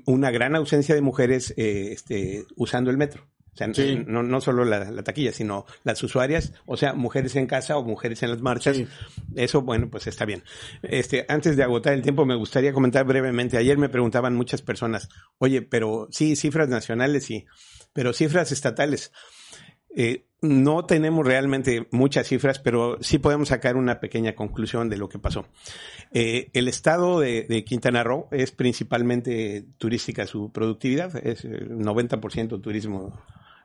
una 0.06 0.32
gran 0.32 0.56
ausencia 0.62 0.96
de 0.96 1.02
mujeres 1.02 1.54
eh, 1.58 1.90
este, 1.92 2.46
usando 2.56 2.90
el 2.90 2.98
metro. 2.98 3.28
O 3.54 3.58
sea, 3.58 3.68
no, 3.68 4.24
no 4.24 4.40
solo 4.40 4.64
la, 4.64 5.04
taquilla, 5.04 5.34
sino 5.34 5.66
las 5.84 6.02
usuarias, 6.04 6.54
o 6.66 6.78
sea, 6.78 6.94
mujeres 6.94 7.36
en 7.36 7.48
casa 7.48 7.78
o 7.78 7.84
mujeres 7.84 8.24
en 8.24 8.30
las 8.32 8.42
marchas. 8.42 8.78
Eso, 9.36 9.62
bueno, 9.62 9.90
pues 9.90 10.08
está 10.08 10.24
bien. 10.24 10.44
Este, 10.84 11.26
antes 11.28 11.58
de 11.58 11.64
agotar 11.64 11.92
el 11.92 12.02
tiempo, 12.02 12.26
me 12.26 12.36
gustaría 12.36 12.72
comentar 12.72 13.06
brevemente. 13.06 13.58
Ayer 13.58 13.78
me 13.78 13.90
preguntaban 13.90 14.36
muchas 14.36 14.62
personas, 14.62 15.10
oye, 15.38 15.62
pero 15.62 16.08
sí, 16.12 16.38
cifras 16.38 16.70
nacionales, 16.70 17.26
sí, 17.26 17.46
pero 17.92 18.14
cifras 18.14 18.54
estatales. 18.54 19.12
Eh, 19.96 20.26
no 20.42 20.86
tenemos 20.86 21.26
realmente 21.26 21.88
muchas 21.92 22.28
cifras, 22.28 22.58
pero 22.58 22.98
sí 23.02 23.20
podemos 23.20 23.50
sacar 23.50 23.76
una 23.76 24.00
pequeña 24.00 24.34
conclusión 24.34 24.90
de 24.90 24.98
lo 24.98 25.08
que 25.08 25.20
pasó. 25.20 25.46
Eh, 26.12 26.50
el 26.54 26.68
estado 26.68 27.20
de, 27.20 27.64
Quintana 27.66 28.04
Roo 28.04 28.28
es 28.32 28.52
principalmente 28.52 29.66
turística 29.78 30.26
su 30.26 30.52
productividad, 30.52 31.16
es 31.26 31.46
90% 31.46 32.60
turismo, 32.60 33.22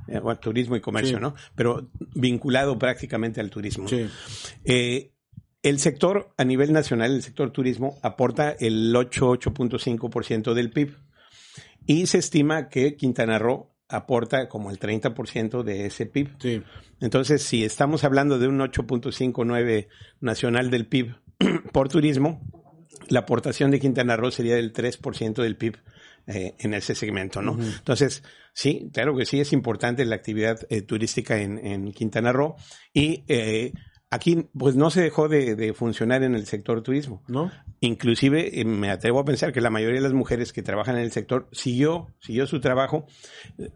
eh, 0.06 0.20
turismo 0.38 0.76
y 0.76 0.80
comercio, 0.80 1.18
¿no? 1.18 1.34
Pero 1.54 1.88
vinculado 2.14 2.78
prácticamente 2.78 3.40
al 3.40 3.48
turismo. 3.48 3.86
Eh, 4.64 5.12
el 5.62 5.78
sector 5.78 6.34
a 6.36 6.44
nivel 6.44 6.74
nacional, 6.74 7.14
el 7.14 7.22
sector 7.22 7.50
turismo, 7.52 7.98
aporta 8.02 8.50
el 8.50 8.94
8.5% 8.94 10.52
del 10.52 10.70
PIB 10.70 10.94
y 11.86 12.06
se 12.06 12.18
estima 12.18 12.68
que 12.68 12.96
Quintana 12.96 13.38
Roo 13.38 13.75
aporta 13.88 14.48
como 14.48 14.70
el 14.70 14.78
30% 14.78 15.62
de 15.62 15.86
ese 15.86 16.06
PIB. 16.06 16.64
Entonces, 17.00 17.42
si 17.42 17.64
estamos 17.64 18.04
hablando 18.04 18.38
de 18.38 18.48
un 18.48 18.58
8.59 18.58 19.88
nacional 20.20 20.70
del 20.70 20.86
PIB 20.86 21.14
por 21.72 21.88
turismo, 21.88 22.40
la 23.08 23.20
aportación 23.20 23.70
de 23.70 23.80
Quintana 23.80 24.16
Roo 24.16 24.30
sería 24.30 24.56
del 24.56 24.72
3% 24.72 25.42
del 25.42 25.56
PIB 25.56 25.76
eh, 26.26 26.54
en 26.58 26.74
ese 26.74 26.94
segmento, 26.94 27.40
¿no? 27.40 27.56
Entonces, 27.60 28.24
sí, 28.52 28.90
claro 28.92 29.16
que 29.16 29.26
sí 29.26 29.38
es 29.38 29.52
importante 29.52 30.04
la 30.04 30.16
actividad 30.16 30.58
eh, 30.70 30.82
turística 30.82 31.40
en, 31.40 31.64
en, 31.64 31.92
Quintana 31.92 32.32
Roo 32.32 32.56
y 32.92 33.22
eh, 33.28 33.72
Aquí, 34.08 34.48
pues 34.56 34.76
no 34.76 34.90
se 34.90 35.02
dejó 35.02 35.28
de, 35.28 35.74
funcionar 35.74 36.22
en 36.22 36.36
el 36.36 36.46
sector 36.46 36.80
turismo. 36.82 37.24
¿No? 37.26 37.50
Inclusive, 37.80 38.60
eh, 38.60 38.64
me 38.64 38.90
atrevo 38.90 39.18
a 39.18 39.24
pensar 39.24 39.52
que 39.52 39.60
la 39.60 39.68
mayoría 39.68 39.96
de 39.96 40.02
las 40.02 40.12
mujeres 40.12 40.52
que 40.52 40.62
trabajan 40.62 40.96
en 40.96 41.02
el 41.02 41.10
sector 41.10 41.48
siguió, 41.50 42.14
siguió 42.20 42.46
su 42.46 42.60
trabajo. 42.60 43.06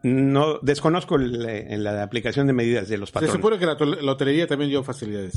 No, 0.05 0.61
desconozco 0.61 1.19
en 1.19 1.83
la 1.83 2.03
aplicación 2.05 2.47
de 2.47 2.53
medidas 2.53 2.89
de 2.89 2.99
los 2.99 3.11
patrones. 3.11 3.33
Se 3.33 3.39
supone 3.39 3.59
que 3.59 3.67
la, 3.67 4.13
hotelería 4.13 4.47
también 4.47 4.71
dio 4.71 4.85
facilidades. 4.85 5.35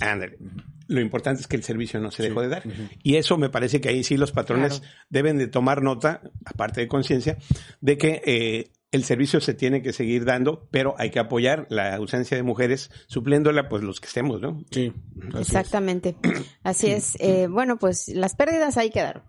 Lo 0.87 1.01
importante 1.01 1.41
es 1.41 1.47
que 1.47 1.55
el 1.55 1.63
servicio 1.63 1.99
no 1.99 2.11
se 2.11 2.21
dejó 2.21 2.41
de 2.41 2.49
dar. 2.49 2.63
Y 3.01 3.15
eso 3.15 3.35
me 3.37 3.49
parece 3.49 3.81
que 3.81 3.89
ahí 3.89 4.03
sí 4.03 4.15
los 4.15 4.31
patrones 4.31 4.83
deben 5.09 5.39
de 5.39 5.47
tomar 5.47 5.81
nota, 5.81 6.21
aparte 6.45 6.81
de 6.81 6.87
conciencia, 6.87 7.37
de 7.81 7.97
que 7.97 8.21
eh, 8.25 8.71
el 8.93 9.03
servicio 9.03 9.41
se 9.41 9.55
tiene 9.55 9.81
que 9.81 9.91
seguir 9.91 10.23
dando, 10.23 10.67
pero 10.69 10.93
hay 10.99 11.09
que 11.09 11.17
apoyar 11.17 11.65
la 11.69 11.95
ausencia 11.95 12.37
de 12.37 12.43
mujeres, 12.43 12.91
supliéndola 13.07 13.67
pues 13.67 13.81
los 13.81 13.99
que 13.99 14.05
estemos, 14.05 14.39
¿no? 14.39 14.63
Sí. 14.69 14.93
Exactamente. 15.37 16.15
Así 16.63 16.87
es. 16.87 17.17
Eh, 17.23 17.47
bueno, 17.47 17.77
pues 17.77 18.09
las 18.09 18.35
pérdidas 18.35 18.75
ahí 18.77 18.89
quedaron. 18.89 19.23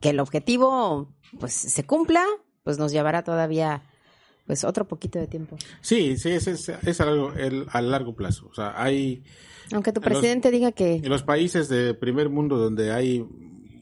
Que 0.00 0.10
el 0.10 0.20
objetivo 0.20 1.14
pues 1.38 1.54
se 1.54 1.84
cumpla, 1.84 2.22
pues 2.62 2.78
nos 2.78 2.92
llevará 2.92 3.24
todavía 3.24 3.82
pues 4.46 4.64
otro 4.64 4.86
poquito 4.86 5.18
de 5.18 5.26
tiempo. 5.26 5.56
Sí, 5.80 6.18
sí, 6.18 6.30
es, 6.30 6.46
es, 6.46 7.00
a, 7.00 7.04
largo, 7.06 7.32
el, 7.32 7.66
a 7.70 7.80
largo 7.80 8.14
plazo. 8.14 8.48
O 8.48 8.54
sea, 8.54 8.74
hay... 8.76 9.24
Aunque 9.72 9.92
tu 9.92 10.00
presidente 10.00 10.50
diga 10.50 10.72
que... 10.72 10.96
En 10.96 11.08
los 11.08 11.22
países 11.22 11.68
de 11.68 11.94
primer 11.94 12.28
mundo 12.28 12.58
donde 12.58 12.92
hay 12.92 13.26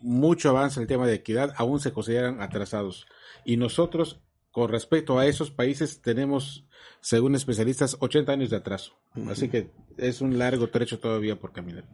mucho 0.03 0.51
avance 0.51 0.79
en 0.79 0.83
el 0.83 0.89
tema 0.89 1.07
de 1.07 1.15
equidad, 1.15 1.53
aún 1.57 1.81
se 1.81 1.93
consideran 1.93 2.41
atrasados. 2.41 3.07
Y 3.45 3.57
nosotros 3.57 4.21
con 4.51 4.71
respecto 4.71 5.19
a 5.19 5.27
esos 5.27 5.51
países 5.51 6.01
tenemos, 6.01 6.67
según 7.01 7.35
especialistas, 7.35 7.97
80 8.01 8.33
años 8.33 8.51
de 8.51 8.57
atraso. 8.57 8.99
Así 9.29 9.49
que 9.49 9.71
es 9.97 10.21
un 10.21 10.39
largo 10.39 10.69
trecho 10.69 10.99
todavía 10.99 11.37
por 11.37 11.53
caminar. 11.53 11.85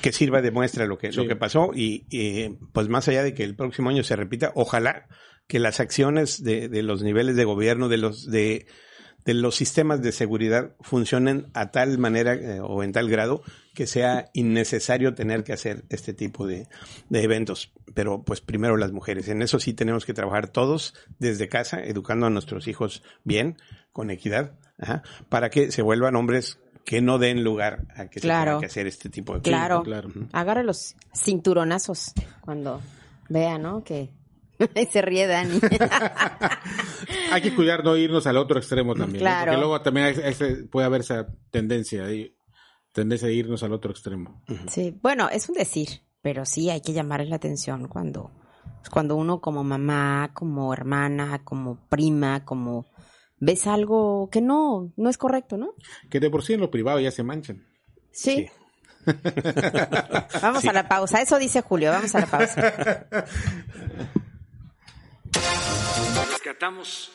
Que 0.00 0.12
sirva 0.12 0.40
de 0.40 0.50
muestra 0.50 0.86
lo 0.86 0.98
que, 0.98 1.12
lo 1.12 1.26
que 1.26 1.36
pasó 1.36 1.70
y, 1.74 2.06
pues 2.72 2.88
más 2.88 3.08
allá 3.08 3.22
de 3.22 3.34
que 3.34 3.44
el 3.44 3.54
próximo 3.54 3.90
año 3.90 4.02
se 4.02 4.16
repita, 4.16 4.52
ojalá 4.54 5.06
que 5.46 5.58
las 5.58 5.80
acciones 5.80 6.42
de, 6.42 6.68
de 6.68 6.82
los 6.82 7.02
niveles 7.02 7.36
de 7.36 7.44
gobierno, 7.44 7.88
de 7.88 7.96
los 7.96 8.30
de 8.30 8.66
de 9.24 9.34
los 9.34 9.54
sistemas 9.56 10.02
de 10.02 10.12
seguridad 10.12 10.72
funcionen 10.80 11.48
a 11.54 11.70
tal 11.70 11.98
manera 11.98 12.34
eh, 12.34 12.60
o 12.60 12.82
en 12.82 12.92
tal 12.92 13.08
grado 13.08 13.42
que 13.74 13.86
sea 13.86 14.30
innecesario 14.32 15.14
tener 15.14 15.44
que 15.44 15.52
hacer 15.52 15.84
este 15.88 16.12
tipo 16.12 16.46
de, 16.46 16.66
eventos. 17.10 17.72
Pero 17.94 18.22
pues 18.22 18.40
primero 18.40 18.76
las 18.76 18.92
mujeres. 18.92 19.28
En 19.28 19.42
eso 19.42 19.58
sí 19.60 19.72
tenemos 19.74 20.04
que 20.04 20.14
trabajar 20.14 20.48
todos 20.48 20.94
desde 21.18 21.48
casa, 21.48 21.82
educando 21.82 22.26
a 22.26 22.30
nuestros 22.30 22.68
hijos 22.68 23.02
bien, 23.24 23.56
con 23.92 24.10
equidad, 24.10 24.52
para 25.28 25.50
que 25.50 25.70
se 25.70 25.82
vuelvan 25.82 26.16
hombres 26.16 26.58
que 26.84 27.00
no 27.00 27.18
den 27.18 27.44
lugar 27.44 27.86
a 27.94 28.06
que 28.06 28.20
se 28.20 28.28
tenga 28.28 28.58
que 28.58 28.66
hacer 28.66 28.86
este 28.86 29.10
tipo 29.10 29.34
de 29.34 29.40
cosas. 29.40 29.50
Claro, 29.50 29.82
claro. 29.82 30.10
Agarre 30.32 30.64
los 30.64 30.96
cinturonazos 31.14 32.12
cuando 32.40 32.80
vea, 33.28 33.58
¿no? 33.58 33.84
Que 33.84 34.10
se 34.92 35.02
ríe 35.02 35.26
Dani. 35.26 35.60
hay 37.32 37.42
que 37.42 37.54
cuidar 37.54 37.84
no 37.84 37.96
irnos 37.96 38.26
al 38.26 38.36
otro 38.36 38.58
extremo 38.58 38.94
también. 38.94 39.24
Porque 39.24 39.56
luego 39.56 39.80
también 39.80 40.14
puede 40.70 40.86
haber 40.86 41.00
esa 41.02 41.26
tendencia, 41.50 42.04
tendencia 42.92 43.28
a 43.28 43.30
irnos 43.32 43.62
al 43.62 43.72
otro 43.72 43.90
extremo. 43.90 44.42
Sí, 44.68 44.98
bueno, 45.02 45.28
es 45.30 45.48
un 45.48 45.54
decir, 45.54 46.02
pero 46.22 46.44
sí 46.44 46.70
hay 46.70 46.80
que 46.80 46.92
llamar 46.92 47.24
la 47.26 47.36
atención 47.36 47.88
cuando, 47.88 48.32
cuando 48.90 49.16
uno 49.16 49.40
como 49.40 49.64
mamá, 49.64 50.30
como 50.34 50.72
hermana, 50.72 51.42
como 51.44 51.86
prima, 51.88 52.44
como 52.44 52.86
ves 53.38 53.66
algo 53.66 54.28
que 54.30 54.40
no, 54.40 54.92
no 54.96 55.08
es 55.08 55.18
correcto, 55.18 55.56
¿no? 55.56 55.74
Que 56.10 56.20
de 56.20 56.30
por 56.30 56.42
sí 56.42 56.54
en 56.54 56.60
lo 56.60 56.70
privado 56.70 57.00
ya 57.00 57.10
se 57.10 57.22
manchan. 57.22 57.66
Sí. 58.12 58.48
vamos 60.42 60.64
a 60.64 60.72
la 60.72 60.88
pausa. 60.88 61.20
Eso 61.20 61.38
dice 61.38 61.62
Julio. 61.62 61.90
Vamos 61.90 62.14
a 62.14 62.20
la 62.20 62.26
pausa. 62.26 63.16
Rescatamos 66.30 67.10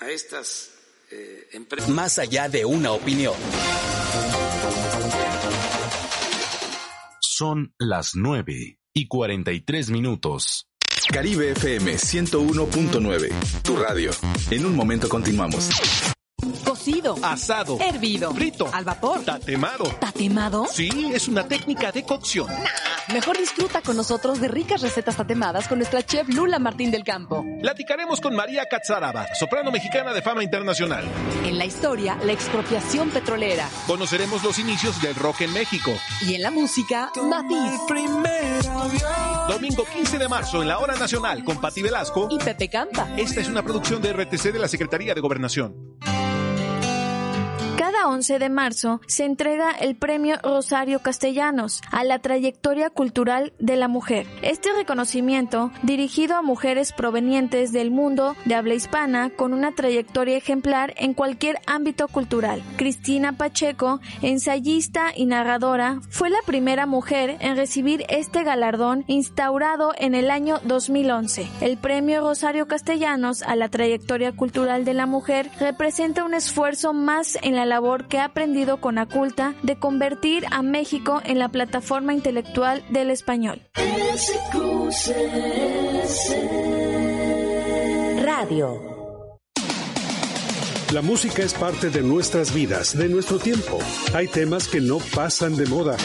a 0.00 0.10
estas 0.10 0.70
eh, 1.10 1.48
empresas. 1.52 1.88
Más 1.88 2.18
allá 2.18 2.48
de 2.48 2.64
una 2.64 2.92
opinión. 2.92 3.34
Son 7.20 7.72
las 7.78 8.14
9 8.14 8.78
y 8.92 9.06
43 9.08 9.90
minutos. 9.90 10.66
Caribe 11.12 11.52
FM 11.52 11.94
101.9, 11.94 13.62
tu 13.62 13.76
radio. 13.76 14.10
En 14.50 14.66
un 14.66 14.74
momento 14.74 15.08
continuamos. 15.08 15.70
Cocido. 16.64 17.16
Asado. 17.22 17.78
Hervido. 17.80 18.32
Frito. 18.32 18.70
Al 18.72 18.84
vapor. 18.84 19.24
Tatemado. 19.24 19.84
¿Tatemado? 19.98 20.66
Sí, 20.70 21.10
es 21.12 21.26
una 21.26 21.46
técnica 21.48 21.90
de 21.90 22.04
cocción. 22.04 22.46
Mejor 23.12 23.38
disfruta 23.38 23.80
con 23.80 23.96
nosotros 23.96 24.40
de 24.40 24.48
ricas 24.48 24.82
recetas 24.82 25.16
tatemadas 25.16 25.66
con 25.66 25.78
nuestra 25.78 26.04
chef 26.04 26.28
Lula 26.28 26.58
Martín 26.58 26.90
del 26.90 27.04
Campo. 27.04 27.44
Platicaremos 27.60 28.20
con 28.20 28.36
María 28.36 28.66
Catzaraba, 28.66 29.26
soprano 29.34 29.70
mexicana 29.72 30.12
de 30.12 30.22
fama 30.22 30.44
internacional. 30.44 31.04
En 31.44 31.58
la 31.58 31.64
historia, 31.64 32.18
la 32.22 32.32
expropiación 32.32 33.10
petrolera. 33.10 33.68
Conoceremos 33.86 34.44
los 34.44 34.58
inicios 34.58 35.00
del 35.00 35.14
rock 35.14 35.40
en 35.40 35.52
México. 35.54 35.90
Y 36.20 36.34
en 36.34 36.42
la 36.42 36.50
música, 36.50 37.10
Matiz. 37.22 37.80
Domingo 39.48 39.84
15 39.92 40.18
de 40.18 40.28
marzo 40.28 40.62
en 40.62 40.68
la 40.68 40.78
Hora 40.78 40.94
Nacional 40.96 41.42
con 41.42 41.60
Pati 41.60 41.82
Velasco 41.82 42.28
y 42.30 42.38
Pepe 42.38 42.68
Campa. 42.68 43.08
Esta 43.16 43.40
es 43.40 43.48
una 43.48 43.62
producción 43.62 44.02
de 44.02 44.12
RTC 44.12 44.52
de 44.52 44.58
la 44.58 44.68
Secretaría 44.68 45.14
de 45.14 45.20
Gobernación 45.22 45.98
cada 47.98 48.10
11 48.10 48.38
de 48.38 48.48
marzo 48.48 49.00
se 49.06 49.24
entrega 49.24 49.72
el 49.72 49.96
premio 49.96 50.36
Rosario 50.42 51.00
Castellanos 51.00 51.80
a 51.90 52.04
la 52.04 52.20
trayectoria 52.20 52.90
cultural 52.90 53.52
de 53.58 53.76
la 53.76 53.88
mujer. 53.88 54.26
Este 54.42 54.72
reconocimiento, 54.72 55.72
dirigido 55.82 56.36
a 56.36 56.42
mujeres 56.42 56.92
provenientes 56.92 57.72
del 57.72 57.90
mundo 57.90 58.36
de 58.44 58.54
habla 58.54 58.74
hispana 58.74 59.30
con 59.30 59.52
una 59.52 59.72
trayectoria 59.72 60.36
ejemplar 60.36 60.94
en 60.96 61.14
cualquier 61.14 61.58
ámbito 61.66 62.06
cultural. 62.08 62.62
Cristina 62.76 63.32
Pacheco, 63.32 64.00
ensayista 64.22 65.12
y 65.14 65.26
narradora, 65.26 66.00
fue 66.10 66.30
la 66.30 66.42
primera 66.46 66.86
mujer 66.86 67.36
en 67.40 67.56
recibir 67.56 68.04
este 68.08 68.44
galardón 68.44 69.04
instaurado 69.08 69.92
en 69.98 70.14
el 70.14 70.30
año 70.30 70.60
2011. 70.64 71.48
El 71.60 71.78
premio 71.78 72.20
Rosario 72.20 72.68
Castellanos 72.68 73.42
a 73.42 73.56
la 73.56 73.68
trayectoria 73.68 74.32
cultural 74.32 74.84
de 74.84 74.94
la 74.94 75.06
mujer 75.06 75.50
representa 75.58 76.24
un 76.24 76.34
esfuerzo 76.34 76.92
más 76.92 77.38
en 77.42 77.56
la 77.56 77.66
labor 77.66 77.87
que 78.08 78.18
ha 78.18 78.26
aprendido 78.26 78.80
con 78.80 78.98
Aculta 78.98 79.54
de 79.62 79.78
convertir 79.78 80.44
a 80.50 80.62
México 80.62 81.22
en 81.24 81.38
la 81.38 81.48
plataforma 81.48 82.12
intelectual 82.12 82.84
del 82.90 83.10
español. 83.10 83.62
Radio. 88.22 88.97
La 90.92 91.02
música 91.02 91.42
es 91.42 91.52
parte 91.52 91.90
de 91.90 92.00
nuestras 92.00 92.54
vidas, 92.54 92.96
de 92.96 93.10
nuestro 93.10 93.38
tiempo. 93.38 93.78
Hay 94.14 94.26
temas 94.26 94.66
que 94.66 94.80
no 94.80 94.98
pasan 95.14 95.54
de 95.54 95.66
moda. 95.66 95.98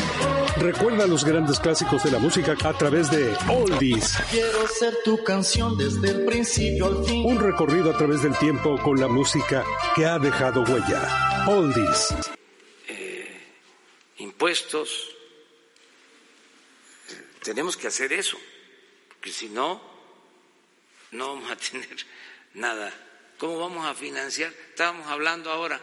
Recuerda 0.58 1.08
los 1.08 1.24
grandes 1.24 1.58
clásicos 1.58 2.04
de 2.04 2.12
la 2.12 2.20
música 2.20 2.58
a 2.62 2.78
través 2.78 3.10
de 3.10 3.34
Oldies. 3.48 4.14
Quiero 4.30 4.68
ser 4.68 4.94
tu 5.06 5.24
canción 5.24 5.78
desde 5.78 6.10
el 6.10 6.26
principio 6.26 6.88
al 6.88 7.06
fin. 7.06 7.26
Un 7.26 7.40
recorrido 7.40 7.92
a 7.92 7.98
través 7.98 8.24
del 8.24 8.38
tiempo 8.38 8.78
con 8.84 9.00
la 9.00 9.08
música 9.08 9.64
que 9.96 10.06
ha 10.06 10.20
dejado 10.20 10.64
huella. 10.64 11.46
Oldies. 11.48 12.14
Eh, 12.90 13.42
impuestos. 14.18 15.16
tenemos 17.42 17.78
que 17.78 17.88
hacer 17.88 18.12
eso, 18.12 18.38
porque 19.08 19.32
si 19.32 19.48
no, 19.48 19.82
no 21.12 21.36
vamos 21.36 21.52
a 21.52 21.56
tener 21.72 21.96
nada 22.54 22.94
¿Cómo 23.44 23.60
vamos 23.60 23.86
a 23.86 23.94
financiar? 23.94 24.54
Estábamos 24.70 25.06
hablando 25.08 25.52
ahora. 25.52 25.78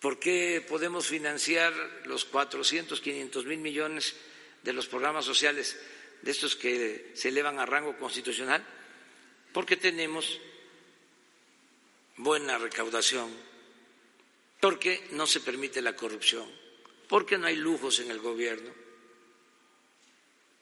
¿Por 0.00 0.18
qué 0.18 0.64
podemos 0.66 1.06
financiar 1.06 1.70
los 2.06 2.24
400, 2.24 2.98
500 2.98 3.44
mil 3.44 3.58
millones 3.58 4.16
de 4.62 4.72
los 4.72 4.86
programas 4.86 5.26
sociales, 5.26 5.78
de 6.22 6.30
estos 6.30 6.56
que 6.56 7.12
se 7.12 7.28
elevan 7.28 7.58
a 7.58 7.66
rango 7.66 7.94
constitucional? 7.98 8.64
Porque 9.52 9.76
tenemos 9.76 10.40
buena 12.16 12.56
recaudación, 12.56 13.30
porque 14.60 15.08
no 15.10 15.26
se 15.26 15.40
permite 15.40 15.82
la 15.82 15.94
corrupción, 15.94 16.50
porque 17.06 17.36
no 17.36 17.48
hay 17.48 17.56
lujos 17.56 18.00
en 18.00 18.10
el 18.10 18.18
gobierno. 18.18 18.70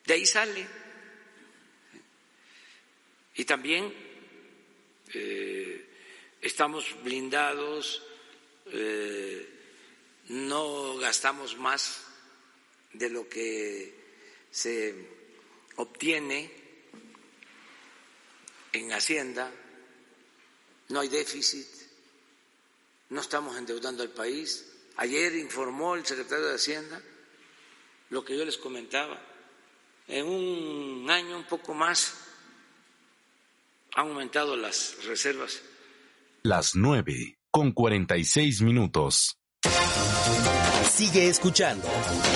De 0.05 0.15
ahí 0.15 0.27
sale. 0.27 0.67
Y 3.37 3.45
también 3.45 4.08
eh, 5.15 5.89
estamos 6.41 7.03
blindados, 7.03 8.03
eh, 8.67 9.49
no 10.29 10.97
gastamos 10.97 11.57
más 11.57 12.05
de 12.93 13.11
lo 13.11 13.29
que 13.29 13.95
se 14.51 14.95
obtiene 15.77 16.51
en 18.73 18.93
Hacienda, 18.93 19.53
no 20.89 21.01
hay 21.01 21.09
déficit, 21.09 21.67
no 23.11 23.21
estamos 23.21 23.57
endeudando 23.57 24.03
al 24.03 24.11
país. 24.11 24.67
Ayer 24.97 25.35
informó 25.37 25.95
el 25.95 26.05
secretario 26.05 26.47
de 26.47 26.55
Hacienda 26.57 27.03
lo 28.11 28.25
que 28.25 28.37
yo 28.37 28.45
les 28.45 28.57
comentaba, 28.57 29.21
en 30.07 30.27
un 30.27 31.11
año 31.11 31.37
un 31.37 31.45
poco 31.45 31.75
más 31.75 32.28
han 33.95 34.09
aumentado 34.09 34.57
las 34.57 34.97
reservas. 35.07 35.63
Las 36.43 36.75
nueve 36.75 37.39
con 37.51 37.73
cuarenta 37.73 38.17
y 38.17 38.25
seis 38.25 38.63
minutos. 38.63 39.39
Sigue 40.91 41.29
escuchando. 41.29 41.87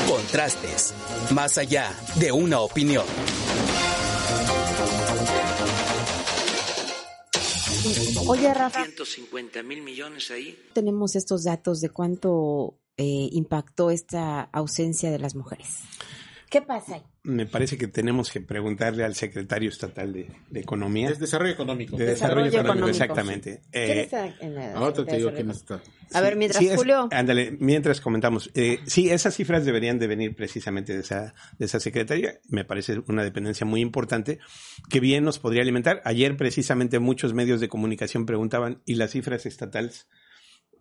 Contrastes. 0.08 0.94
Más 1.32 1.58
allá 1.58 1.92
de 2.16 2.32
una 2.32 2.60
opinión. 2.60 3.04
Oye, 8.28 8.54
Rafa. 8.54 8.84
150 8.84 9.62
mil 9.62 9.82
millones 9.82 10.30
ahí. 10.30 10.58
Tenemos 10.72 11.16
estos 11.16 11.44
datos 11.44 11.80
de 11.80 11.90
cuánto 11.90 12.78
eh, 12.96 13.28
impactó 13.32 13.90
esta 13.90 14.42
ausencia 14.52 15.10
de 15.10 15.18
las 15.18 15.34
mujeres. 15.34 15.78
¿Qué 16.52 16.60
pasa 16.60 16.96
ahí? 16.96 17.02
Me 17.22 17.46
parece 17.46 17.78
que 17.78 17.88
tenemos 17.88 18.30
que 18.30 18.42
preguntarle 18.42 19.04
al 19.04 19.14
secretario 19.14 19.70
estatal 19.70 20.12
de, 20.12 20.60
Economía. 20.60 21.08
Es 21.08 21.18
Desarrollo 21.18 21.54
Económico. 21.54 21.96
De 21.96 22.04
Desarrollo, 22.04 22.48
Económico, 22.48 22.88
exactamente. 22.88 23.62
Eh, 23.72 24.02
está 24.02 24.26
en 24.38 24.54
la, 24.54 24.74
ahora 24.74 24.92
te 24.92 25.16
digo 25.16 25.32
quién 25.32 25.48
está. 25.48 25.80
A 26.12 26.20
ver, 26.20 26.36
mientras 26.36 26.62
Julio. 26.76 27.08
ándale, 27.10 27.56
mientras 27.58 28.02
comentamos. 28.02 28.50
Eh, 28.54 28.80
sí, 28.84 29.08
esas 29.08 29.34
cifras 29.34 29.64
deberían 29.64 29.98
de 29.98 30.08
venir 30.08 30.36
precisamente 30.36 30.92
de 30.92 31.00
esa, 31.00 31.32
de 31.58 31.64
esa 31.64 31.80
secretaría. 31.80 32.38
Me 32.50 32.66
parece 32.66 33.00
una 33.08 33.24
dependencia 33.24 33.66
muy 33.66 33.80
importante 33.80 34.38
que 34.90 35.00
bien 35.00 35.24
nos 35.24 35.38
podría 35.38 35.62
alimentar. 35.62 36.02
Ayer 36.04 36.36
precisamente 36.36 36.98
muchos 36.98 37.32
medios 37.32 37.62
de 37.62 37.68
comunicación 37.68 38.26
preguntaban, 38.26 38.82
¿y 38.84 38.96
las 38.96 39.12
cifras 39.12 39.46
estatales? 39.46 40.06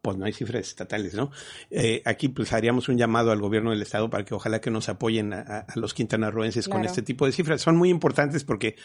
Pues 0.01 0.17
no 0.17 0.25
hay 0.25 0.33
cifras 0.33 0.67
estatales, 0.67 1.13
¿no? 1.13 1.31
Eh, 1.69 2.01
aquí 2.05 2.27
pues 2.29 2.53
haríamos 2.53 2.89
un 2.89 2.97
llamado 2.97 3.31
al 3.31 3.39
gobierno 3.39 3.69
del 3.69 3.81
estado 3.81 4.09
para 4.09 4.25
que 4.25 4.33
ojalá 4.33 4.59
que 4.59 4.71
nos 4.71 4.89
apoyen 4.89 5.33
a, 5.33 5.65
los 5.75 5.93
quintanarroenses 5.93 6.67
con 6.67 6.83
este 6.83 7.01
tipo 7.01 7.25
de 7.25 7.31
cifras. 7.31 7.61
Son 7.61 7.77
muy 7.77 7.89
importantes 7.89 8.43
porque 8.43 8.75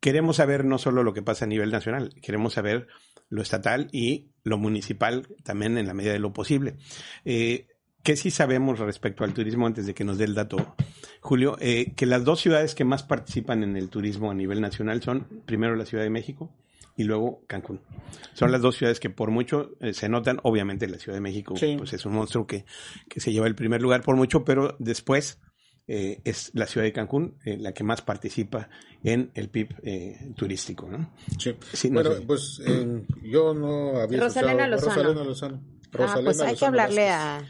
queremos 0.00 0.36
saber 0.36 0.64
no 0.64 0.78
solo 0.78 1.02
lo 1.02 1.14
que 1.14 1.22
pasa 1.22 1.44
a 1.44 1.48
nivel 1.48 1.70
nacional, 1.70 2.14
queremos 2.20 2.54
saber 2.54 2.88
lo 3.28 3.42
estatal 3.42 3.88
y 3.92 4.30
lo 4.42 4.58
municipal 4.58 5.28
también 5.44 5.78
en 5.78 5.86
la 5.86 5.94
medida 5.94 6.12
de 6.12 6.18
lo 6.18 6.32
posible. 6.32 6.76
Eh, 7.24 7.68
¿Qué 8.02 8.16
sí 8.16 8.30
sabemos 8.30 8.78
respecto 8.78 9.24
al 9.24 9.34
turismo 9.34 9.66
antes 9.66 9.86
de 9.86 9.94
que 9.94 10.04
nos 10.04 10.16
dé 10.18 10.24
el 10.24 10.34
dato, 10.34 10.76
Julio? 11.20 11.56
Eh, 11.60 11.92
que 11.96 12.06
las 12.06 12.24
dos 12.24 12.40
ciudades 12.40 12.76
que 12.76 12.84
más 12.84 13.02
participan 13.02 13.64
en 13.64 13.76
el 13.76 13.88
turismo 13.88 14.30
a 14.30 14.34
nivel 14.34 14.60
nacional 14.60 15.02
son 15.02 15.26
primero 15.44 15.74
la 15.74 15.86
Ciudad 15.86 16.04
de 16.04 16.10
México 16.10 16.52
y 16.96 17.04
luego 17.04 17.44
Cancún. 17.46 17.80
Son 18.32 18.50
las 18.50 18.62
dos 18.62 18.76
ciudades 18.76 19.00
que 19.00 19.10
por 19.10 19.30
mucho 19.30 19.72
eh, 19.80 19.92
se 19.92 20.08
notan. 20.08 20.40
Obviamente 20.42 20.88
la 20.88 20.98
Ciudad 20.98 21.16
de 21.16 21.20
México 21.20 21.54
pues 21.78 21.92
es 21.92 22.06
un 22.06 22.14
monstruo 22.14 22.46
que, 22.46 22.64
que, 23.08 23.20
se 23.20 23.32
lleva 23.32 23.46
el 23.46 23.54
primer 23.54 23.82
lugar 23.82 24.02
por 24.02 24.16
mucho, 24.16 24.44
pero 24.44 24.76
después 24.78 25.38
eh, 25.86 26.20
es 26.24 26.50
la 26.54 26.66
ciudad 26.66 26.84
de 26.86 26.92
Cancún 26.92 27.38
eh, 27.44 27.58
la 27.58 27.72
que 27.72 27.84
más 27.84 28.02
participa 28.02 28.70
en 29.04 29.30
el 29.34 29.50
PIB 29.50 30.34
turístico. 30.34 30.88
¿no? 30.88 31.12
Sí. 31.38 31.90
bueno, 31.90 32.10
pues 32.26 32.60
yo 33.22 33.54
no 33.54 33.98
había 33.98 34.20
Rosalena 34.20 34.66
Lozano. 34.66 34.94
Rosalena 34.94 35.24
Lozano. 35.24 35.62
ah, 35.98 36.20
pues 36.24 36.40
hay 36.40 36.56
que 36.56 36.66
hablarle 36.66 37.10
a, 37.10 37.44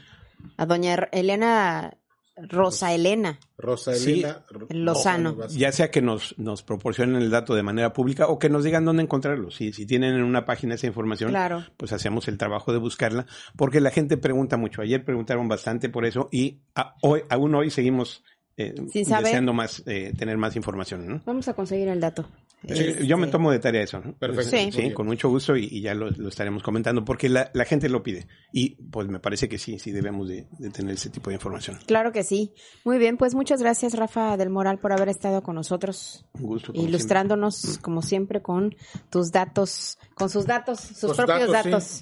a 0.57 0.65
doña 0.65 0.95
Elena 1.11 1.97
Rosa 2.37 2.93
Elena. 2.93 3.39
Rosa 3.57 3.95
Elena 3.95 4.45
Lozano. 4.69 5.47
Ya 5.49 5.71
sea 5.71 5.89
que 5.89 6.01
nos, 6.01 6.37
nos 6.37 6.63
proporcionen 6.63 7.21
el 7.21 7.29
dato 7.29 7.55
de 7.55 7.63
manera 7.63 7.93
pública 7.93 8.27
o 8.27 8.37
que 8.37 8.49
nos 8.49 8.63
digan 8.63 8.85
dónde 8.85 9.03
encontrarlo. 9.03 9.49
Si, 9.51 9.73
si 9.73 9.85
tienen 9.85 10.15
en 10.15 10.23
una 10.23 10.45
página 10.45 10.75
esa 10.75 10.87
información, 10.87 11.33
pues 11.77 11.93
hacemos 11.93 12.27
el 12.27 12.37
trabajo 12.37 12.71
de 12.71 12.79
buscarla, 12.79 13.25
porque 13.55 13.81
la 13.81 13.91
gente 13.91 14.17
pregunta 14.17 14.57
mucho. 14.57 14.81
Ayer 14.81 15.03
preguntaron 15.03 15.47
bastante 15.47 15.89
por 15.89 16.05
eso 16.05 16.29
y 16.31 16.59
hoy, 17.01 17.23
aún 17.29 17.55
hoy 17.55 17.71
seguimos 17.71 18.23
eh, 18.57 18.73
deseando 18.93 19.53
más, 19.53 19.83
eh, 19.85 20.13
tener 20.17 20.37
más 20.37 20.55
información. 20.55 21.07
¿no? 21.07 21.21
Vamos 21.25 21.47
a 21.47 21.53
conseguir 21.53 21.87
el 21.87 21.99
dato. 21.99 22.25
Yo 22.67 23.17
me 23.17 23.25
este, 23.25 23.31
tomo 23.31 23.51
de 23.51 23.59
tarea 23.59 23.83
eso. 23.83 23.99
¿no? 23.99 24.13
Perfecto. 24.13 24.77
Sí. 24.79 24.91
con 24.91 25.07
mucho 25.07 25.29
gusto 25.29 25.55
y, 25.55 25.81
ya 25.81 25.93
lo, 25.93 26.09
estaremos 26.27 26.63
comentando 26.63 27.05
porque 27.05 27.29
la, 27.29 27.49
gente 27.65 27.89
lo 27.89 28.03
pide 28.03 28.27
y 28.51 28.75
pues 28.89 29.07
me 29.07 29.19
parece 29.19 29.49
que 29.49 29.57
sí, 29.57 29.79
sí 29.79 29.91
debemos 29.91 30.27
de, 30.27 30.47
tener 30.73 30.95
ese 30.95 31.09
tipo 31.09 31.29
de 31.29 31.35
información. 31.35 31.79
Claro 31.85 32.11
que 32.11 32.23
sí. 32.23 32.53
Muy 32.83 32.97
bien, 32.97 33.17
pues 33.17 33.35
muchas 33.35 33.61
gracias 33.61 33.93
Rafa 33.93 34.37
del 34.37 34.49
Moral 34.49 34.79
por 34.79 34.93
haber 34.93 35.09
estado 35.09 35.41
con 35.41 35.55
nosotros. 35.55 36.25
Un 36.33 36.43
gusto. 36.43 36.71
Ilustrándonos 36.75 37.79
como 37.81 38.01
siempre 38.01 38.41
con 38.41 38.75
tus 39.09 39.31
datos, 39.31 39.97
con 40.15 40.29
sus 40.29 40.45
datos, 40.45 40.79
sus 40.79 41.15
propios 41.15 41.51
datos. 41.51 42.01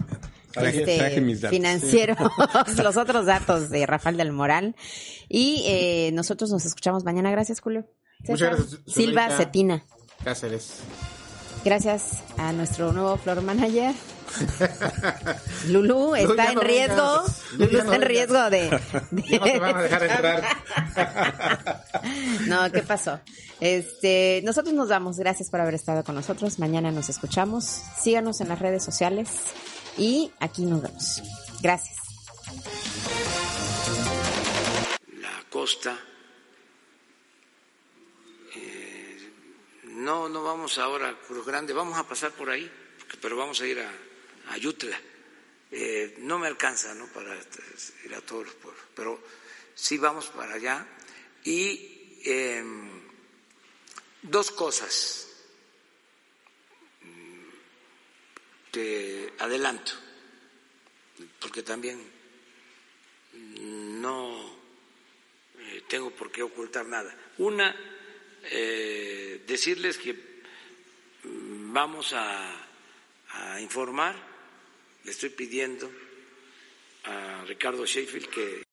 Este, 0.55 1.21
financieros, 1.49 2.17
los 2.83 2.95
otros 2.95 3.25
datos 3.25 3.69
de 3.69 3.85
Rafael 3.85 4.15
del 4.15 4.31
Moral. 4.31 4.75
Y 5.27 5.63
eh, 5.67 6.11
nosotros 6.13 6.49
nos 6.49 6.65
escuchamos 6.65 7.03
mañana. 7.03 7.29
Gracias, 7.31 7.59
Julio. 7.59 7.85
Muchas 8.27 8.57
gracias. 8.57 8.81
Silva 8.87 9.29
Cetina. 9.31 9.83
Cáceres. 10.25 10.79
Gracias 11.63 12.23
a 12.37 12.51
nuestro 12.51 12.91
nuevo 12.91 13.15
floor 13.17 13.43
manager. 13.43 13.93
Lulu 15.67 16.15
está 16.15 16.51
en 16.51 16.61
riesgo. 16.61 17.21
Vengas. 17.21 17.51
Lulu, 17.53 17.77
está 17.77 17.95
en 17.95 18.01
riesgo 18.01 18.49
de. 18.49 18.69
No 19.11 19.43
te 19.43 19.59
van 19.59 19.77
a 19.77 19.81
dejar 19.83 20.03
entrar. 20.03 20.43
no, 22.47 22.71
¿qué 22.71 22.81
pasó? 22.81 23.19
Este, 23.59 24.41
nosotros 24.43 24.73
nos 24.73 24.89
damos 24.89 25.19
gracias 25.19 25.51
por 25.51 25.61
haber 25.61 25.75
estado 25.75 26.03
con 26.03 26.15
nosotros. 26.15 26.57
Mañana 26.57 26.91
nos 26.91 27.07
escuchamos. 27.09 27.63
Síganos 27.63 28.41
en 28.41 28.47
las 28.47 28.57
redes 28.57 28.83
sociales 28.83 29.29
y 29.95 30.31
aquí 30.39 30.65
nos 30.65 30.81
vemos. 30.81 31.21
Gracias. 31.61 31.97
La 35.21 35.43
costa 35.51 35.95
no, 39.95 40.29
no 40.29 40.43
vamos 40.43 40.77
ahora 40.77 41.09
a 41.09 41.19
Cruz 41.19 41.45
Grande, 41.45 41.73
vamos 41.73 41.97
a 41.97 42.07
pasar 42.07 42.31
por 42.31 42.49
ahí, 42.49 42.69
pero 43.21 43.35
vamos 43.37 43.61
a 43.61 43.67
ir 43.67 43.79
a, 43.79 43.91
a 44.49 44.57
Yutla. 44.57 44.99
no 46.19 46.39
me 46.39 46.47
alcanza 46.47 46.93
¿no? 46.93 47.07
para 47.07 47.35
ir 48.03 48.15
a 48.15 48.21
todos 48.21 48.45
los 48.45 48.55
pueblos, 48.55 48.83
pero 48.93 49.19
sí 49.73 49.97
vamos 49.97 50.27
para 50.27 50.55
allá. 50.55 50.85
Y 51.43 52.21
em, 52.25 53.01
dos 54.21 54.51
cosas 54.51 55.27
te 58.71 59.33
adelanto, 59.39 59.93
porque 61.39 61.63
también 61.63 61.97
no 64.01 64.55
eh, 65.57 65.83
tengo 65.87 66.11
por 66.11 66.29
qué 66.29 66.43
ocultar 66.43 66.85
nada. 66.85 67.15
Una, 67.37 67.73
eh, 68.51 69.41
decirles 69.47 69.97
que 69.97 70.15
vamos 71.23 72.13
a, 72.13 72.55
a 73.29 73.59
informar, 73.61 74.15
le 75.03 75.11
estoy 75.11 75.29
pidiendo 75.29 75.91
a 77.05 77.43
Ricardo 77.45 77.85
Sheffield 77.85 78.29
que 78.29 78.63